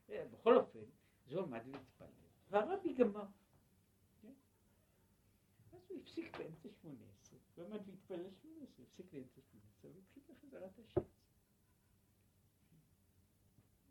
[0.08, 0.26] של...
[0.32, 0.80] בכל אופן,
[1.28, 2.08] זה הוא עמד להתפלל,
[2.50, 3.26] והרבי גמר.
[5.72, 7.17] אז הוא הפסיק באמצע שמונה
[7.58, 10.98] עשרה, הוא עמד להתפלל שמונה עשרה, הפסיק באמצע שמונה עשרה, והתחיל לחזרת השץ.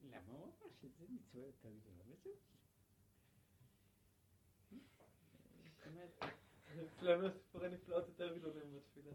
[0.04, 2.32] למה הוא אמר שזה מצווה יותר גדולה, וזהו.
[6.86, 9.12] אצלנו סיפורי נפלאות יותר גדולים בתפילה.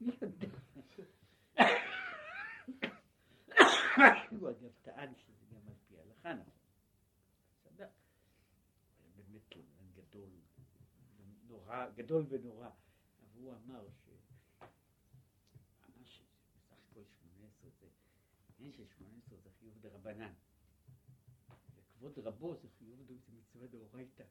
[0.00, 0.48] אני יודע.
[4.40, 6.52] הוא אגב טען שזה גם על פי ההלכה נכון.
[7.62, 7.88] צדק.
[9.16, 9.56] באמת
[9.94, 10.30] גדול,
[11.48, 12.70] נורא, גדול ונורא.
[13.38, 14.08] אבל הוא אמר ש...
[15.84, 17.86] אמר שבסך הכל שמונה עשרה זה...
[18.48, 20.32] העניין של שמונה עשרה זה חיוב דרבנן.
[21.74, 24.24] וכבוד רבו זה חיוב מצווה דאורייתא.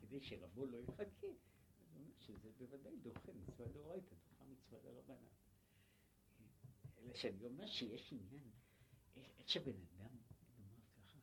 [0.00, 5.28] כדי שרבו לא יחכה, אז הוא אומר שזה בוודאי דוחה מצווה דאורייתא, דוחה מצווה דרבנן.
[6.98, 8.50] אלא שאני אומר שיש עניין,
[9.16, 10.16] איך שבן אדם,
[10.58, 11.18] נאמר ככה,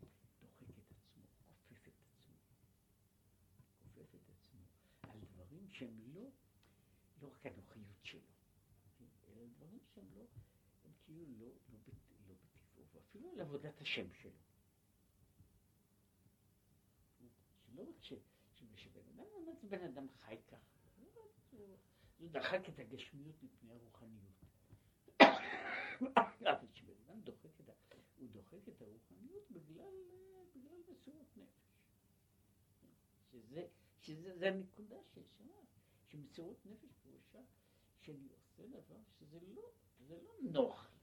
[0.00, 1.22] דוחק את עצמו,
[1.58, 2.34] כופף את עצמו,
[3.94, 4.60] כופף את עצמו,
[5.02, 6.30] על דברים שהם לא,
[7.22, 8.20] לא רק הנוחיות שלו,
[9.28, 10.26] אלא דברים שהם לא,
[10.84, 11.78] הם כאילו לא, לא,
[12.26, 14.40] לא בטבעו, ואפילו על עבודת השם שלו.
[17.74, 18.12] לא רק ש...
[18.74, 20.76] שבן אדם באמת בן אדם חי ככה,
[22.18, 24.44] הוא דחק את הגשמיות מפני הרוחניות.
[26.52, 27.70] אבל כשבן אדם דוחק את.
[28.16, 29.94] הוא דוחק את הרוחניות בגלל,
[30.54, 31.70] בגלל מסירות נפש.
[33.30, 33.66] שזה,
[34.00, 35.66] שזה הנקודה ששמעת,
[36.06, 37.05] שמסירות נפש
[38.06, 40.96] פירושה שאני עושה דבר שזה לא, זה לא נוח לי.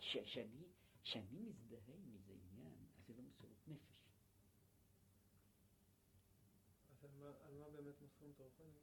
[0.00, 0.64] שאני,
[1.02, 3.96] שאני מזדהה עם איזה עניין, אז זה לא מסירות נפש.
[7.42, 8.82] על מה באמת מוסרים את הרוחניות?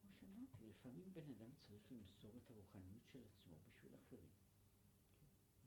[0.00, 4.30] כמו שאמרתי, לפעמים בן אדם צריך למסור את הרוחניות של עצמו בשביל אחרים.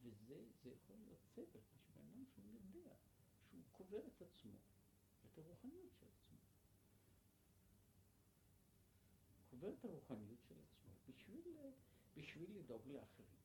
[0.02, 2.96] וזה זה יכול להיות סבל, שבן אדם שהוא יודע
[3.50, 4.56] שהוא קובר את עצמו,
[5.26, 6.06] את הרוחניות של
[9.60, 11.58] קובר את הרוחניות של עצמו בשביל,
[12.16, 13.40] בשביל לדאוג לאחרים.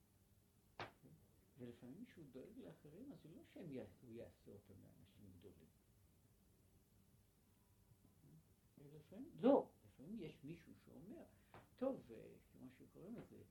[1.58, 5.68] ולפעמים כשהוא דואג לאחרים, אז זה לא שהם יעשו אותם לאנשים גדולים.
[8.94, 11.24] לפעמים, לא, לפעמים יש מישהו שאומר,
[11.76, 12.10] טוב,
[12.52, 13.42] כמו שקוראים לזה,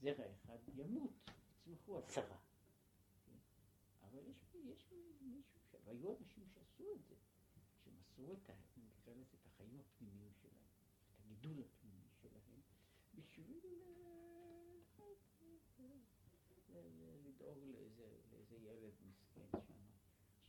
[0.00, 2.38] זרע אחד ימות, תצמחו עשרה.
[4.02, 5.74] אבל יש, יש מישהו, ש...
[5.84, 7.14] והיו אנשים שעשו את זה,
[7.84, 10.66] שמסרו את, נקרא את החיים הפנימיים שלהם,
[11.14, 12.03] את הגידול הפנימי
[13.16, 13.60] בשביל
[17.24, 19.84] לדאוג לאיזה, ילד מסכן שם,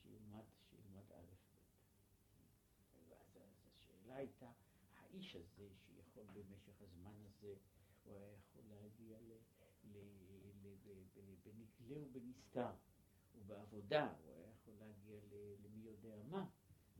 [0.01, 1.33] שילמד, שילמד א'
[3.77, 4.51] השאלה הייתה,
[4.95, 7.55] האיש הזה שיכול במשך הזמן הזה,
[8.03, 9.17] הוא היה יכול להגיע
[11.43, 12.71] בנגלה ובנסתר,
[13.35, 15.19] ובעבודה, הוא היה יכול להגיע
[15.63, 16.49] למי יודע מה,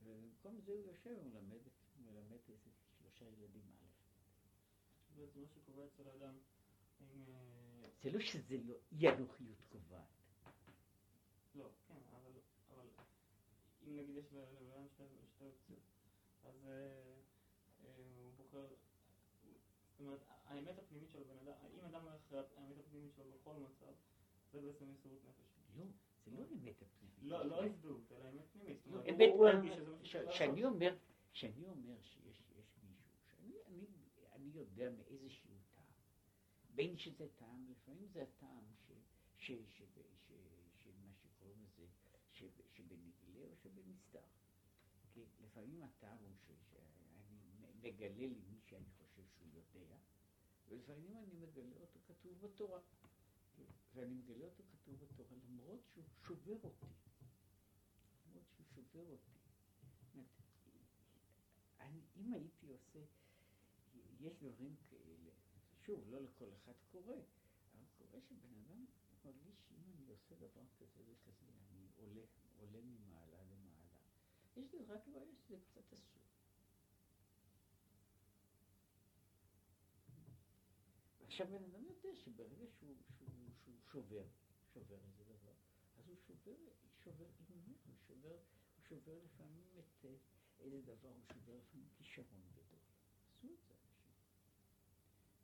[0.04, 1.60] ובמקום זה הוא יושב ומלמד
[1.98, 3.95] מלמד איזה שלושה ילדים א'.
[5.18, 6.38] בעצם מה שקורה אצל אדם,
[7.02, 7.24] אם...
[7.28, 10.06] אה, זה לא שזה לא אי אנוכיות קובעת.
[11.56, 12.32] לא, כן, אבל,
[12.74, 12.88] אבל
[13.88, 15.04] אם נגיד יש לבן שתי
[15.42, 15.80] אופציות,
[16.44, 17.16] אז אה,
[17.84, 18.68] הוא בוחר,
[19.92, 23.56] זאת אומרת, האמת הפנימית של הבן אדם, אם אדם הולך אחרי האמת הפנימית שלו בכל
[23.56, 23.94] מצב,
[24.52, 25.46] זה בעצם מסירות נפש.
[25.78, 25.86] לא,
[26.26, 27.16] זה לא אמת הפנימית.
[27.22, 28.78] לא, לא הזדהות, אלא אמת פנימית.
[30.30, 30.96] כשאני אומר,
[31.34, 32.76] כשאני אומר שיש מישהו,
[33.32, 35.94] שאני יודע מאיזשהו טעם,
[36.76, 38.64] בין שזה טעם, לפעמים זה הטעם
[39.38, 41.88] שמה שקוראים לזה,
[42.74, 44.22] שבנגילה או שבנסתר.
[45.44, 49.98] לפעמים הטעם הוא שאני מגלה למי שאני חושב שהוא יודע,
[50.68, 52.80] ולפעמים אני מגלה אותו כתוב בתורה.
[53.94, 56.86] ואני מגלה אותו כתוב בתורה, למרות שהוא שובר אותי.
[58.28, 59.36] למרות שהוא שובר אותי.
[61.80, 62.55] אני, אם הייתי
[64.26, 65.30] יש דברים כאלה,
[65.86, 67.16] שוב, לא לכל אחד קורה,
[67.74, 68.86] אבל קורה שבן אדם
[69.26, 72.22] מרגיש שאם אני עושה דבר כזה וכזה, אני עולה,
[72.58, 73.98] עולה ממעלה למעלה.
[74.58, 76.22] יש לי רק בעיה שזה קצת אסור.
[81.28, 84.28] עכשיו בן אדם יודע שברגע שהוא, שהוא, שהוא שובר,
[84.74, 85.54] שובר איזה דבר,
[85.98, 86.56] אז הוא שובר,
[87.04, 88.38] שובר אימונים, הוא שובר,
[88.76, 90.06] הוא שובר לפעמים את
[90.60, 92.80] איזה דבר, הוא שובר לפעמים כישרון גדול.
[93.28, 94.14] עשו את זה אנשים.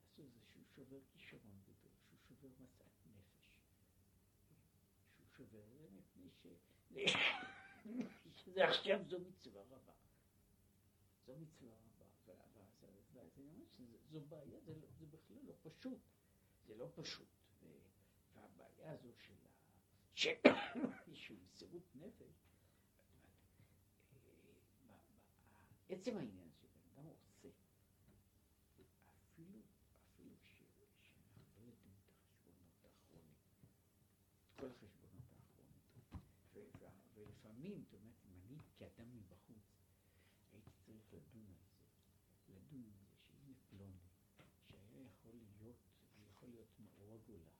[0.06, 3.58] עשו את זה שהוא שובר כישרון גדול, שהוא שובר משאת נפש.
[5.16, 6.48] שהוא שובר זה מפני ש...
[8.32, 9.94] שזה עכשיו זו מצווה רבה.
[11.26, 12.06] זו מצווה רבה.
[14.12, 16.00] זו בעיה, זה, לא, זה בכלל לא פשוט.
[16.68, 17.28] זה לא פשוט.
[18.34, 19.34] והבעיה הזו של,
[21.14, 22.52] של מסירות נפש,
[25.90, 27.48] עצם העניין שבן אדם עושה,
[29.34, 29.60] אפילו,
[30.14, 33.34] אפילו שאנחנו לא יודעים את החשבונות האחרונים,
[34.46, 35.82] את כל החשבונות האחרונים,
[37.14, 39.66] ולפעמים, זאת אומרת, אם אני כאדם מבחוץ,
[40.54, 44.00] הייתי צריך לדון על זה, לדון על זה, שהנה פלוני,
[44.68, 45.78] שהיה יכול להיות,
[46.30, 46.70] יכול להיות
[47.32, 47.52] הגולה,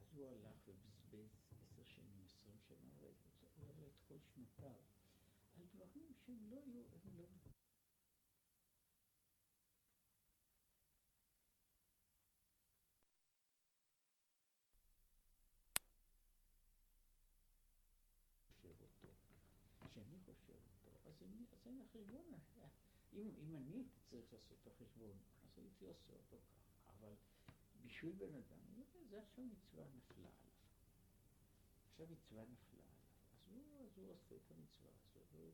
[0.00, 3.08] אז הוא הלך ובזבז עשר שנים, עשרים שנה, הוא
[3.58, 4.74] הלך את כל שנותיו.
[5.56, 7.24] על דברים שהם לא היו, הם לא...
[19.96, 21.78] כשאני חושב אותו, אז אין
[22.32, 22.68] החשבון,
[23.12, 27.14] אם, אם אני הייתי צריך לעשות את החשבון, אז הייתי עושה אותו ככה, אבל
[27.86, 30.52] בשביל בן אדם, זה עכשיו מצווה נפלה עליו.
[31.90, 33.06] עכשיו מצווה נפלה עליו.
[33.44, 35.52] אז הוא, אז הוא עושה את המצווה הזאת,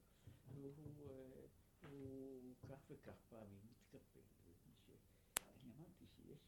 [0.49, 1.47] והוא, אה,
[1.89, 4.21] הוא כך וכך פעמים מתקפל,
[5.63, 6.39] אני אמרתי שיש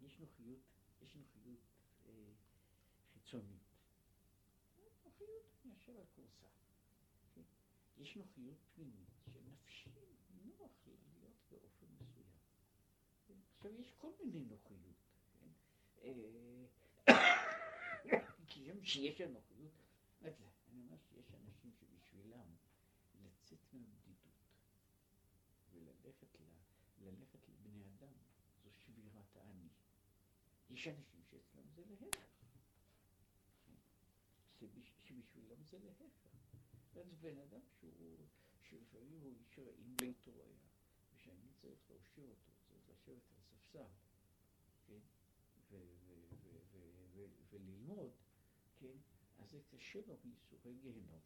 [0.00, 0.60] יש נוחיות,
[1.02, 1.60] יש נוחיות
[2.06, 2.32] אה,
[3.12, 3.62] חיצונית.
[5.04, 6.46] נוחיות, אני יושב על כורסה.
[7.34, 7.42] כן?
[7.96, 9.90] יש נוחיות פנימית שנפשי
[10.44, 12.38] נוח להיות באופן מסוים.
[13.26, 13.34] כן?
[13.56, 14.95] עכשיו יש כל מיני נוחיות.
[16.06, 16.12] אה,
[18.48, 19.72] כי שיש הנוחיות,
[20.22, 22.54] אני אומר שיש אנשים שבשבילם
[23.24, 24.34] לצאת מהבדידות
[25.72, 26.36] וללכת
[26.98, 28.12] ללכת לבני אדם
[28.64, 29.68] זו שבירת האני.
[30.70, 32.26] יש אנשים שאצלם זה להפך.
[35.02, 36.30] שבשבילם זה להפך.
[36.94, 38.26] אז בן אדם שהוא,
[38.62, 39.96] שלפעמים הוא איש רעים
[40.26, 40.46] היה,
[41.14, 43.88] ושאני צריך להושיב אותו, צריך לשבת על ספסל,
[44.86, 45.00] כן?
[47.56, 48.10] וללמוד,
[48.76, 48.96] כן?
[49.38, 51.20] אז זה קשה לו מייסורי גיהנום.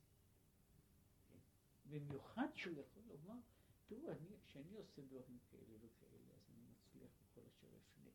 [1.28, 1.39] כן?
[1.91, 3.41] במיוחד שהוא יכול לומר,
[3.87, 4.12] תראו,
[4.45, 8.11] כשאני עושה דברים כאלה וכאלה, אז אני מצליח בכל אשר אפנה.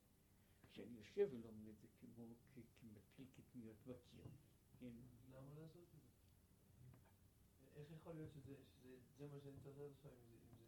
[0.72, 2.26] כשאני יושב ולומד זה כמו
[2.82, 4.26] כמטיל קטניות בקיר.
[4.80, 4.92] כן?
[5.32, 6.08] למה לעשות את זה?
[7.76, 10.66] איך יכול להיות שזה, שזה זה מה שאני צריך לעשות אם זה,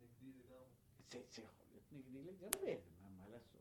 [0.00, 0.66] נגדי לגמרי?
[1.10, 3.60] זה, יכול להיות נגדי לגמרי, מה, מה לעשות?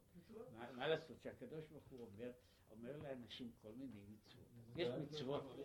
[0.53, 2.31] מה, מה לעשות שהקדוש ברוך הוא אומר,
[2.71, 4.45] אומר לאנשים כל מיני מצוות.
[4.75, 5.55] יש מצוות.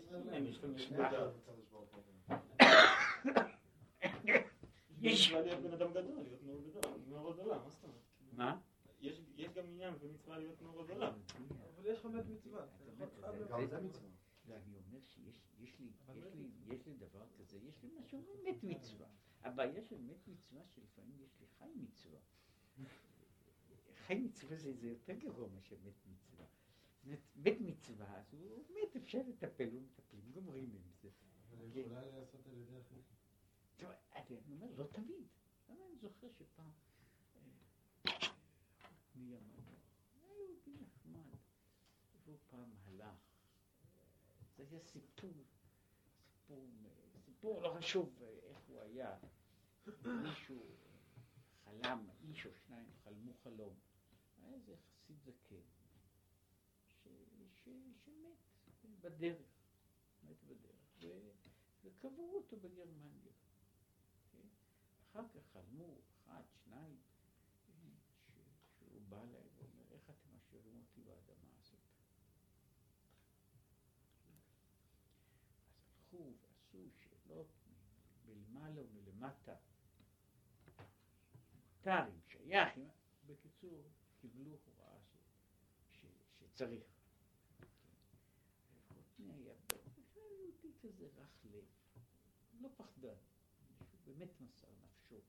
[5.01, 8.01] יש להיות בן אדם גדול, להיות מאור גדול, מאור הגדולה, מה זאת אומרת?
[8.33, 8.61] מה?
[9.01, 11.13] יש גם עניין ומצווה להיות מאור הגדולה.
[11.75, 12.67] אבל יש מצווה.
[13.51, 14.09] גם זה מצווה.
[14.49, 19.07] לא, אני אומר שיש לי דבר כזה, יש לי משהו מת מצווה.
[19.43, 22.19] הבעיה של מת מצווה שלפעמים יש לי חי מצווה.
[24.07, 26.47] חי מצווה זה יותר גרוע מאשר מת מצווה.
[27.37, 31.09] מת מצווה, אז הוא מת, אפשר לטפל, הוא מטפלים, גומרים עם זה.
[31.51, 33.03] אבל יכולה לעשות על ידי אחרים.
[34.47, 35.27] אני אומר, לא תמיד.
[35.69, 36.71] אני זוכר שפעם...
[39.15, 39.63] מימינו.
[40.15, 41.37] היה יהודי נחמד.
[42.25, 43.19] והוא פעם הלך.
[44.57, 45.33] זה היה סיפור,
[46.33, 46.69] סיפור,
[47.25, 49.19] סיפור לא חשוב איך הוא היה.
[50.05, 50.67] מישהו
[51.65, 53.75] חלם, איש או שניים חלמו חלום.
[54.43, 55.63] היה איזה חסיד זקן,
[57.55, 57.69] ש,
[58.05, 58.09] ש,
[58.83, 59.47] שמת בדרך,
[60.23, 61.07] מת בדרך, ו,
[61.85, 63.33] וקברו אותו בגרמניה.
[65.11, 66.97] אחר כך חלמו אחד, שניים,
[68.79, 71.81] שהוא בא להם ואומר, איך אתם משאירים אותי באדמה הזאת?
[74.29, 77.47] אז הלכו ועשו שאלות
[78.27, 79.57] מלמעלה ומלמטה.
[81.87, 82.79] אם שייך.
[83.27, 83.91] בקיצור,
[84.21, 85.17] קיבלו הוראה ש...
[85.93, 86.07] ש...
[86.39, 86.85] שצריך.
[88.73, 89.55] וחותני היה
[90.15, 91.65] יהודי כזה רך לב,
[92.61, 93.17] לא פחדן,
[93.85, 95.21] שהוא באמת מסר נפשו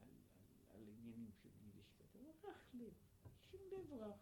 [0.00, 2.92] על, על, על עניינים של יידישקייט, אבל רך לב,
[3.50, 4.16] שום לב רך.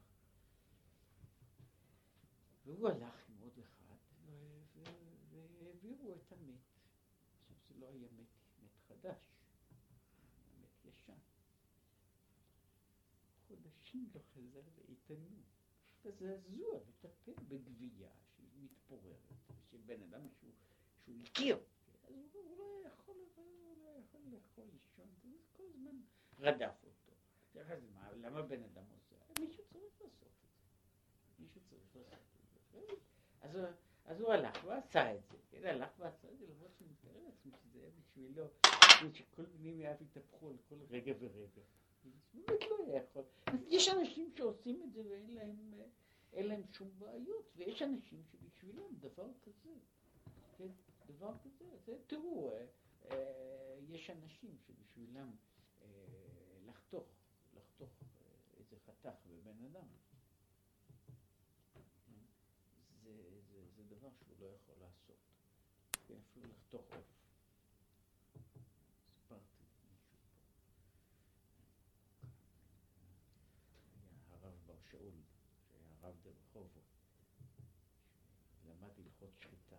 [2.64, 3.97] והוא הלך עם עוד אחד,
[5.31, 6.61] והעבירו את המת.
[7.41, 8.29] עכשיו זה לא היה מת,
[8.62, 9.23] מת חדש,
[10.61, 11.18] מת ישן.
[13.49, 15.45] חודשים לא חזר לאיתנות.
[16.05, 17.33] הזעזוע לטפל
[18.37, 20.51] שהיא מתפוררת, של בן אדם שהוא,
[21.05, 21.59] שהוא הכיר.
[22.09, 23.16] אז הוא, לא יכול,
[23.77, 25.97] לא יכול לאכול לישון, זה כל הזמן
[26.39, 27.12] רדף אותו.
[27.71, 29.16] אז מה, למה בן אדם עושה?
[29.41, 30.47] מישהו צריך לעשות את זה.
[31.39, 32.18] מישהו צריך לעשות
[32.57, 32.95] את זה.
[33.41, 33.59] אז,
[34.05, 35.37] אז הוא הלך ועשה את זה.
[35.51, 38.45] כן, הלך ועשה את זה, למרות שאני מתאר לעצמי שזה היה בשבילו,
[39.14, 41.62] שכל מיני מאיו התהפכו על כל רגע ורגע.
[42.35, 43.23] באמת לא יכול.
[43.68, 45.75] יש אנשים שעושים את זה ואין להם,
[46.33, 49.74] אין להם שום בעיות, ויש אנשים שבשבילם דבר כזה,
[50.59, 50.68] כן,
[51.07, 52.66] דבר כזה, זה, תראו, אה,
[53.11, 55.31] אה, יש אנשים שבשבילם
[55.83, 55.87] אה,
[56.66, 57.05] לחתוך,
[57.55, 57.91] לחתוך
[58.59, 59.87] איזה חתך בבן אדם,
[63.03, 63.12] זה,
[63.49, 65.16] זה, זה דבר שהוא לא יכול לעשות,
[66.07, 67.20] כן, אפילו לחתוך עוף.
[74.91, 75.12] שאול,
[75.70, 76.91] שהיה רב ברחובות,
[79.23, 79.77] הלכות שחיטה.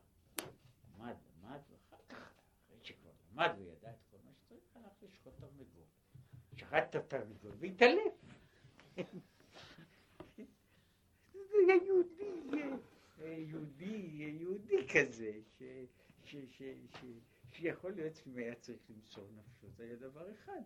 [0.95, 2.33] למד, למד, ואחר כך,
[2.67, 5.85] אחרי שכבר למד וידע את כל מה שצריך, הלך לשחוט תרנגול.
[6.55, 8.13] שחט את התרנגול והתעלף.
[11.33, 12.41] זה יהודי,
[13.21, 15.63] יהודי, יהודי כזה, ש,
[16.23, 16.63] ש, ש,
[16.99, 17.05] ש,
[17.51, 20.61] שיכול להיות שאם היה צריך למסור נפשו, זה היה דבר אחד.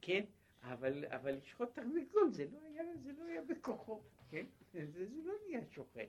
[0.00, 0.24] כן.
[0.62, 4.46] אבל, אבל לשחוט תרנגול זה לא היה, זה לא היה בכוחו, כן?
[4.72, 6.08] זה, זה לא נהיה שוחט.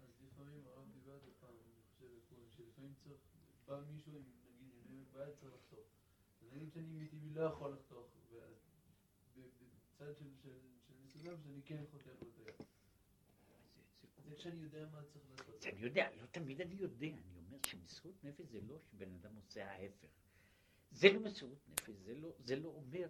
[0.00, 2.06] אז לפעמים הרב דיבר את הפעם, אני חושב,
[2.56, 3.20] שלפעמים צריך,
[3.66, 4.32] בא מישהו נגיד,
[4.88, 5.86] עם בעיה צריך לחתוך.
[6.40, 8.06] אז נגיד שאני מטבעי לא יכול לחתוך,
[10.02, 10.50] בצד של,
[11.04, 12.12] מסוים שאני כן חותך לו
[12.48, 12.66] את.
[14.24, 15.66] זה כשאני יודע מה צריך לעשות.
[15.66, 19.70] אני יודע, לא תמיד אני יודע, אני אומר שמסירות נפש זה לא שבן אדם עושה
[19.70, 20.08] ההפך.
[20.90, 23.08] זה לא מסירות נפש, זה לא, זה לא אומר...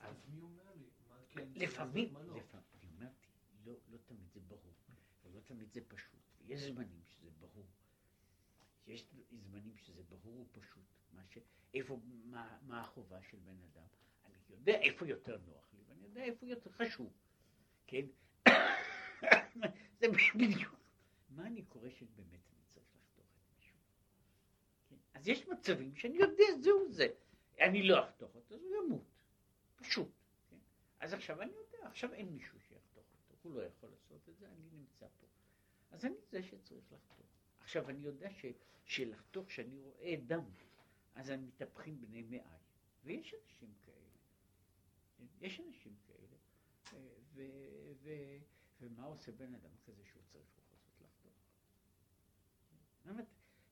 [0.00, 0.86] אז מי אומר לי?
[1.28, 3.28] כן, לפעמים, לפעמים, אני אמרתי,
[3.64, 4.74] לא, לא תמיד זה ברור,
[5.24, 7.02] ולא תמיד זה פשוט, ויש זמנים.
[8.86, 11.38] יש זמנים שזה ברור ופשוט, מה ש...
[11.74, 13.86] איפה, מה, מה החובה של בן אדם.
[14.24, 17.12] אני יודע איפה יותר נוח לי, ואני יודע איפה יותר חשוב,
[17.86, 18.06] כן?
[20.00, 20.74] זה בדיוק.
[21.28, 23.78] מה אני קורא שבאמת אני צריך לחתוך את מישהו?
[24.88, 24.96] כן?
[25.14, 27.06] אז יש מצבים שאני יודע, זהו זה.
[27.60, 29.04] אני לא אחתוך אותו, אז הוא ימות.
[29.76, 30.08] פשוט.
[30.50, 30.56] כן?
[31.00, 34.48] אז עכשיו אני יודע, עכשיו אין מישהו שיחתוך אותו, הוא לא יכול לעשות את זה,
[34.48, 35.26] אני נמצא פה.
[35.90, 37.35] אז אני זה שצריך לחתוך.
[37.66, 38.46] עכשיו אני יודע ש,
[38.84, 40.44] שלחתוך, כשאני רואה דם,
[41.14, 42.40] אז הם מתהפכים בני מאי.
[43.04, 44.10] ויש אנשים כאלה.
[45.40, 46.36] יש אנשים כאלה.
[47.34, 47.42] ו,
[48.02, 48.10] ו,
[48.80, 51.32] ומה עושה בן אדם כזה שהוא צריך בכל זאת לחתוך?
[53.04, 53.26] באמת,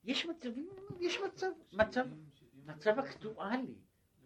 [0.05, 0.69] יש מצבים,
[1.01, 2.07] יש מצב, מצב,
[2.55, 3.75] מצב אקטואלי.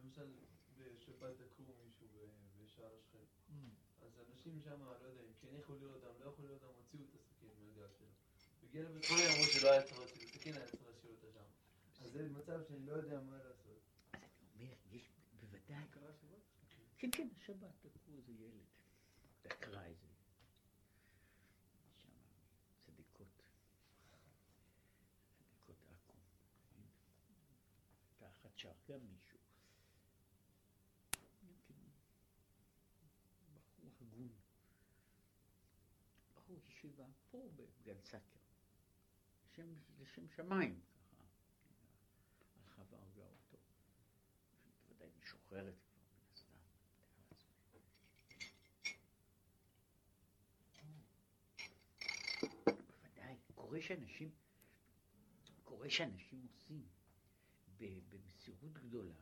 [0.02, 0.30] למשל,
[0.76, 2.06] בשבת דקרו מישהו
[2.62, 3.24] בשער השכם.
[4.02, 7.02] אז אנשים שם, לא יודע, אם כן יכול להיות דם, לא יכול להיות דם, הוציאו
[7.04, 8.08] את הסכין מהגב שלו.
[8.82, 12.04] לבית חולים, אמרו שלא היה צריך להוציא את הסכין, היה צריך להשאיר אותה שם.
[12.04, 13.80] אז זה מצב שאני לא יודע מה לעשות.
[14.12, 14.20] אז
[14.56, 15.10] אני אומר, יש
[15.40, 15.84] בוודאי...
[16.98, 18.66] כן, כן, שבת דקרו איזה ילד.
[19.42, 20.06] דקרה איזה...
[21.96, 22.08] שם,
[22.78, 23.42] צדיקות.
[25.38, 26.18] צדיקות עכו.
[28.10, 29.38] הייתה אחת שהרגה מישהו.
[33.54, 34.32] בחור הגון.
[36.34, 38.37] בחור ישיבה פה בגן סאקר.
[39.58, 40.80] לשם, לשם שמיים,
[41.10, 41.24] ככה.
[42.56, 43.56] הלכה והרגה אותו.
[44.88, 46.58] בוודאי משוחררת כבר, מן הסתם.
[52.66, 54.30] בוודאי, קורה שאנשים,
[55.64, 56.86] קורה שאנשים עושים
[57.78, 59.14] במסירות גדולה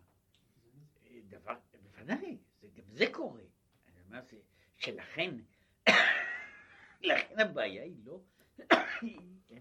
[1.07, 3.43] אה, דבר, בוודאי, זה, גם זה קורה.
[4.77, 5.35] שלכן,
[7.01, 8.21] לכן הבעיה היא לא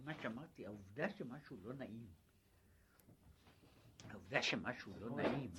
[0.05, 2.07] מה שאמרתי, העובדה שמשהו לא נעים,
[4.09, 5.51] העובדה שמשהו לא נעים,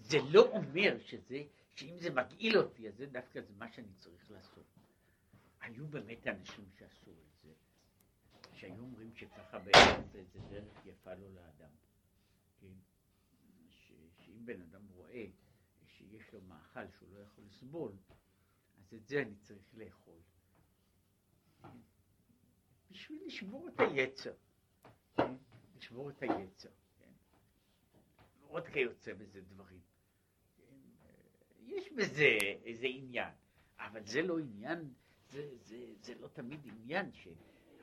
[0.00, 1.42] זה לא אומר שזה,
[1.74, 4.66] שאם זה מגעיל אותי, אז זה דווקא זה מה שאני צריך לעשות.
[5.60, 7.52] היו באמת אנשים שעשו את זה,
[8.52, 11.70] שהיו אומרים שככה בעצם זה, זה דרך יפה לו לאדם.
[12.60, 12.74] כן?
[13.68, 15.26] ש, שאם בן אדם רואה
[15.86, 17.92] שיש לו מאכל שהוא לא יכול לסבול,
[18.78, 20.20] אז את זה אני צריך לאכול.
[22.88, 22.94] כן?
[22.94, 24.32] בשביל לשבור את היצר.
[25.16, 25.34] כן?
[25.76, 26.70] לשבור את היצר.
[26.98, 27.12] כן?
[28.48, 29.80] עוד כיוצא בזה דברים.
[30.56, 30.74] כן?
[31.60, 33.32] יש בזה איזה עניין,
[33.78, 34.94] אבל זה לא עניין
[35.28, 37.28] זה, זה, זה לא תמיד עניין ש...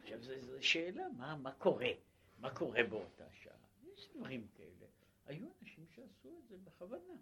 [0.02, 1.92] עכשיו זו שאלה, מה, מה קורה?
[2.40, 3.58] מה קורה באותה שעה?
[3.94, 4.86] יש דברים כאלה.
[5.26, 7.14] היו אנשים שעשו את זה בכוונה.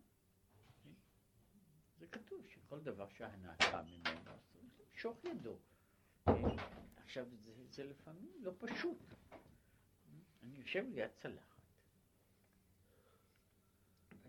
[1.97, 5.57] זה כתוב שכל דבר שהנאה ממנו, צריך למשוך ידו.
[7.03, 8.97] עכשיו, זה, זה לפעמים לא פשוט.
[10.43, 11.51] אני יושב ליד צלחת.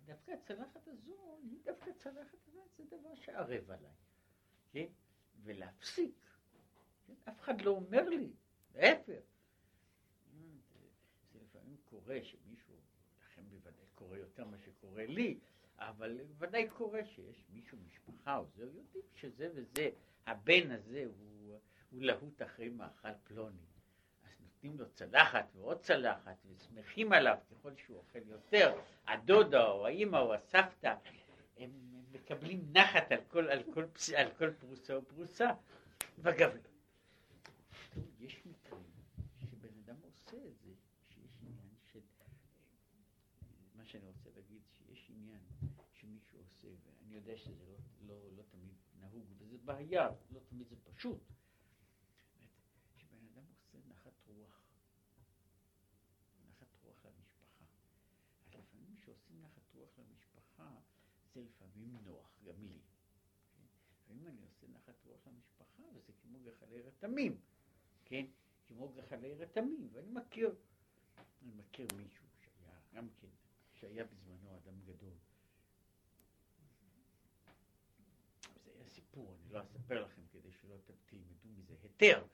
[0.04, 2.38] דווקא הצלחת הזו, היא דווקא צלחת,
[2.76, 3.92] זה דבר שערב עליי.
[4.72, 4.86] כן?
[5.42, 6.14] ולהפסיק.
[7.06, 7.14] כן?
[7.28, 8.32] אף אחד לא אומר לי,
[8.74, 9.22] להפך.
[11.32, 12.74] זה לפעמים קורה שמישהו,
[13.20, 15.38] לכם בוודאי קורה יותר ממה שקורה לי,
[15.78, 19.90] אבל ודאי קורה שיש מישהו, משפחה או זה, יודעים שזה וזה,
[20.26, 21.58] הבן הזה הוא,
[21.92, 23.66] הוא להוט אחרי מאכל פלוני.
[24.24, 30.16] אז נותנים לו צלחת ועוד צלחת ושמחים עליו ככל שהוא אוכל יותר, הדודה או האימא
[30.16, 30.94] או הסבתא,
[31.56, 31.70] הם
[32.12, 35.50] מקבלים נחת על כל, על כל, פס, על כל פרוסה ופרוסה.
[36.18, 36.50] ואגב,
[38.18, 38.90] יש מקרים
[39.38, 40.70] שבן אדם עושה את זה,
[41.08, 42.00] שיש עניין של,
[43.74, 45.40] מה שאני רוצה להגיד, שיש עניין
[45.92, 47.76] שמישהו עושה, ואני יודע שזה לא,
[48.06, 51.20] לא, לא תמיד נהוג, וזה בעיה, לא תמיד זה פשוט.
[52.96, 54.60] שבן אדם עושה נחת רוח,
[56.48, 57.64] נחת רוח למשפחה.
[58.46, 60.70] אז לפעמים כשעושים נחת רוח למשפחה,
[61.34, 61.40] זה
[61.92, 62.78] לפעמים נוח, גם לי.
[64.02, 67.40] לפעמים אני עושה נחת רוח למשפחה, וזה כמו גחלי רתמים,
[68.04, 68.26] כן?
[68.68, 70.54] כמו גחלי רתמים, ואני מכיר,
[71.42, 73.28] אני מכיר מישהו שהיה, גם כן,
[73.72, 75.14] שהיה בזמנו אדם גדול.
[78.64, 80.76] זה היה סיפור, אני לא אספר לכם כדי שלא
[81.06, 82.26] תלמדו מזה היתר,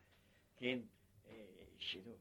[0.56, 0.78] כן?
[1.26, 2.16] אה, שלא.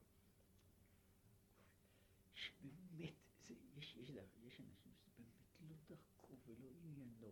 [2.33, 4.09] שבאמת, זה, יש, יש,
[4.43, 7.31] יש אנשים שבאמת לא דרכו ולא עניינו,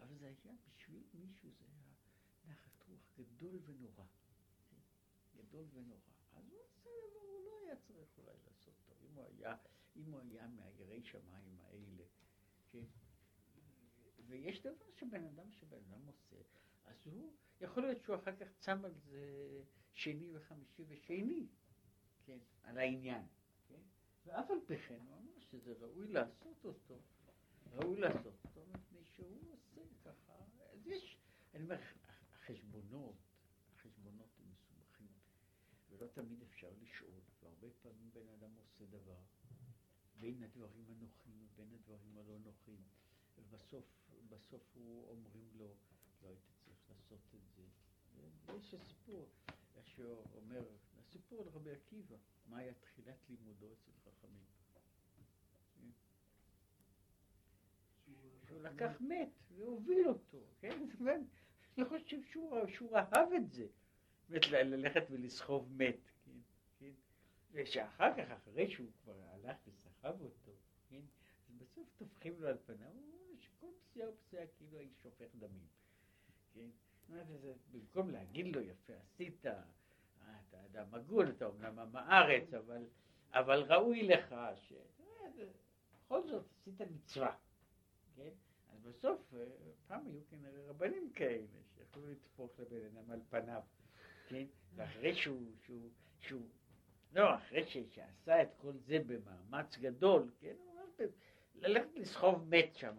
[0.00, 1.92] אבל זה היה בשביל מישהו, זה היה
[2.46, 3.00] נחת רוח
[3.38, 4.04] גדול ונורא.
[5.36, 6.00] גדול ונורא.
[6.32, 8.96] אז הוא עשה דבר, הוא לא היה צריך אולי לעשות טוב.
[9.02, 9.56] אם הוא היה,
[9.96, 12.04] אם הוא היה מהירי שמיים האלה,
[12.70, 12.84] כן?
[14.26, 16.36] ויש דבר שבן אדם שבן אדם עושה,
[16.84, 19.62] אז הוא, יכול להיות שהוא אחר כך צם על זה
[19.92, 21.46] שני וחמישי ושני,
[22.24, 22.38] כן?
[22.62, 23.26] על העניין.
[23.68, 23.80] כן?
[24.24, 27.00] ואף על פי כן הוא אמר שזה ראוי לעשות אותו,
[27.72, 30.32] ראוי לעשות אותו מפני שהוא עושה ככה,
[30.72, 31.18] אז יש,
[31.54, 31.76] אני אומר,
[32.48, 32.70] מסובכים,
[35.98, 39.20] ולא תמיד אפשר לשאול, והרבה פעמים בן אדם עושה דבר,
[40.20, 42.82] בין הדברים הנוחים ובין הדברים הלא נוחים,
[43.38, 43.84] ובסוף
[44.28, 45.74] בסוף הוא אומרים לו,
[46.22, 47.62] לא היית צריך לעשות את זה.
[48.54, 49.28] יש סיפור,
[49.76, 50.64] איך שהוא אומר,
[50.98, 54.44] הסיפור על רבי עקיבא, מה היה תחילת לימודו אצל חכמים.
[58.46, 60.78] שהוא לקח מת והוביל אותו, כן?
[61.78, 62.22] אני חושב
[62.68, 63.66] שהוא אהב את זה,
[64.28, 66.38] באמת ללכת ולסחוב מת, כן?
[66.78, 66.90] כן?
[67.52, 70.52] ושאחר כך, אחרי שהוא כבר הלך וסחב אותו,
[70.88, 71.00] כן?
[71.48, 75.66] אז בסוף טופחים לו על פניו, הוא אומר שכל פסיעה ופסיעה כאילו האיש שופך דמים,
[76.54, 76.68] כן?
[77.72, 82.86] במקום להגיד לו יפה עשית, אתה אדם הגון, אתה אומנם עם הארץ, אבל,
[83.32, 84.72] אבל ראוי לך ש...
[85.92, 87.36] בכל זאת עשית מצווה,
[88.16, 88.30] כן?
[88.68, 89.34] אז בסוף,
[89.86, 93.62] פעם היו כנראה רבנים כאלה, שיכולו לטפוח לבן אדם על פניו,
[94.28, 94.46] כן?
[94.74, 96.48] ואחרי שהוא, שהוא, שהוא,
[97.12, 100.54] לא, אחרי שעשה את כל זה במאמץ גדול, כן?
[100.58, 101.06] הוא אומר,
[101.54, 102.96] ללכת לסחוב מת שם,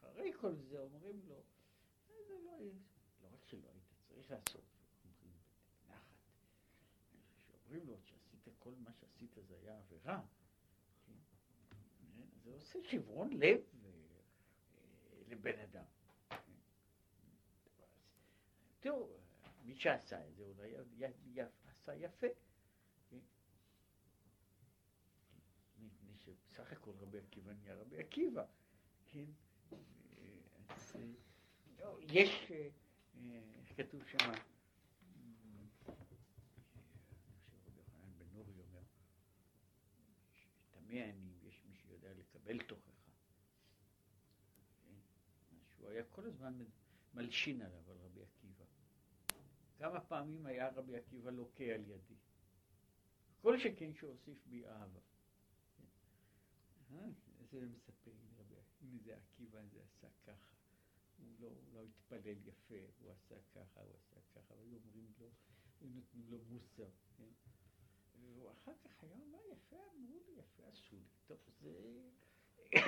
[0.00, 1.42] אחרי כל זה אומרים לו,
[2.08, 2.58] זה לא,
[3.22, 4.64] לא רק שלא היית צריך לעשות,
[7.64, 10.20] אומרים לו שעשית כל מה שעשית זה היה עבירה,
[12.42, 13.60] זה עושה שברון לב
[15.28, 15.84] לבן אדם.
[18.80, 19.23] תראו, מי
[19.84, 20.54] שעשה אה, את זה, הוא
[21.68, 22.26] עשה יפה.
[23.10, 23.18] כן.
[25.78, 28.44] מפני שבסך הכל רבי עקיבא נהיה רבי עקיבא,
[29.06, 29.24] כן?
[29.72, 29.78] אה,
[31.80, 34.18] אה, יש, איך כתוב שם?
[40.70, 40.92] תמה
[41.42, 42.92] יש מי שיודע לקבל תוכחה.
[44.84, 44.94] כן?
[45.76, 46.64] שהוא היה כל הזמן
[47.14, 47.83] מלשין עליו.
[49.78, 52.14] כמה פעמים היה רבי עקיבא לוקה על ידי.
[53.40, 55.00] כל שכן שהוסיף בי אהבה.
[56.88, 57.10] כן?
[57.50, 58.10] זה מספר
[58.84, 60.54] הנה זה עקיבא, זה עשה ככה.
[61.18, 65.30] הוא לא, הוא לא התפלל יפה, הוא עשה ככה, הוא עשה ככה, והיו אומרים לו,
[65.80, 66.88] נותנים לו מוסר.
[67.16, 67.28] כן?
[68.20, 71.08] והוא אחר כך היה אומר, יפה אמרו לי, יפה עשו לי.
[71.26, 71.70] טוב, זה...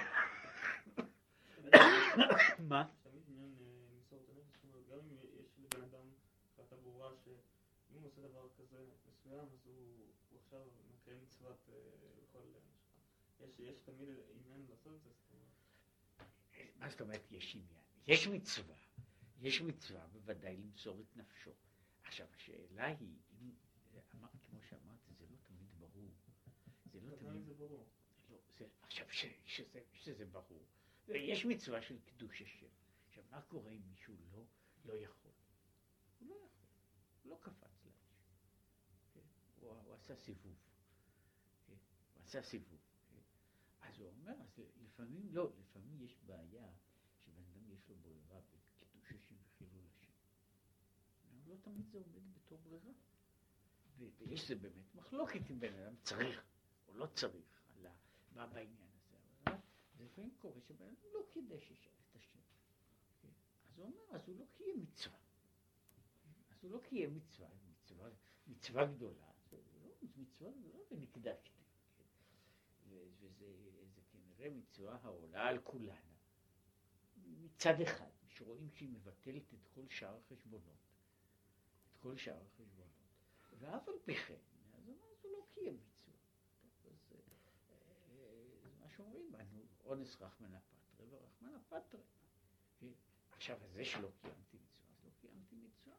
[2.71, 2.89] מה?
[3.03, 3.55] תמיד עניין
[3.99, 6.07] מסורת הנפש, גם אם יש לבן אדם
[6.53, 11.69] החלטה ברורה שאם הוא עושה דבר כזה מסוים, אז הוא עכשיו מקיים מצוות
[12.23, 12.45] בכל
[13.41, 15.37] יש, יש תמיד עניין לעשות את זה.
[16.77, 17.83] מה זאת אומרת יש עניין?
[18.07, 18.77] יש מצווה,
[19.39, 21.51] יש מצווה בוודאי למסור את נפשו.
[22.03, 23.53] עכשיו השאלה היא, אם,
[24.15, 26.15] אמר, כמו שאמרתי, זה לא תמיד ברור.
[26.93, 27.45] זה לא תמיד...
[27.47, 27.87] זה ברור.
[28.31, 30.65] לא, זה, עכשיו ש, שזה, שזה ברור.
[31.09, 32.67] יש מצווה של קידוש השם.
[33.09, 34.45] עכשיו מה קורה אם מישהו לא,
[34.85, 35.33] לא יכול?
[36.19, 36.67] הוא לא יכול,
[37.23, 37.76] הוא לא קפץ?
[39.69, 40.57] הוא, עשה סיבוב.
[41.69, 41.77] הוא
[42.23, 42.79] עשה סיבוב.
[43.81, 46.69] אז הוא אומר, אז לפעמים לא, לפעמים יש בעיה
[47.25, 50.13] שבן אדם יש לו ברירה בקידוש השם וחילול השם.
[51.47, 52.93] לא תמיד זה עומד בתור ברירה.
[53.99, 56.45] ויש זה באמת מחלוקת אם בן אדם צריך
[56.89, 57.87] או לא צריך, על
[58.33, 59.17] מה בעניין הזה.
[59.97, 61.73] אבל לפעמים קורה שבן אדם לא קידש
[62.11, 62.39] את השם.
[63.69, 65.19] אז הוא אומר, אז הוא לא קיים מצווה.
[66.51, 68.11] אז הוא לא קיים מצווה, מצווה,
[68.47, 69.36] מצווה גדולה.
[70.17, 71.63] זה לא מצווה גדולה ונקדשתי.
[72.89, 76.17] וזה כנראה מצווה העולה על כולנה.
[77.17, 80.95] מצד אחד, שרואים שהיא מבטלת את כל שאר החשבונות,
[81.91, 82.89] את כל שאר החשבונות,
[83.59, 84.39] ואף על פי כן,
[84.75, 84.89] אז
[85.23, 86.15] הוא לא קיים מצווה.
[88.65, 89.33] אז מה שאומרים,
[89.85, 92.01] אונס רחמנא פטרי ורחמנא פטרי.
[93.31, 95.95] עכשיו, זה שלא קיימתי מצווה, אז לא קיימתי מצווה.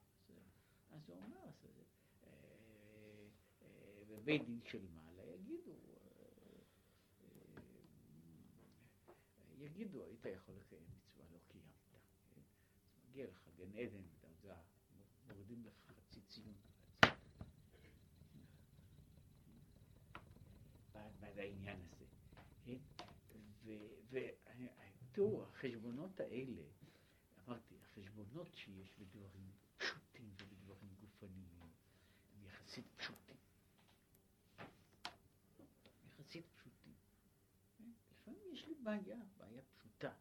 [0.92, 1.50] אז הוא אומר,
[4.28, 5.72] בבית דין של מעלה יגידו,
[9.58, 12.02] יגידו, היית יכול לקיים מצווה, לא קיימת.
[12.36, 12.42] כן?
[13.10, 14.58] מגיע לך גן עדן בדרגה,
[15.28, 16.56] מורידים לך חצי ציון.
[20.92, 22.06] בעד העניין הזה.
[22.66, 22.78] כן?
[24.10, 26.64] ותראו, החשבונות האלה,
[27.48, 31.60] אמרתי, החשבונות שיש בדברים פשוטים ובדברים גופניים,
[32.34, 33.38] הם יחסית פשוטים.
[36.28, 36.94] יחסית פשוטים.
[38.12, 40.14] לפעמים יש לי בעיה, בעיה פשוטה.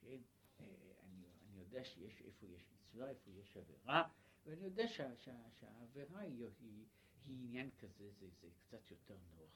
[0.00, 0.20] כן?
[0.58, 4.08] אני, אני יודע שיש איפה יש מצווה, איפה יש עבירה,
[4.44, 6.86] ואני יודע שה, שה, שהעבירה היא, היא,
[7.24, 9.50] היא עניין כזה, זה, זה קצת יותר נוח.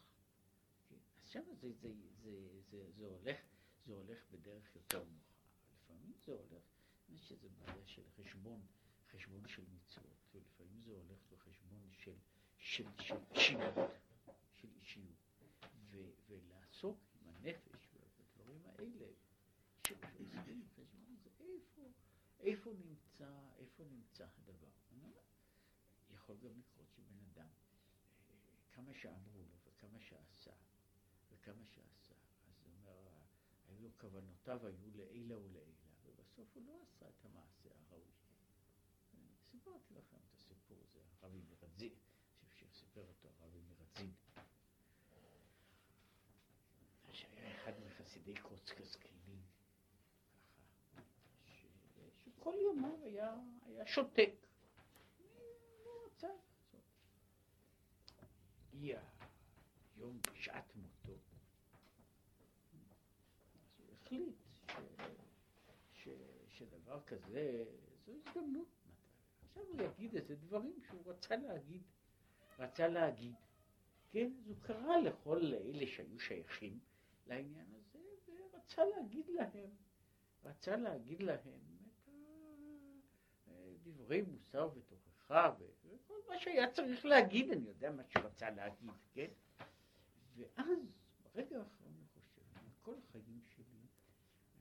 [0.89, 0.97] כן?
[1.23, 1.93] אז שם זה, זה,
[2.23, 3.39] זה, זה, זה, הולך,
[3.87, 5.35] זה הולך בדרך יותר נוחה.
[5.75, 6.63] לפעמים זה הולך,
[7.09, 8.61] יש איזו בעיה של חשבון,
[9.11, 12.15] חשבון של מצוות, ולפעמים זה הולך בחשבון של,
[12.59, 13.91] של, של אישיות,
[14.55, 15.23] של אישיות.
[16.29, 17.72] ולעסוק עם הנפש
[18.83, 19.07] האלה,
[19.87, 20.31] שעושים
[20.75, 21.91] חשבון זה איפה,
[22.41, 24.69] איפה נמצא, איפה נמצא הדבר.
[26.11, 27.49] יכול גם לקרות שבן אדם,
[28.73, 30.53] כמה שאמרו לו וכמה שעשה,
[31.31, 32.15] וכמה שעשה,
[32.49, 33.09] אז הוא אומר,
[33.69, 38.13] היו כוונותיו היו לעילה ולעילה, ובסוף הוא לא עשה את המעשה הראוי.
[39.51, 41.95] סיפרתי לכם את הסיפור הזה, הרבי מרדזין,
[42.55, 44.13] שסיפר אותו הרבי מרדזין.
[47.13, 47.65] שהיה
[48.23, 49.43] מחסידי קוצקה זקנים,
[50.93, 51.03] ככה,
[52.25, 53.35] שכל ימיו היה,
[53.67, 54.31] היה שותק.
[58.73, 59.01] הגיע
[59.97, 61.13] יום בשעת מותו,
[62.73, 64.75] אז הוא החליט ש,
[65.93, 66.09] ש,
[66.49, 67.65] שדבר כזה,
[68.07, 68.69] זו הזדמנות.
[69.49, 71.83] עכשיו הוא יגיד איזה דברים שהוא רצה להגיד.
[72.59, 73.35] רצה להגיד.
[74.11, 76.79] כן, אז הוא קרא לכל אלה שהיו שייכים
[77.27, 77.82] לעניין הזה,
[78.63, 79.71] ורצה להגיד להם,
[80.45, 81.39] רצה להגיד להם
[83.47, 88.91] את דברי מוסר ותוכחה וכל מה שהיה צריך להגיד, אני יודע מה שהוא רצה להגיד,
[89.13, 89.29] כן?
[90.37, 90.79] ואז,
[91.23, 92.43] ברגע האחרון אני חושב,
[92.83, 93.65] כל החיים שלי,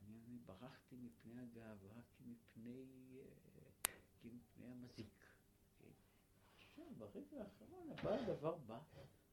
[0.04, 2.84] אני, ברחתי מפני הגאווה כמפני,
[4.22, 5.26] כמפני המזיק.
[5.78, 5.88] כן?
[6.58, 8.78] עכשיו, ברגע האחרון הבא הדבר בא,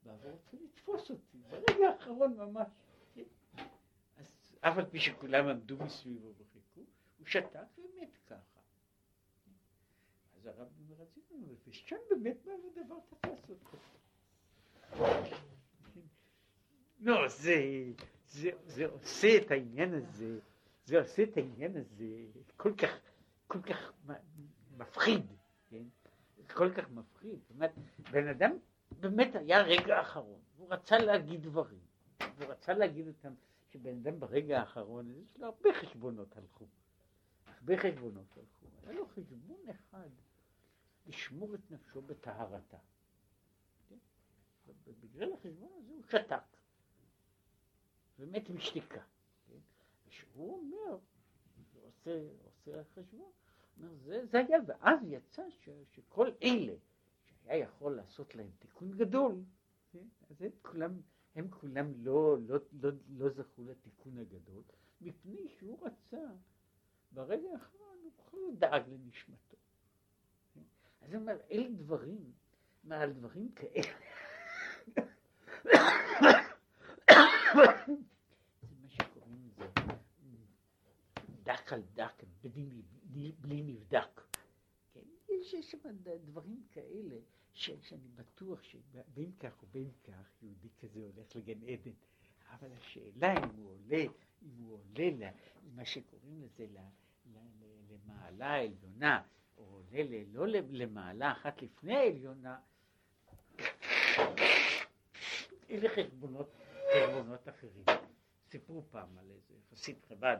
[0.04, 2.68] בא ורוצה לתפוס אותי, ברגע האחרון ממש.
[4.62, 6.82] אף על פי שכולם עמדו מסביבו וחיכו,
[7.18, 8.60] הוא שתק ומת ככה.
[10.38, 10.68] אז הרב
[11.00, 12.52] רצינו, ושם באמת מה
[12.82, 13.78] הדבר תפס אותו.
[17.00, 17.56] לא, זה,
[18.28, 20.40] זה, זה עושה את העניין הזה,
[20.86, 22.06] זה עושה את העניין הזה
[22.58, 23.00] כל כך,
[23.48, 23.94] כל כך
[24.78, 25.26] מפחיד,
[25.70, 25.84] כן?
[26.54, 27.40] כל כך מפחיד.
[27.40, 27.72] זאת אומרת,
[28.12, 28.58] בן אדם
[29.00, 31.80] באמת היה רגע אחרון, הוא רצה להגיד דברים,
[32.20, 33.34] הוא רצה להגיד אותם,
[33.70, 36.66] שבן אדם ברגע האחרון, יש לו הרבה חשבונות הלכו,
[37.46, 40.10] הרבה חשבונות הלכו, היה לו חשבון אחד,
[41.06, 42.78] לשמור את נפשו בטהרתה.
[43.90, 43.96] כן?
[45.00, 46.58] בגלל החשבון הזה הוא שתק,
[48.20, 49.02] ומת משתיקה.
[49.48, 49.60] כן?
[50.08, 50.98] ושהוא אומר,
[51.84, 53.32] עושה, עושה חשבון,
[53.78, 56.74] אומר, זה, זה היה, ואז יצא ש, שכל אלה
[57.24, 59.44] שהיה יכול לעשות להם תיקון גדול,
[59.92, 60.08] כן?
[60.30, 61.02] אז הם כולם,
[61.36, 64.64] הם כולם לא, לא, לא, לא זכו לתיקון הגדול,
[65.02, 66.26] מפני שהוא רצה,
[67.12, 69.58] ברגע האחרון הוא בכל זאת דאג לנשמתו.
[71.02, 72.32] אז הוא אומר, אלה דברים,
[72.84, 73.94] מעל דברים כאלה.
[78.62, 79.66] זה מה שקוראים לזה
[81.44, 84.22] דק על דק, בלי, בלי נבדק.
[84.94, 85.00] כן?
[85.30, 85.78] יש שם
[86.26, 87.16] דברים כאלה
[87.54, 91.92] שאני בטוח שבין כך ובין כך יהודי כזה הולך לגן עדן.
[92.50, 94.04] אבל השאלה אם הוא עולה,
[94.44, 95.30] אם הוא עולה
[95.64, 96.68] למה שקוראים לזה
[97.90, 99.24] למעלה העליונה,
[99.58, 102.60] או עולה לא למעלה אחת לפני העליונה,
[105.70, 106.54] אלה חשבונות,
[106.94, 107.84] חשבונות אחרים.
[108.50, 110.38] סיפרו פעם על איזה חסיד חב"ד,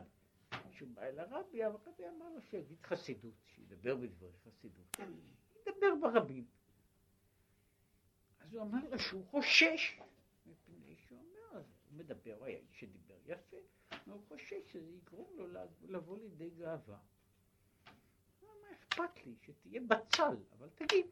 [0.70, 4.96] שהוא בא אל הרבי, הרבי אמר לו שיגיד חסידות, שידבר בדברי חסידות.
[5.66, 6.59] ידבר ברבים.
[8.40, 10.00] אז הוא אמר לו שהוא חושש,
[10.46, 13.56] מפני שהוא אומר, הוא מדבר, הוא היה איש שדיבר יפה,
[14.06, 15.46] הוא חושש שזה יגרום לו
[15.82, 16.98] לבוא לידי גאווה.
[18.42, 21.06] מה אכפת לי, שתהיה בצל, אבל תגיד.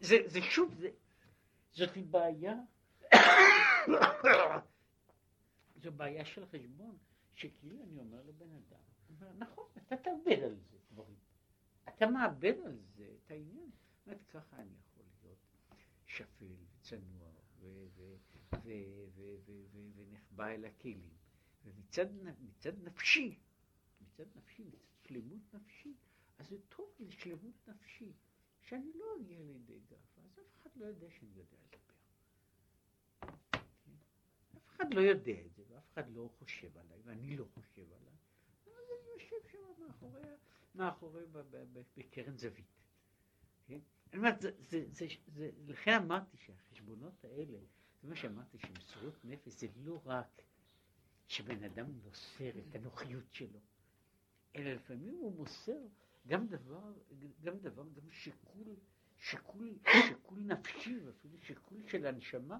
[0.00, 0.88] זה, זה שוב, זה,
[1.72, 2.54] זאת בעיה,
[5.82, 6.98] זו בעיה של חשבון,
[7.34, 8.93] שכאילו אני אומר לבן אדם,
[9.38, 11.16] נכון, אתה תאבד על זה דברים,
[11.88, 15.38] אתה מאבד על זה את העניין, זאת אומרת, ככה אני יכול להיות
[16.06, 17.30] שפל וצנוע
[19.96, 21.10] ונחבא אל הכלים,
[21.64, 22.06] ומצד
[22.82, 23.38] נפשי,
[24.00, 25.94] מצד נפשי, מצד שלמות נפשי,
[26.38, 28.12] אז זה טוב לשלמות נפשי,
[28.60, 31.94] שאני לא אגיע לידי גאווה, אז אף אחד לא יודע שאני יודע לדבר.
[34.56, 38.14] אף אחד לא יודע את זה, ואף אחד לא חושב עליי, ואני לא חושב עליי.
[38.66, 40.20] אז אני יושב שם מאחורי,
[40.74, 41.22] מאחורי
[41.96, 42.66] בקרן זווית.
[43.66, 43.78] כן?
[44.12, 47.58] אני אומרת, זה, זה, זה, זה, לכן אמרתי שהחשבונות האלה,
[48.02, 50.42] זה מה שאמרתי, שמסירות נפש זה לא רק
[51.28, 53.60] שבן אדם מוסר את הנוחיות שלו,
[54.56, 55.86] אלא לפעמים הוא מוסר
[56.26, 56.92] גם דבר,
[57.42, 58.76] גם דבר, גם שיקול,
[59.16, 62.58] שיקול, שיקול נפשי, ואפילו שיקול של הנשמה,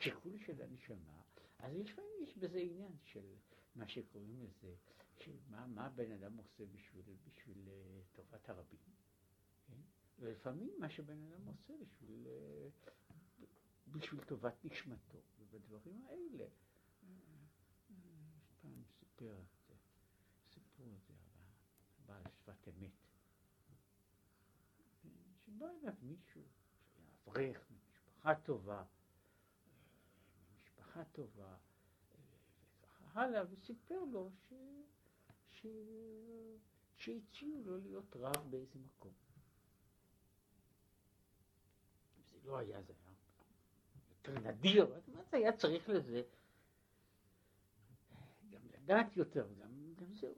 [0.00, 1.20] שיקול של הנשמה,
[1.58, 3.24] אז לפעמים יש בזה עניין של
[3.76, 4.74] מה שקוראים לזה,
[5.22, 8.80] של מה, מה בן אדם עושה בשביל, בשביל uh, טובת הרבים,
[9.66, 9.80] כן?
[10.18, 12.90] ולפעמים מה שבן אדם עושה בשביל, uh,
[13.86, 17.06] בשביל טובת נשמתו, ובדברים האלה, uh,
[18.60, 19.40] פעם סיפר
[22.06, 22.92] בעל שפת אמת.
[25.46, 26.42] שבא אליו מישהו
[26.94, 28.84] שהיה אברך ממשפחה טובה,
[30.52, 31.56] ממשפחה טובה,
[32.78, 34.52] וככה הלאה, וסיפר לו ש...
[35.62, 35.66] ש...
[36.96, 39.12] שהציעו לו להיות רב באיזה מקום.
[42.30, 43.14] זה לא היה, זה היה
[44.10, 46.22] יותר נדיר, זאת היה צריך לזה
[48.50, 50.34] גם לדעת יותר, גם, גם זהו.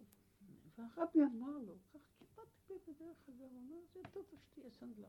[0.78, 2.42] והרבי אמר לו, קח כיפת,
[2.88, 5.08] בדרך אגב, הוא אומר, זה טוב שתהיה סנדלר.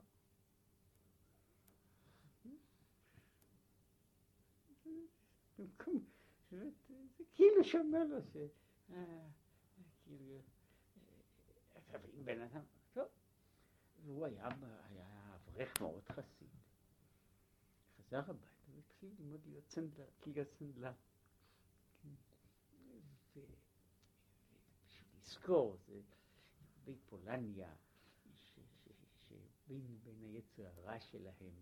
[7.18, 8.38] זה כאילו שאומר לו ש...
[10.18, 10.42] כאילו,
[12.14, 12.64] אם בן אדם,
[12.94, 13.08] טוב,
[14.06, 14.48] והוא היה
[15.36, 16.50] אברך מאוד חסיד.
[17.98, 20.92] חזר הביתה והתחיל ללמוד להיות סנדלר, להיות סנדלר.
[25.18, 27.76] לזכור, זה יהודי פולניה,
[29.18, 31.54] שבין בין היצר הרע שלהם,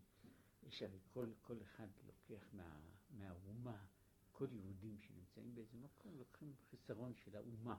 [0.63, 2.79] יש הרי כל, כל אחד לוקח מה,
[3.09, 3.85] מהאומה,
[4.31, 7.77] כל יהודים שנמצאים באיזה מקום לוקחים חיסרון של האומה.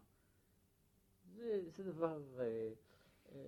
[1.34, 2.72] זה, זה דבר, אה,
[3.32, 3.38] אה,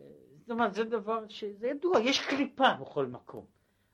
[0.41, 3.47] זאת אומרת, זה דבר שזה ידוע, יש קליפה בכל מקום.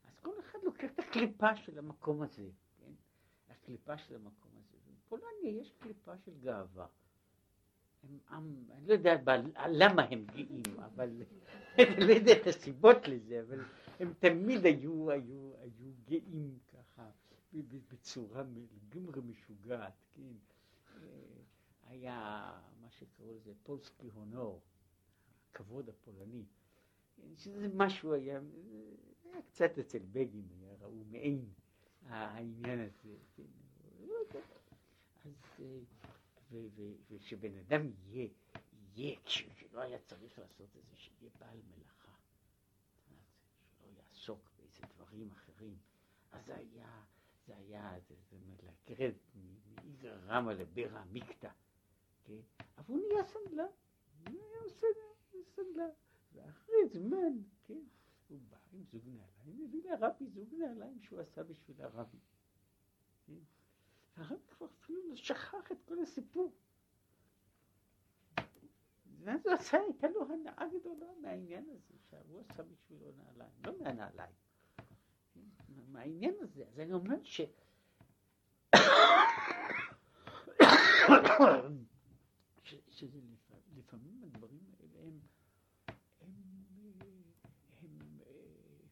[0.08, 2.48] אז כל אחד לוקח את הקליפה של המקום הזה,
[2.78, 2.92] כן?
[3.50, 4.76] הקליפה של המקום הזה.
[4.92, 6.86] בפולניה יש קליפה של גאווה.
[8.02, 9.14] הם עם, אני לא יודע
[9.68, 11.22] למה הם גאים, אבל
[11.78, 13.64] אני לא יודע את הסיבות לזה, אבל
[14.00, 17.10] הם תמיד היו, היו, היו גאים ככה,
[17.88, 20.49] בצורה לגמרי משוגעת, כן.
[21.90, 24.60] היה מה שקראו לזה פולסקי הונור,
[25.50, 26.44] הכבוד הפולני,
[27.36, 28.40] שזה משהו היה,
[29.24, 31.48] היה קצת אצל בגין, היה ראו מעין
[32.06, 33.42] העניין הזה, כן.
[35.24, 35.78] אז אה,
[37.10, 38.28] ושבן אדם יהיה,
[38.94, 42.12] יהיה, כשלא היה צריך לעשות את זה, שיהיה בעל מלאכה,
[43.08, 45.76] שלא יעסוק באיזה דברים אחרים,
[46.32, 47.02] אז זה היה,
[47.46, 51.50] זה היה, זה, זה מלגרד מאיגרא רמא לבירא עמיקתא,
[52.30, 52.64] כן?
[52.78, 53.66] אבל הוא נהיה סנדלר,
[54.26, 55.90] הוא נהיה סנדלר, סנדלר,
[56.32, 57.82] ואחרי זמן, כן,
[58.28, 62.18] הוא בא עם זוג נעליים, מביא לרבי זוג נעליים שהוא עשה בשביל הרבי.
[63.26, 63.32] כן?
[64.16, 66.52] הרב כבר אפילו שכח את כל הסיפור.
[69.20, 74.34] ואז הוא עשה, הייתה לו הנאה גדולה מהעניין הזה, שהוא עשה בשבילו נעליים, לא מהנעליים,
[75.88, 76.64] מהעניין הזה.
[76.68, 77.40] אז אני אומר ש...
[83.00, 83.20] שזה
[83.76, 85.20] לפעמים הדברים האלה הם,
[86.20, 86.32] הם,
[86.70, 87.08] הם,
[87.82, 88.18] הם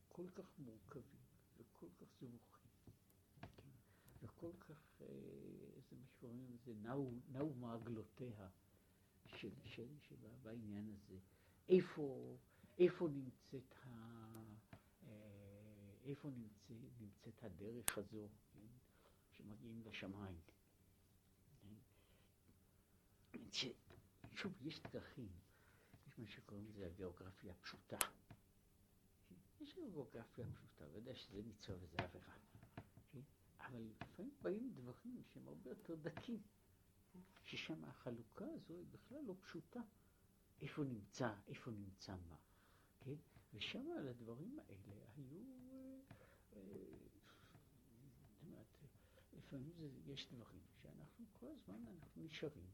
[0.08, 1.20] כל כך מורכבים
[1.58, 2.38] וכל כך זבוכים
[4.22, 5.02] וכל כך
[5.76, 8.48] איזה משוררים, זה נעו, נעו מעגלותיה
[9.26, 11.18] של, של, של בעניין הזה.
[11.68, 12.36] איפה,
[12.78, 13.88] איפה נמצאת ה...
[15.06, 18.66] אה, איפה נמצא, נמצאת הדרך הזו, כן,
[19.30, 20.40] שמגיעים לשמיים.
[21.62, 21.74] כן?
[23.50, 23.66] ש...
[24.38, 25.28] שוב, יש דרכים,
[26.06, 27.96] יש מה שקוראים לזה הגיאוגרפיה הפשוטה.
[29.60, 32.34] יש גיאוגרפיה פשוטה, ודאי שזה מצווה וזה עבירה.
[33.60, 36.42] אבל לפעמים באים דברים שהם הרבה יותר דקים,
[37.44, 39.80] ששם החלוקה הזו היא בכלל לא פשוטה.
[40.60, 42.36] איפה נמצא, איפה נמצא מה,
[43.00, 43.14] כן?
[43.54, 46.00] ושם על הדברים האלה היו, אה,
[46.52, 46.60] אה,
[49.32, 52.70] לפעמים זה, יש דברים שאנחנו כל הזמן אנחנו נשארים.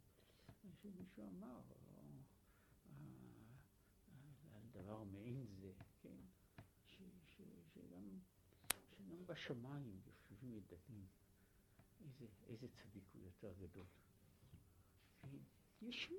[0.73, 1.77] שמישהו אמר אה,
[4.55, 6.17] על דבר מעין זה, כן?
[6.87, 7.41] ש, ש,
[7.75, 8.19] שגם,
[8.91, 11.07] שגם בשמיים יושבים ודנים
[12.05, 13.87] איזה, איזה צדיק הוא יותר גדול.
[15.83, 16.13] יש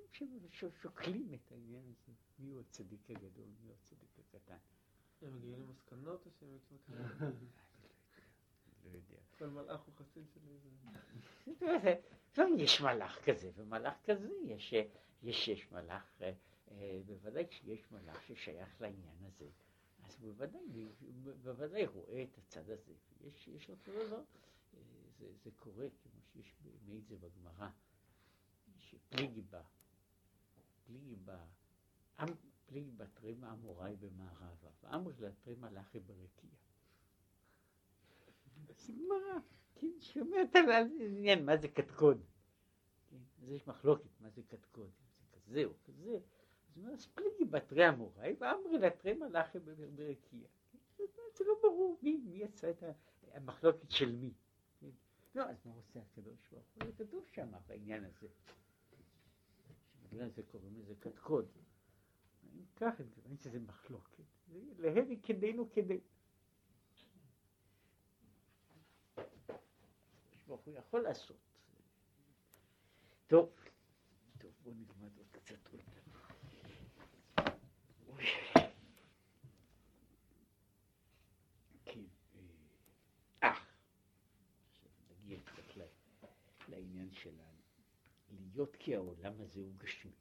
[0.51, 4.57] ששוקלים את העניין הזה, מי הוא הצדיק הגדול, מי הוא הצדיק הקטן.
[5.22, 7.49] הם מגיעים למסקנות או שהם מתמקדים?
[8.85, 9.17] לא יודע.
[9.37, 10.69] כל מלאך הוא חסיד של איזה...
[12.31, 14.73] לפעמים יש מלאך כזה ומלאך כזה, יש,
[15.23, 19.49] יש, יש מלאך, אה, בוודאי כשיש מלאך ששייך לעניין הזה,
[20.03, 20.89] אז בוודאי,
[21.43, 24.21] בוודאי רואה את הצד הזה, יש, יש אותו דבר.
[25.17, 26.55] זה, זה קורה, כמו שיש
[26.85, 27.69] מעיד זה בגמרא,
[28.77, 29.61] שפליגי בא,
[30.85, 31.45] פליגי בא,
[32.65, 36.49] פליגי בא תרימה אמוראי במערבה, ואמר לה תרימה לחי ברקיע.
[38.89, 39.39] גמרא,
[39.75, 42.23] כן, שאומרת על העניין, מה זה קדקוד?
[43.09, 44.89] כן, אז יש מחלוקת, מה זה קדקוד?
[45.19, 46.11] זה כזה או כזה.
[46.11, 49.59] אז הוא אומר, אז פליגי בא תרי אמוראי, ואמר לה תרימה לחי
[49.95, 50.47] ברקיע.
[51.37, 52.83] זה לא ברור מי, יצא את
[53.33, 54.33] המחלוקת של מי.
[55.35, 56.83] לא, אז מה עושה הקדוש ברוך הוא?
[56.85, 58.27] זה כתוב שם בעניין הזה.
[60.03, 61.45] בגלל זה קוראים לזה קדקוד.
[62.43, 64.23] אם ככה, מכיוון שזה מחלוקת,
[64.77, 65.99] להבי כדינו כדי.
[70.47, 71.38] ברוך הוא יכול לעשות.
[73.27, 73.49] טוב,
[74.38, 75.81] טוב, בואו נלמד עוד קצת עוד.
[87.26, 87.61] שלנו,
[88.30, 90.11] להיות כי העולם הזה הוא גשמי.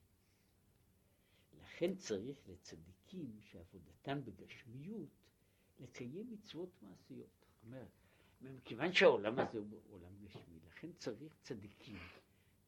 [1.63, 5.09] לכן צריך לצדיקים שעבודתם בגשמיות
[5.81, 7.31] לקיים מצוות מעשיות.
[7.41, 8.04] זאת אומרת,
[8.41, 11.99] מכיוון שהעולם הזה הוא עולם גשמי, לכן צריך צדיקים.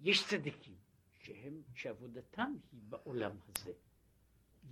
[0.01, 0.77] יש צדיקים
[1.19, 3.73] שהם, שעבודתם היא בעולם הזה,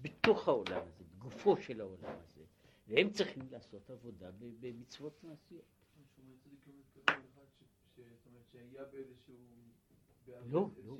[0.02, 2.44] בתוך העולם הזה, בגופו של העולם הזה,
[2.86, 4.30] והם צריכים לעשות עבודה
[4.60, 5.64] במצוות מעשיות.
[10.46, 10.98] לא, לא,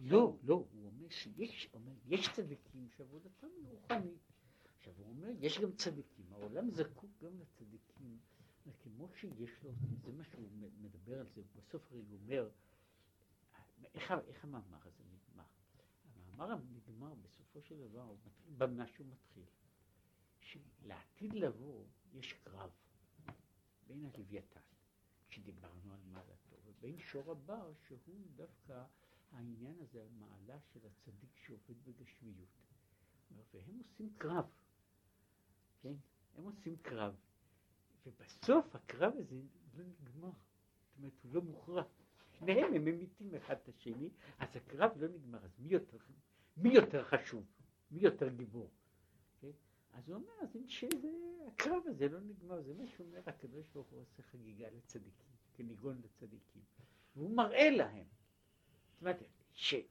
[0.00, 4.32] לא, לא, הוא אומר שיש, אומר, יש צדיקים שעבודתם היא רוחנית.
[4.78, 8.18] עכשיו הוא אומר, יש גם צדיקים, העולם זקוק גם לצדיקים,
[8.82, 9.72] כמו שיש לו,
[10.04, 10.48] זה מה שהוא
[10.80, 12.50] מדבר על זה, בסוף הרי הוא אומר,
[13.94, 15.44] איך, איך המאמר הזה נגמר?
[16.14, 18.14] המאמר נגמר, בסופו של דבר,
[18.58, 19.44] במה שהוא מתחיל.
[20.40, 22.70] שלעתיד לבוא יש קרב
[23.86, 24.60] בין הלוויתן,
[25.28, 28.84] שדיברנו על מעלתו, ובין שור הבר, שהוא דווקא
[29.32, 32.48] העניין הזה, המעלה של הצדיק שעובד בגשמיות.
[33.54, 34.50] והם עושים קרב,
[35.80, 35.94] כן?
[36.34, 37.14] הם עושים קרב.
[38.06, 39.36] ובסוף הקרב הזה
[39.76, 40.30] לא נגמר.
[40.30, 41.82] זאת אומרת, הוא לא מוכרע.
[42.38, 45.44] שניהם הם ממיתים אחד את השני, אז הקרב לא נגמר.
[45.44, 45.98] אז מי יותר,
[46.56, 47.44] מי יותר חשוב?
[47.90, 48.70] מי יותר גיבור?
[49.40, 49.50] כן?
[49.92, 51.08] אז הוא אומר, אז אם שזה,
[51.46, 56.62] הקרב הזה לא נגמר, זה מה שאומר הקדוש ברוך הוא עושה חגיגה לצדיקים, כניגון לצדיקים.
[57.16, 58.06] והוא מראה להם.
[58.92, 59.22] זאת אומרת,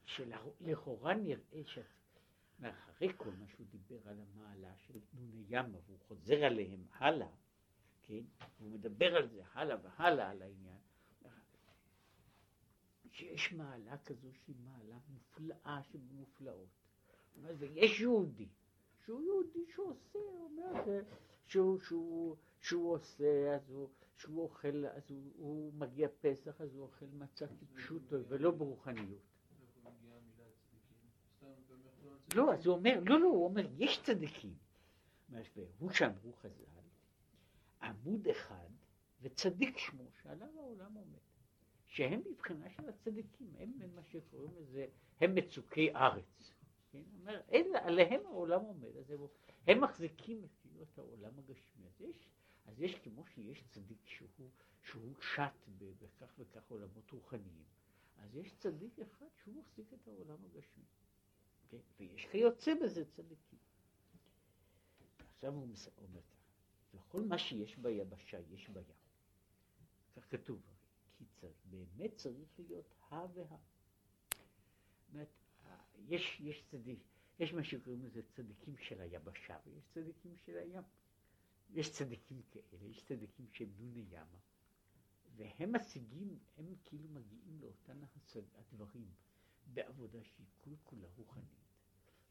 [0.05, 1.79] שלכאורה נראה ש...
[2.59, 7.35] מאחרי כל מה שהוא דיבר על המעלה של נוני ימה, והוא חוזר עליהם הלאה,
[8.03, 8.23] כן?
[8.59, 10.77] והוא מדבר על זה הלאה והלאה על העניין,
[13.11, 16.69] שיש מעלה כזו שהיא מעלה מופלאה שבמופלאות.
[17.57, 18.47] ויש יהודי,
[19.05, 20.83] שהוא יהודי שעושה, אומר
[21.45, 26.83] שהוא, שהוא, שהוא עושה, אז הוא, שהוא אוכל, אז הוא, הוא מגיע פסח, אז הוא
[26.83, 29.21] אוכל מצה כפשוטו ולא ברוחניות.
[32.35, 34.53] לא, אז הוא אומר, לא, לא, הוא אומר, יש צדיקים.
[35.55, 36.82] והוא שאמרו חז"ל,
[37.83, 38.69] עמוד אחד
[39.21, 41.19] וצדיק שמו שעליו העולם עומד.
[41.93, 44.87] שהם מבחינה של הצדיקים, הם מה שקוראים לזה,
[45.21, 46.53] הם מצוקי ארץ.
[46.91, 47.01] כן?
[47.19, 49.19] אומר, אלה, עליהם העולם עומד, אז הם,
[49.67, 50.47] הם מחזיקים
[50.81, 51.85] את העולם הגשמי.
[51.87, 52.29] אז יש,
[52.65, 54.49] אז יש כמו שיש צדיק שהוא,
[54.81, 55.67] שהוא שט
[55.99, 57.63] בכך וכך עולמות רוחניים,
[58.17, 60.83] אז יש צדיק אחד שהוא מחזיק את העולם הגשמי.
[61.69, 61.77] כן?
[61.99, 63.59] ויש כיוצא בזה צדיקים.
[65.35, 66.21] עכשיו הוא אומר
[67.13, 68.83] וכל מה שיש ביבשה יש בים.
[70.15, 70.61] כך כתוב,
[71.17, 73.57] כי צריך, באמת צריך להיות ה וה.
[75.09, 75.27] אומרת,
[76.07, 76.99] יש, יש צדיק,
[77.39, 80.83] יש מה שקוראים לזה צדיקים של היבשה ויש צדיקים של הים.
[81.73, 84.39] יש צדיקים כאלה, יש צדיקים שהם נוני ימה,
[85.35, 88.01] והם משיגים, הם כאילו מגיעים לאותן
[88.55, 89.13] הדברים
[89.65, 91.63] בעבודה שהיא כל כולה רוחנית.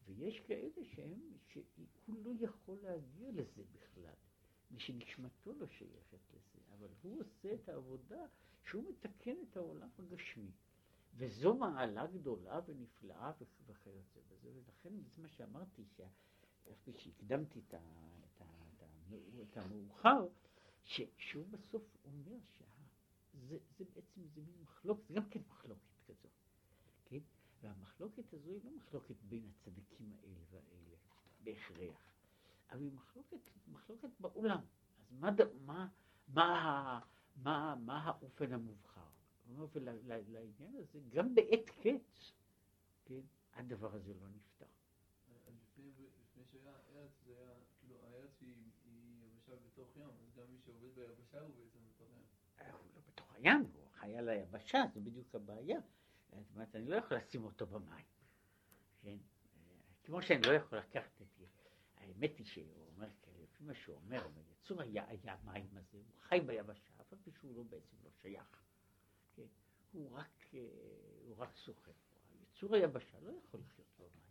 [0.05, 4.15] ויש כאלה שהם, שהוא לא יכול להגיע לזה בכלל,
[4.73, 8.27] ושנשמתו לא שייכת לזה, אבל הוא עושה את העבודה
[8.65, 10.51] שהוא מתקן את העולם הגשמי.
[11.15, 13.33] וזו מעלה גדולה ונפלאה
[13.67, 15.85] וכיוצא בזה, ולכן זה מה שאמרתי,
[16.65, 18.83] שהקדמתי את, את, את,
[19.43, 20.29] את המאוחר,
[20.85, 26.33] שהוא בסוף אומר שזה זה בעצם, זה מין מחלוקת, זה גם כן מחלוקת כזאת,
[27.05, 27.19] כן?
[27.61, 30.97] והמחלוקת הזו היא לא מחלוקת בין הצדיקים האלה והאלה,
[31.45, 32.12] בהכרח,
[32.73, 34.61] אבל היא מחלוקת, מחלוקת בעולם.
[34.99, 35.31] אז מה,
[35.65, 35.89] מה,
[36.29, 37.01] מה,
[37.37, 39.01] מה, מה האופן המובחר?
[39.73, 42.33] ולעניין הזה, גם בעת קץ,
[43.05, 43.21] כן,
[43.55, 44.67] הדבר הזה לא נפתר.
[45.57, 48.55] לפני שהיה ארץ, זה היה, כאילו, הארץ היא
[49.27, 52.23] יבשה בתוך ים, אז גם מי שעובד ביבשה הוא בעצם בתוך ים.
[52.61, 55.81] אה, הוא לא בתוך הים, הוא חי על היבשה, זה בדיוק הבעיה.
[56.31, 58.05] זאת אומרת, אני לא יכול לשים אותו במים,
[59.01, 59.17] כן?
[60.05, 61.32] כמו שאני לא יכול לקחת את.
[62.13, 63.09] האמת היא שהוא אומר,
[63.43, 67.31] לפי מה שהוא אומר, יצור היה, היה מים הזה, הוא חי ביבשה, אף על פי
[67.31, 68.65] שהוא לא בעצם לא שייך.
[69.35, 69.47] כן?
[69.93, 70.61] הוא רק, אה,
[71.25, 71.93] הוא רק סוחר.
[72.43, 74.23] יצור היבשה לא יכול לחיות במים.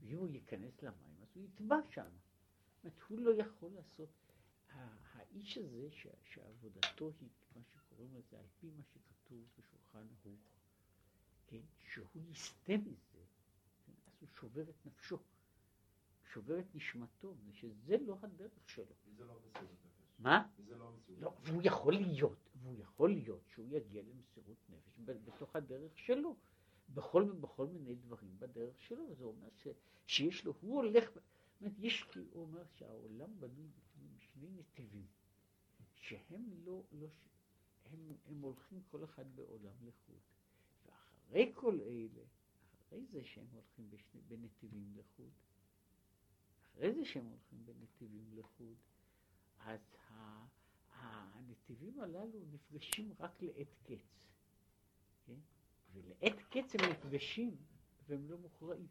[0.00, 2.02] ואם הוא ייכנס למים, אז הוא יטבע שם.
[2.02, 4.08] זאת אומרת, הוא לא יכול לעשות...
[5.14, 5.88] האיש הזה
[6.24, 10.40] שעבודתו היא מה שקוראים לזה, על פי מה שכתוב בשולחן ערוך,
[11.46, 13.24] כן, שהוא יסטה מזה,
[13.86, 15.18] כן, אז הוא שובר את נפשו,
[16.32, 18.94] שובר את נשמתו, שזה לא הדרך שלו.
[19.06, 20.18] וזה לא מסירות נפש.
[20.18, 20.48] מה?
[20.58, 25.56] וזה לא מסירות לא, והוא יכול להיות, והוא יכול להיות שהוא יגיע למסירות נפש בתוך
[25.56, 26.36] הדרך שלו,
[26.94, 29.68] בכל, בכל מיני דברים בדרך שלו, זה אומר ש,
[30.06, 31.22] שיש לו, הוא הולך, זאת
[31.60, 33.68] אומרת, יש, הוא אומר שהעולם בנוי
[34.16, 35.06] משני נתיבים,
[35.94, 37.06] שהם לא, לא,
[37.84, 40.20] הם, הם הולכים כל אחד בעולם לחוד.
[40.88, 42.22] אחרי כל אלה,
[42.86, 45.30] אחרי זה שהם הולכים בשני, בנתיבים לחוד,
[46.72, 48.76] אחרי זה שהם הולכים בנתיבים לחוד,
[49.58, 49.80] אז
[50.92, 54.26] הנתיבים הללו נפגשים רק לעת קץ,
[55.26, 55.38] כן?
[55.92, 57.56] ולעת קץ הם נפגשים
[58.06, 58.88] והם לא מוכרעים.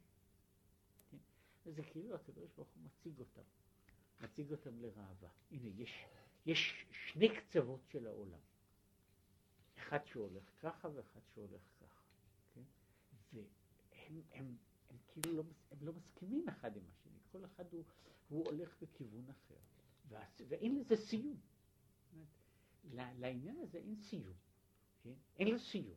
[1.11, 1.17] כן?
[1.65, 3.41] וזה כאילו הקדוש ברוך הוא מציג אותם,
[4.21, 5.29] מציג אותם לראווה.
[5.51, 6.05] הנה, יש,
[6.45, 8.39] יש שני קצוות של העולם.
[9.77, 12.01] אחד שהולך ככה ואחד שהולך ככה.
[13.33, 14.57] והם הם,
[14.89, 17.83] הם כאילו לא, הם לא מסכימים אחד עם השני, כל אחד הוא,
[18.29, 19.55] הוא הולך בכיוון אחר,
[20.47, 21.39] ואין לזה סיום.
[22.93, 24.33] לעניין הזה אין סיום,
[25.03, 25.13] כן?
[25.37, 25.95] אין לו סיום,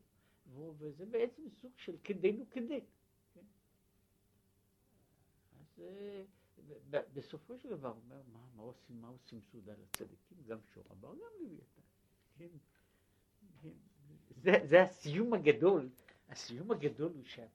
[0.78, 2.80] וזה בעצם סוג של כדנו כדי.
[3.34, 3.44] כן?
[5.78, 6.24] אה,
[6.68, 10.38] ב- ב- בסופו של דבר, אומר, מה, מה עושים, מה עושים סעודה לצדיקים?
[10.46, 11.80] גם שור הבר, גם לוויתן.
[12.38, 12.48] כן,
[13.62, 13.68] כן.
[14.42, 15.88] זה, זה הסיום הגדול.
[16.28, 17.46] הסיום הגדול הוא שה,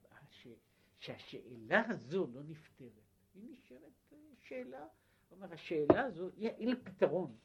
[1.00, 2.92] שהשאלה הזו לא נפתרת.
[3.34, 4.88] היא נשארת אה, שאלה,
[5.32, 7.38] אומר, השאלה הזו, אין לה פתרון.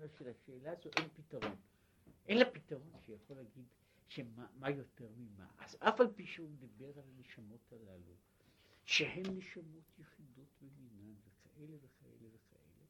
[0.00, 1.56] לא של השאלה הזו אין פתרון.
[2.28, 3.66] אין לה פתרון שיכול להגיד
[4.08, 5.46] שמה מה יותר ממה.
[5.58, 8.14] אז אף על פי שהוא דיבר על הנשמות הללו,
[8.84, 12.84] שהן נשמות יחידות במינן וכאלה וכאלה וכאלה,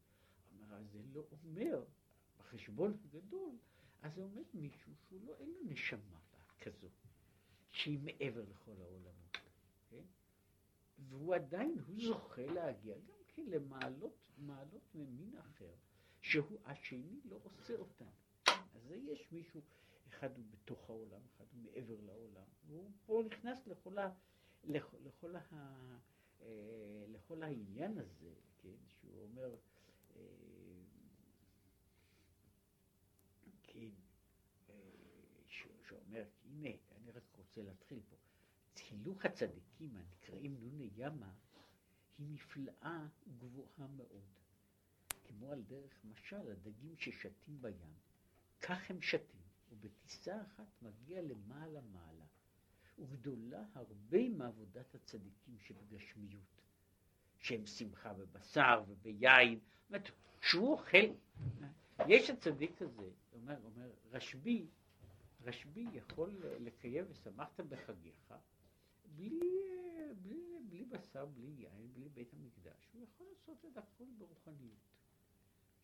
[0.53, 1.85] אמר, אז זה לא אומר,
[2.39, 3.57] בחשבון הגדול,
[4.03, 6.21] אז זה אומר מישהו שהוא לא, אין לו נשמה
[6.61, 6.89] כזו,
[7.73, 9.37] שהיא מעבר לכל העולמות,
[9.91, 10.03] כן?
[11.09, 15.75] והוא עדיין, הוא זוכה להגיע גם כן למעלות, מעלות ממין אחר,
[16.21, 18.11] שהוא השני לא עושה אותן.
[18.47, 19.61] אז זה יש מישהו,
[20.09, 24.11] אחד הוא בתוך העולם, אחד הוא מעבר לעולם, והוא פה נכנס לכל, ה,
[24.65, 25.41] לכל, לכל, ה,
[26.41, 29.55] אה, לכל העניין הזה, כן, שהוא אומר,
[30.17, 30.23] אה,
[33.63, 33.91] כן,
[34.71, 34.75] אה,
[36.09, 36.42] אני רק
[37.57, 38.17] רוצה להתחיל פה,
[38.91, 41.33] הילוך הצדיקים הנקראים נוני ימה,
[42.19, 44.25] היא נפלאה וגבוהה מאוד.
[45.25, 47.95] כמו על דרך משל הדגים ששתים בים,
[48.61, 52.25] כך הם שתים, ובטיסה אחת מגיע למעלה מעלה,
[52.99, 56.63] וגדולה הרבה מעבודת הצדיקים שבגשמיות,
[57.39, 60.11] שהם שמחה בבשר וביין, זאת אומרת,
[60.41, 61.13] שהוא אוכל,
[62.09, 64.67] יש הצדיק הזה, אומר, אומר, רשב"י,
[65.45, 68.35] רשב"י יכול לקיים ושמחת בחגיך,
[69.17, 69.41] בלי,
[70.23, 74.79] בלי, בלי בשר, בלי יין, בלי בית המקדש, הוא יכול לעשות את הכל ברוחניות.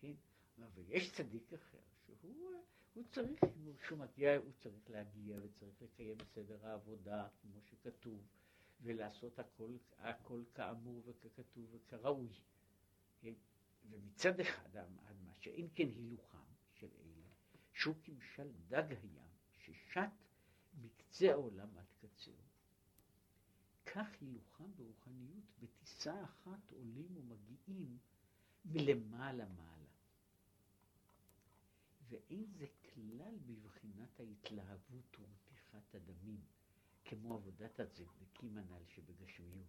[0.01, 0.13] כן?
[0.75, 2.17] ויש צדיק אחר שהוא
[2.95, 3.45] הוא צריך,
[3.81, 8.27] כשהוא מגיע, הוא צריך להגיע וצריך לקיים סדר העבודה כמו שכתוב
[8.81, 12.29] ולעשות הכל, הכל כאמור וככתוב וכראוי.
[13.21, 13.35] כן?
[13.91, 14.69] ומצד אחד,
[15.25, 16.39] מה שאין כן הילוכם
[16.73, 17.29] של אלה,
[17.73, 19.28] שהוא כמשל דג הים
[19.73, 20.11] ששט
[20.81, 22.35] מקצה העולם עד קצהו.
[23.87, 27.99] כך הילוכם ברוחניות בטיסה אחת עולים ומגיעים
[28.65, 29.89] מלמעלה מעלה.
[32.09, 36.41] ואין זה כלל בבחינת ההתלהבות ומתיחת הדמים,
[37.05, 39.67] כמו עבודת הצדיקים הנ"ל שבגשמיות,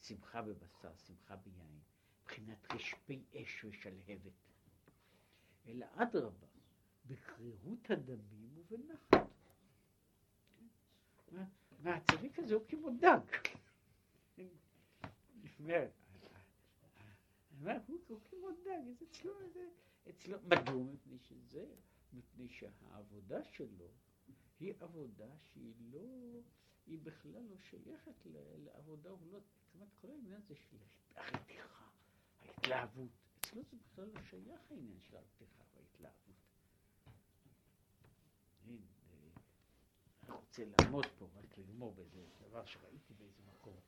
[0.00, 1.80] שמחה בבשר, שמחה ביין,
[2.22, 4.32] מבחינת רשפי אש ושלהבת.
[5.66, 6.46] אלא אדרבה,
[7.06, 9.26] בקרירות הדמים ובנחת.
[11.82, 13.20] והצדיק הזה הוא כמו דג.
[18.08, 19.32] הוא כמו דג, זה אצלו,
[20.10, 20.84] אצלו, מדוע?
[20.84, 21.66] מפני שזה,
[22.12, 23.88] מפני שהעבודה שלו
[24.60, 26.40] היא עבודה שהיא לא,
[26.86, 28.26] היא בכלל לא שייכת
[28.64, 29.40] לעבודה, הוא לא,
[29.72, 30.76] כמעט כל העניין הזה של
[31.14, 31.88] הרתיחה,
[32.40, 35.75] ההתלהבות, אצלו זה בכלל לא שייך העניין של הרתיחה.
[38.66, 38.78] אני
[40.28, 43.80] רוצה לעמוד פה, רק לגמור באיזה דבר שראיתי באיזה מקום,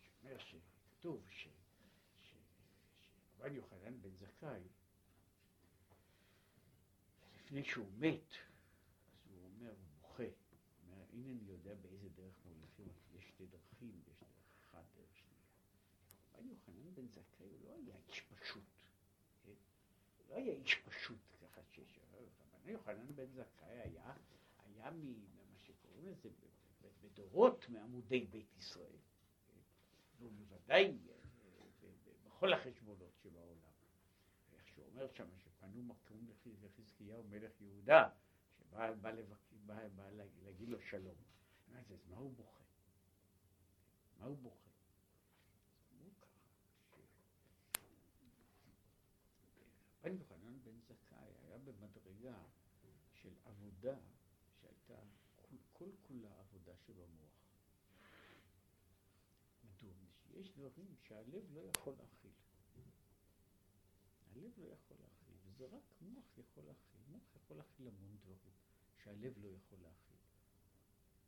[0.00, 1.48] שאומר שכתוב ש...
[3.38, 4.62] רבן יוחנן בן זכאי,
[7.36, 8.32] לפני שהוא מת,
[9.24, 10.22] אז הוא אומר, הוא בוכה,
[10.86, 14.28] אומר, הנה אני יודע באיזה דרך מוליכים אותי, יש שתי דרכים, יש דרך
[14.60, 15.40] אחת, דרך שנייה.
[16.34, 18.82] רבן יוחנן בן זכאי הוא לא היה איש פשוט,
[19.42, 19.52] כן?
[20.18, 21.33] הוא לא היה איש פשוט
[22.64, 24.14] רבן יוחנן בן זכאי היה,
[24.58, 26.28] היה ממה שקוראים לזה
[27.02, 28.96] בדורות מעמודי בית ישראל?
[30.18, 30.98] והוא בוודאי
[32.26, 33.70] בכל החשבונות שבעולם.
[34.52, 36.26] איך שהוא אומר שם, שפנו מקום
[36.62, 38.08] לחזקיהו מלך יהודה,
[38.58, 39.36] שבא בא לבק...
[39.66, 40.10] בא, בא
[40.42, 41.16] להגיד לו שלום.
[41.74, 42.64] אז מה הוא בוכה?
[44.18, 44.70] מה הוא בוכה?
[45.98, 46.40] הוא ככה,
[50.00, 51.58] רבן יוחנן בן זכאי היה
[52.14, 52.42] במדרגה
[53.12, 53.96] של עבודה
[54.60, 55.02] שהייתה
[55.36, 57.32] כל, כל כולה עבודה שבמוח.
[59.64, 59.94] מדוע?
[60.34, 62.30] יש דברים שהלב לא יכול להכיל.
[64.30, 67.00] הלב לא יכול להכיל, וזה רק מוח יכול להכיל.
[67.08, 68.52] מוח יכול להכיל המון דברים
[68.96, 70.16] שהלב לא יכול להכיל.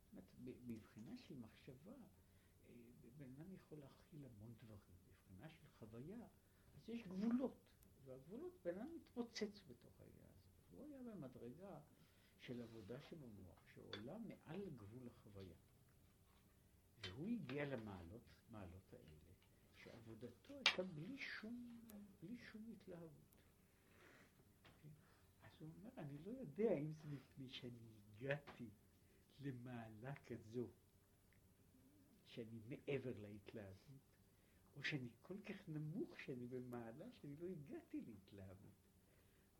[0.03, 1.93] זאת אומרת, מבחינה של מחשבה,
[3.17, 4.97] בן אדם יכול להכיל המון דברים.
[5.09, 6.27] מבחינה של חוויה,
[6.75, 7.57] אז יש גבולות,
[8.05, 10.26] והגבולות, בן אדם מתפוצץ בתוך העניין.
[10.77, 11.79] הוא היה במדרגה
[12.39, 15.55] של עבודה שבמוח, שעולה מעל גבול החוויה.
[17.01, 18.21] והוא הגיע למעלות,
[18.51, 19.17] מעלות האלה,
[19.75, 21.81] שעבודתו הייתה בלי שום,
[22.21, 23.27] בלי שום התלהבות.
[25.43, 28.69] אז הוא אומר, אני לא יודע אם זה מפני שאני הגעתי
[29.39, 30.67] למעלה כזו,
[32.25, 34.01] שאני מעבר להתלהבות,
[34.75, 38.87] או שאני כל כך נמוך שאני במעלה שאני לא הגעתי להתלהבות.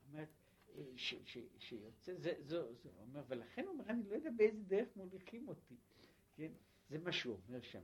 [0.07, 0.30] אומרת,
[0.95, 4.88] ש, ש, שיוצא, זה, זו, זו, אומר, ולכן הוא אומר, אני לא יודע באיזה דרך
[4.95, 5.76] מוליכים אותי,
[6.35, 6.52] כן?
[6.89, 7.84] זה מה שהוא אומר שם,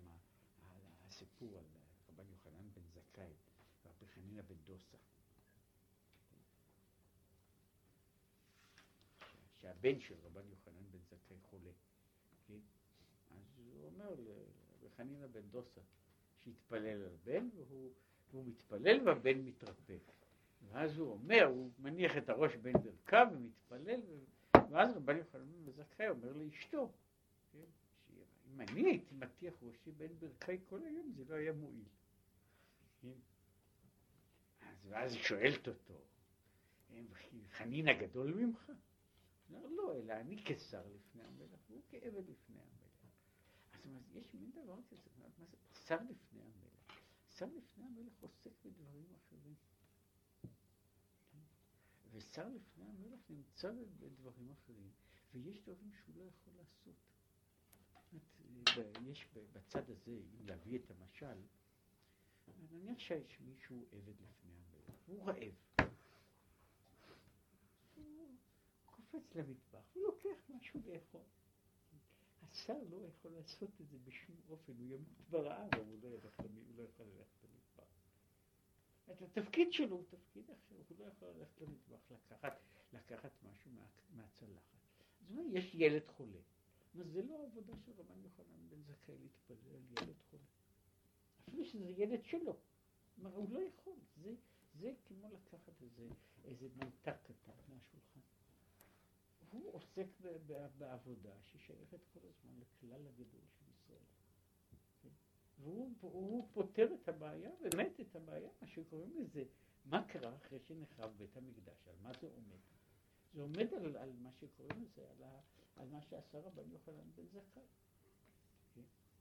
[1.07, 1.63] הסיפור על
[2.09, 3.33] רבן יוחנן בן זכאי,
[3.85, 4.97] רבי חנינא בן דוסה.
[9.61, 11.71] שהבן של רבן יוחנן בן זכאי חולה,
[12.47, 12.59] כן?
[13.31, 15.81] אז הוא אומר לרבי חנינא בן דוסה
[16.39, 17.91] שיתפלל על בן, והוא,
[18.31, 19.97] והוא מתפלל והבן מתרפא.
[20.73, 24.01] ואז הוא אומר, הוא מניח את הראש בין ברכיו ומתפלל,
[24.69, 26.91] ואז רבן יוחנן בן זכאי אומר לאשתו,
[27.51, 27.65] כן?
[28.47, 31.85] אם אני הייתי מטיח ראשי בין ברכי כל היום, זה לא היה מועיל.
[33.01, 33.17] כן?
[34.61, 35.93] אז ואז היא שואלת אותו,
[37.49, 38.71] חנין הגדול ממך?
[39.47, 43.13] הוא אומר, לא, אלא אני כשר לפני המלך, והוא כעבד לפני המלך.
[43.73, 45.45] אז יש מין דבר כזה, מה זה
[45.85, 46.99] שר לפני המלך?
[47.37, 49.55] שר לפני המלך עוסק בדברים אחרים.
[52.13, 54.91] ושר לפני המלך נמצא בדברים אחרים,
[55.33, 56.95] ויש דברים שהוא לא יכול לעשות.
[59.05, 61.41] יש בצד הזה, אם להביא את המשל,
[62.71, 65.53] נניח שיש מישהו עבד לפני המלך, הוא רעב.
[67.95, 68.37] הוא
[68.85, 71.21] קופץ למטבח, הוא לוקח משהו לאכול.
[72.41, 76.09] השר לא יכול לעשות את זה בשום אופן, הוא ימות ברעב, הוא לא,
[76.75, 77.62] לא יכול ללכת למטבח.
[79.11, 82.59] את התפקיד שלו הוא תפקיד אחר, הוא לא יכול ללכת למטבח לקחת,
[82.93, 83.85] לקחת משהו מה,
[84.15, 84.77] מהצלחת.
[85.21, 86.39] זאת אומרת, יש ילד חולה.
[86.95, 90.43] אבל זה לא עבודה של רבן יוחנן בן זכאי להתפלל על ילד חולה.
[91.41, 92.57] אפילו שזה ילד שלו.
[93.15, 93.95] כלומר, הוא לא יכול.
[94.17, 94.35] זה,
[94.79, 96.07] זה כמו לקחת איזה,
[96.45, 98.19] איזה ממתק קטן מהשולחן.
[99.51, 100.07] הוא עוסק
[100.77, 103.62] בעבודה ששייכת כל הזמן לכלל הגדול של ישראל.
[103.62, 103.62] כן?
[105.59, 109.43] והוא פותר את הבעיה, באמת את הבעיה, מה שקוראים לזה,
[109.85, 112.59] מה קרה אחרי שנחרב בית המקדש, על מה זה עומד?
[113.33, 115.39] זה עומד על, על מה שקוראים לזה, על, ה,
[115.75, 117.63] על מה שעשה רבן יוחנן בן זכאי.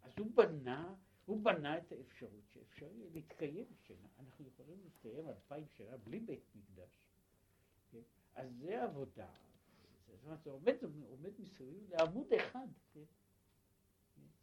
[0.02, 0.94] אז הוא בנה,
[1.24, 4.08] הוא בנה את האפשרות שאפשר יהיה להתקיים שנה.
[4.18, 6.90] אנחנו יכולים להתקיים אלפיים שנה בלי בית מקדש.
[7.90, 8.00] כן?
[8.34, 9.30] אז זה עבודה.
[10.06, 10.74] זאת אומרת, זה עומד,
[11.08, 12.66] עומד מסביב לעמוד אחד.
[12.94, 13.04] כן?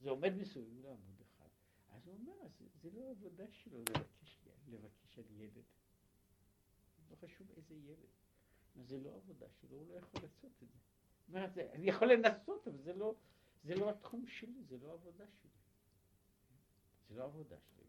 [0.02, 1.19] זה עומד מסביב לעמוד.
[2.00, 5.64] אז הוא אומר, זה, זה לא עבודה שלו לבקש, לבקש על ילד.
[7.10, 8.10] לא חשוב איזה ילד.
[8.88, 10.78] זה לא עבודה שלו, הוא לא יכול לעשות את זה.
[11.30, 13.16] אומרת, אני יכול לנסות, אבל זה לא,
[13.64, 15.52] זה לא התחום שלי, זה לא עבודה שלי.
[17.10, 17.80] זה לא עבודה שלי.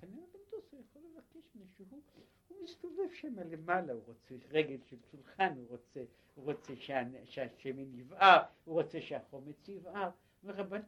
[0.00, 1.84] בן דוסו יכול לבקש מישהו,
[2.48, 6.72] הוא מסתובב שם למעלה, הוא רוצה רגל של שולחן, הוא רוצה, הוא רוצה
[7.24, 10.10] שהשמן יבער, הוא רוצה שהחומץ יבער.
[10.44, 10.80] ורבן,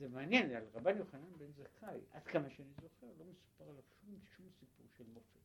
[0.00, 4.18] זה מעניין, על רבן יוחנן בן זכאי, עד כמה שאני זוכר, לא מסופר עליו שום,
[4.36, 5.40] שום סיפור של מופת.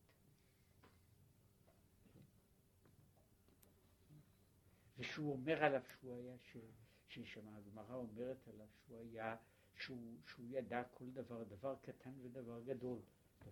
[4.98, 6.56] ושהוא אומר עליו שהוא היה, ש...
[7.08, 9.36] ששם הגמרא אומרת עליו שהוא היה,
[9.74, 12.98] שהוא, שהוא ידע כל דבר, דבר קטן ודבר גדול.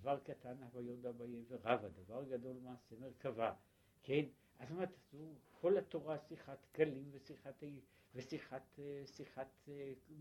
[0.00, 3.54] דבר קטן אבל יודע ביה ורבה, דבר גדול מעשה מרכבה,
[4.02, 4.24] כן?
[4.58, 4.88] אז אומרת,
[5.60, 7.62] כל התורה שיחת כלים ושיחת,
[8.14, 9.68] ושיחת שיחת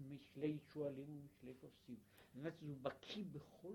[0.09, 1.99] משלי שועלים ומשלי כובסים.
[2.17, 3.73] זאת אומרת, הוא בקיא בכל,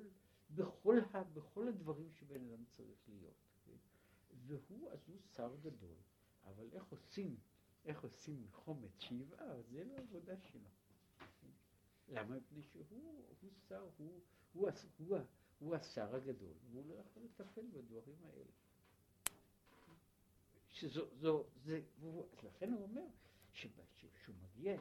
[0.50, 3.34] בכל, ה, בכל הדברים שבן אדם צריך להיות.
[3.64, 3.76] כן?
[4.46, 5.96] והוא, אז הוא שר גדול.
[6.44, 7.36] אבל איך עושים,
[7.84, 10.68] איך עושים חומץ שיבער, זה לא עבודה שלו.
[12.08, 12.36] למה?
[12.36, 12.84] מפני שהוא
[13.40, 14.20] הוא שר, הוא,
[14.52, 15.18] הוא, הוא,
[15.58, 18.50] הוא השר הגדול, והוא לא יכול לטפל בדברים האלה.
[20.70, 23.06] שזו, זו, זה, והוא, לכן הוא אומר,
[23.58, 24.80] שכשהוא מגיע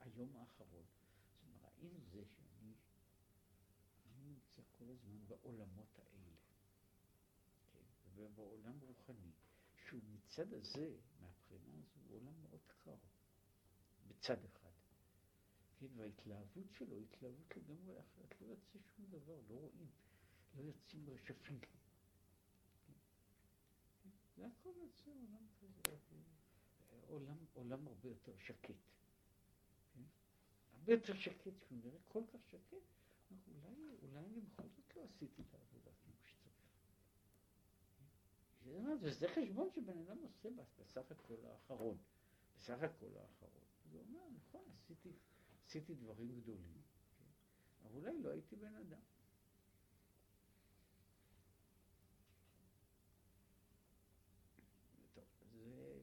[0.00, 2.74] היום האחרון, זאת אומרת, האם זה שאני
[4.22, 6.36] נמצא כל הזמן בעולמות האלה,
[7.72, 7.84] כן,
[8.14, 9.32] ובעולם רוחני,
[9.74, 12.96] שהוא מצד הזה, מהבחינה הזו, הוא עולם מאוד קר,
[14.06, 14.70] בצד אחד.
[15.78, 19.90] כן, וההתלהבות שלו היא התלהבות לגמרי אחרת, לא יוצא שום דבר, לא רואים,
[20.54, 21.60] לא יוצאים רשפים.
[22.86, 22.92] כן.
[24.36, 25.96] זה הכל יוצא עולם כזה,
[27.10, 28.74] עולם, עולם הרבה יותר שקט.
[29.94, 30.02] כן?
[30.72, 32.76] הרבה יותר שקט, שהוא נראה כל כך שקט,
[33.48, 36.50] אולי, אולי אני בכל זאת לא עשיתי את העבודה כמו שצריך.
[39.02, 41.98] וזה חשבון שבן אדם עושה בסך הכל האחרון,
[42.56, 43.64] בסך הכל האחרון.
[43.92, 45.12] הוא אומר, נכון, עשיתי,
[45.66, 46.82] עשיתי דברים גדולים,
[47.18, 47.24] כן?
[47.82, 49.00] אבל אולי לא הייתי בן אדם.
[55.14, 56.02] טוב, זה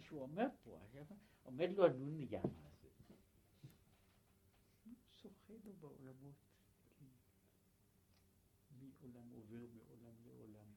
[0.00, 0.78] מה שהוא אומר פה,
[1.42, 2.88] עומד לו הנון ימה הזה.
[4.84, 6.34] הוא שוחה כאילו בעולמות,
[6.98, 7.06] כן,
[8.78, 10.72] מעולם עובר מעולם לעולם,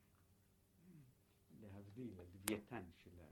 [1.61, 3.27] להבדיל, הלוויתן של ה...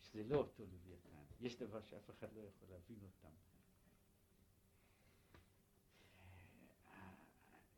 [0.00, 3.34] שזה לא אותו לוויתן, יש דבר שאף אחד לא יכול להבין אותם.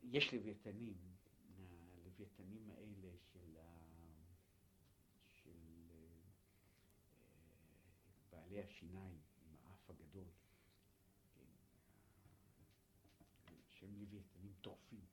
[0.03, 0.97] יש לוויתנים,
[1.57, 3.87] הלוויתנים האלה של, ה...
[5.33, 5.51] של
[8.33, 10.27] אה, בעלי השיניים עם האף הגדול,
[13.45, 15.05] כן, שהם לוויתנים טורפים.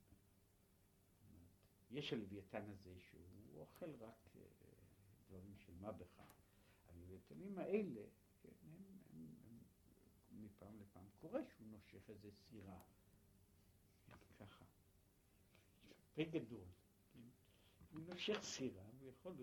[1.90, 4.42] יש הלוויתן הזה שהוא אוכל רק אה,
[5.28, 6.42] דברים של מה בכך.
[6.88, 8.02] הלוויתנים האלה,
[8.42, 9.26] כן, הם, הם,
[10.30, 12.80] הם, מפעם לפעם קורה שהוא נושך איזה סירה,
[14.38, 14.64] ככה,
[16.14, 16.66] פה גדול,
[17.12, 17.28] כן?
[17.90, 19.36] הוא נושך סירה, הוא יכול,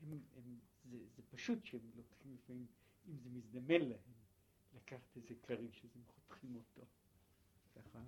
[0.00, 2.66] הם, הם, זה, זה פשוט שהם לוקחים לפעמים,
[3.08, 4.12] אם זה מזדמן להם,
[4.76, 6.86] לקחת איזה כריש, אז הם חותכים אותו,
[7.74, 7.98] ככה,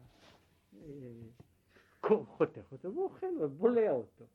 [0.76, 4.26] אה, חותך אותו והוא אוכל, בולע אותו,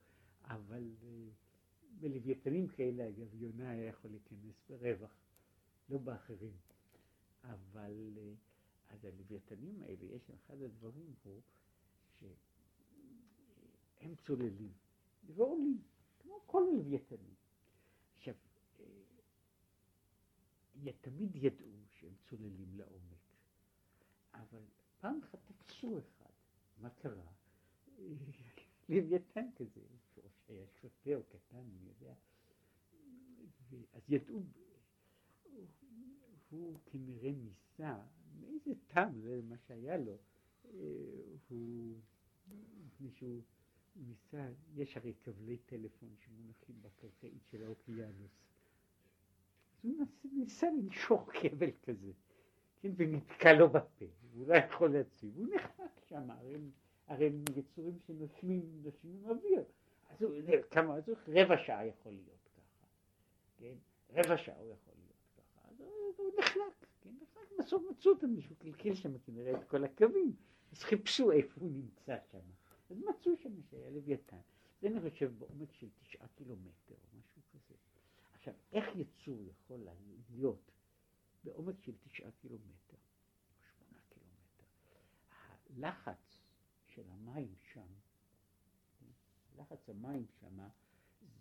[0.43, 1.29] אבל אה,
[1.99, 5.15] בלוויתנים כאלה, אגב, יונה היה יכול להיכנס ברווח,
[5.89, 6.57] לא באחרים.
[7.43, 8.33] אבל אה,
[8.89, 11.41] אז הלוויתנים האלה, יש אחד הדברים הוא
[12.19, 14.71] שהם צוללים
[15.35, 15.81] ועולים,
[16.19, 17.33] כמו כל הלוויתנים.
[18.17, 18.35] עכשיו,
[18.79, 18.85] אה,
[20.91, 23.25] תמיד ידעו שהם צוללים לעומק,
[24.33, 24.61] אבל
[24.99, 26.33] פעם אחת תפסו אחד,
[26.77, 27.31] מה קרה?
[28.89, 29.81] לוויתן כזה,
[30.45, 32.13] שהיה שוטה או קטן, אני יודע,
[33.93, 34.43] אז ידעו,
[36.49, 37.97] הוא כנראה ניסה,
[38.39, 40.17] מאיזה טעם זה מה שהיה לו,
[41.47, 41.99] הוא,
[42.85, 43.41] מפני שהוא
[43.95, 48.31] ניסה, יש הרי כבלי טלפון שמונחים בקרקעית של האוקיינוס,
[50.23, 52.11] ניסה, לנשוך כבל כזה,
[52.81, 56.29] כן, ונתקע לו בפה, הוא לא יכול להציב, הוא נחנק שם,
[57.07, 59.63] הרי הם יצורים שנושמים, נושמים אוויר.
[60.09, 60.31] אז הוא,
[60.71, 62.87] כמה, אז הוא רבע שעה יכול להיות ככה,
[63.57, 63.75] כן?
[64.09, 65.69] רבע שעה הוא יכול להיות ככה.
[65.69, 65.81] אז
[66.17, 67.09] הוא נחלק, כן?
[67.21, 70.35] נחלק, בסוף מצאו אותו מישהו קלקל שם כנראה את כל הקווים.
[70.71, 72.39] אז חיפשו איפה הוא נמצא שם.
[72.89, 74.37] אז מצאו שם שהיה לוויתן.
[74.81, 76.95] זה אני חושב בעומק של תשעה קילומטר.
[78.47, 79.87] עכשיו, איך יצור יכול
[80.29, 80.71] להיות
[81.43, 82.97] בעומק של תשעה קילומטר
[83.49, 84.63] או שמונה קילומטר?
[85.75, 86.37] הלחץ
[86.85, 87.87] של המים שם,
[89.57, 90.59] לחץ המים שם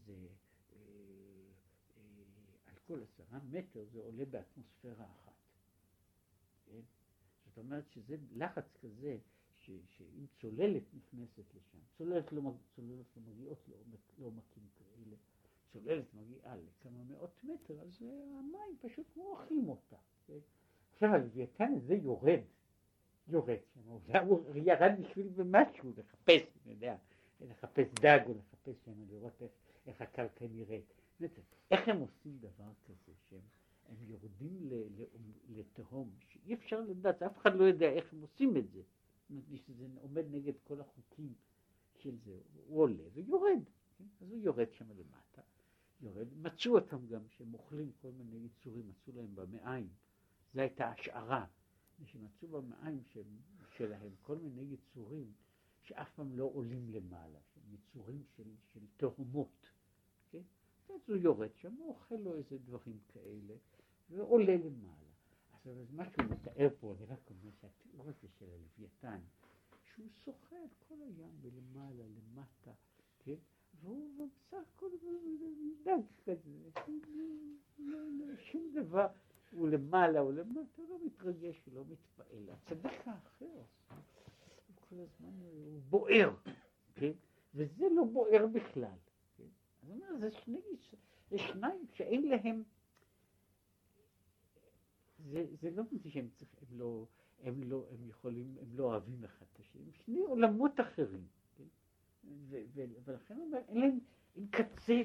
[0.06, 0.28] זה
[0.72, 0.78] אה,
[1.96, 2.02] אה,
[2.66, 5.34] על כל עשרה מטר זה עולה באטמוספירה אחת.
[6.66, 6.80] כן?
[7.44, 9.18] זאת אומרת שזה לחץ כזה
[9.56, 13.68] ש, שאם צוללת נכנסת לשם, צוללת לא, צוללת לא מגיעות
[14.18, 15.16] לעומקים כאלה,
[15.74, 19.96] צוללת מגיעה לכמה מאות מטר, אז המים פשוט מורחים אותה.
[20.26, 20.38] כן?
[20.92, 22.40] עכשיו הלוויתן הזה יורד
[23.28, 26.96] יורד שם, הוא ירד בשביל משהו, לחפש, אני יודע,
[27.40, 29.50] לחפש דג או לחפש שם, לראות איך,
[29.86, 30.94] איך הקרקע נראית.
[31.70, 33.40] איך הם עושים דבר כזה, שהם
[33.88, 34.70] הם יורדים
[35.48, 38.82] לתהום, שאי אפשר לדעת, אף אחד לא יודע איך הם עושים את זה.
[39.56, 41.32] שזה עומד נגד כל החוקים
[41.98, 42.38] של זה.
[42.66, 43.60] הוא עולה ויורד,
[43.98, 44.04] כן?
[44.20, 45.42] אז הוא יורד שם למטה,
[46.00, 49.88] יורד, מצאו אותם גם שהם אוכלים כל מיני יצורים, מצאו להם במעיים,
[50.54, 51.46] זו הייתה השערה.
[52.06, 53.02] שמצאו במים
[53.76, 55.32] שלהם כל מיני יצורים
[55.82, 59.66] שאף פעם לא עולים למעלה, שהם יצורים של, של תהומות,
[60.30, 60.42] כן?
[60.88, 63.54] אז הוא יורד שם, הוא אוכל לו איזה דברים כאלה,
[64.10, 65.04] ועולה למעלה.
[65.64, 69.20] אז מה שהוא מתאר פה, אני רק אומר שהתיאור הזה של הלוויתן,
[69.84, 70.06] שהוא
[70.64, 72.72] את כל הים מלמעלה, למטה,
[73.18, 73.34] כן?
[73.84, 74.86] והוא בסך הכל
[75.84, 76.50] דג כזה,
[78.38, 79.06] שום דבר.
[79.52, 82.50] הוא למעלה, הוא למטה, הוא לא מתרגש, הוא לא מתפעל.
[82.50, 86.34] הצדיק האחר, הוא כל הזמן, הוא בוער,
[86.94, 87.12] כן?
[87.54, 88.98] וזה לא בוער בכלל.
[89.36, 89.44] כן?
[89.86, 90.60] הוא אומר, זה שני,
[91.30, 92.62] זה שניים שאין להם,
[95.18, 97.06] זה, זה לא מזה שהם צריכים, הם לא,
[97.42, 101.43] הם לא, הם יכולים, הם לא אוהבים אחד את השני, הם שני עולמות אחרים, כן?
[103.04, 104.00] ולכן אומר, אין
[104.50, 105.02] קצה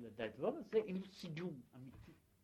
[0.00, 2.07] לדבר הזה, אין סיום אמיתי.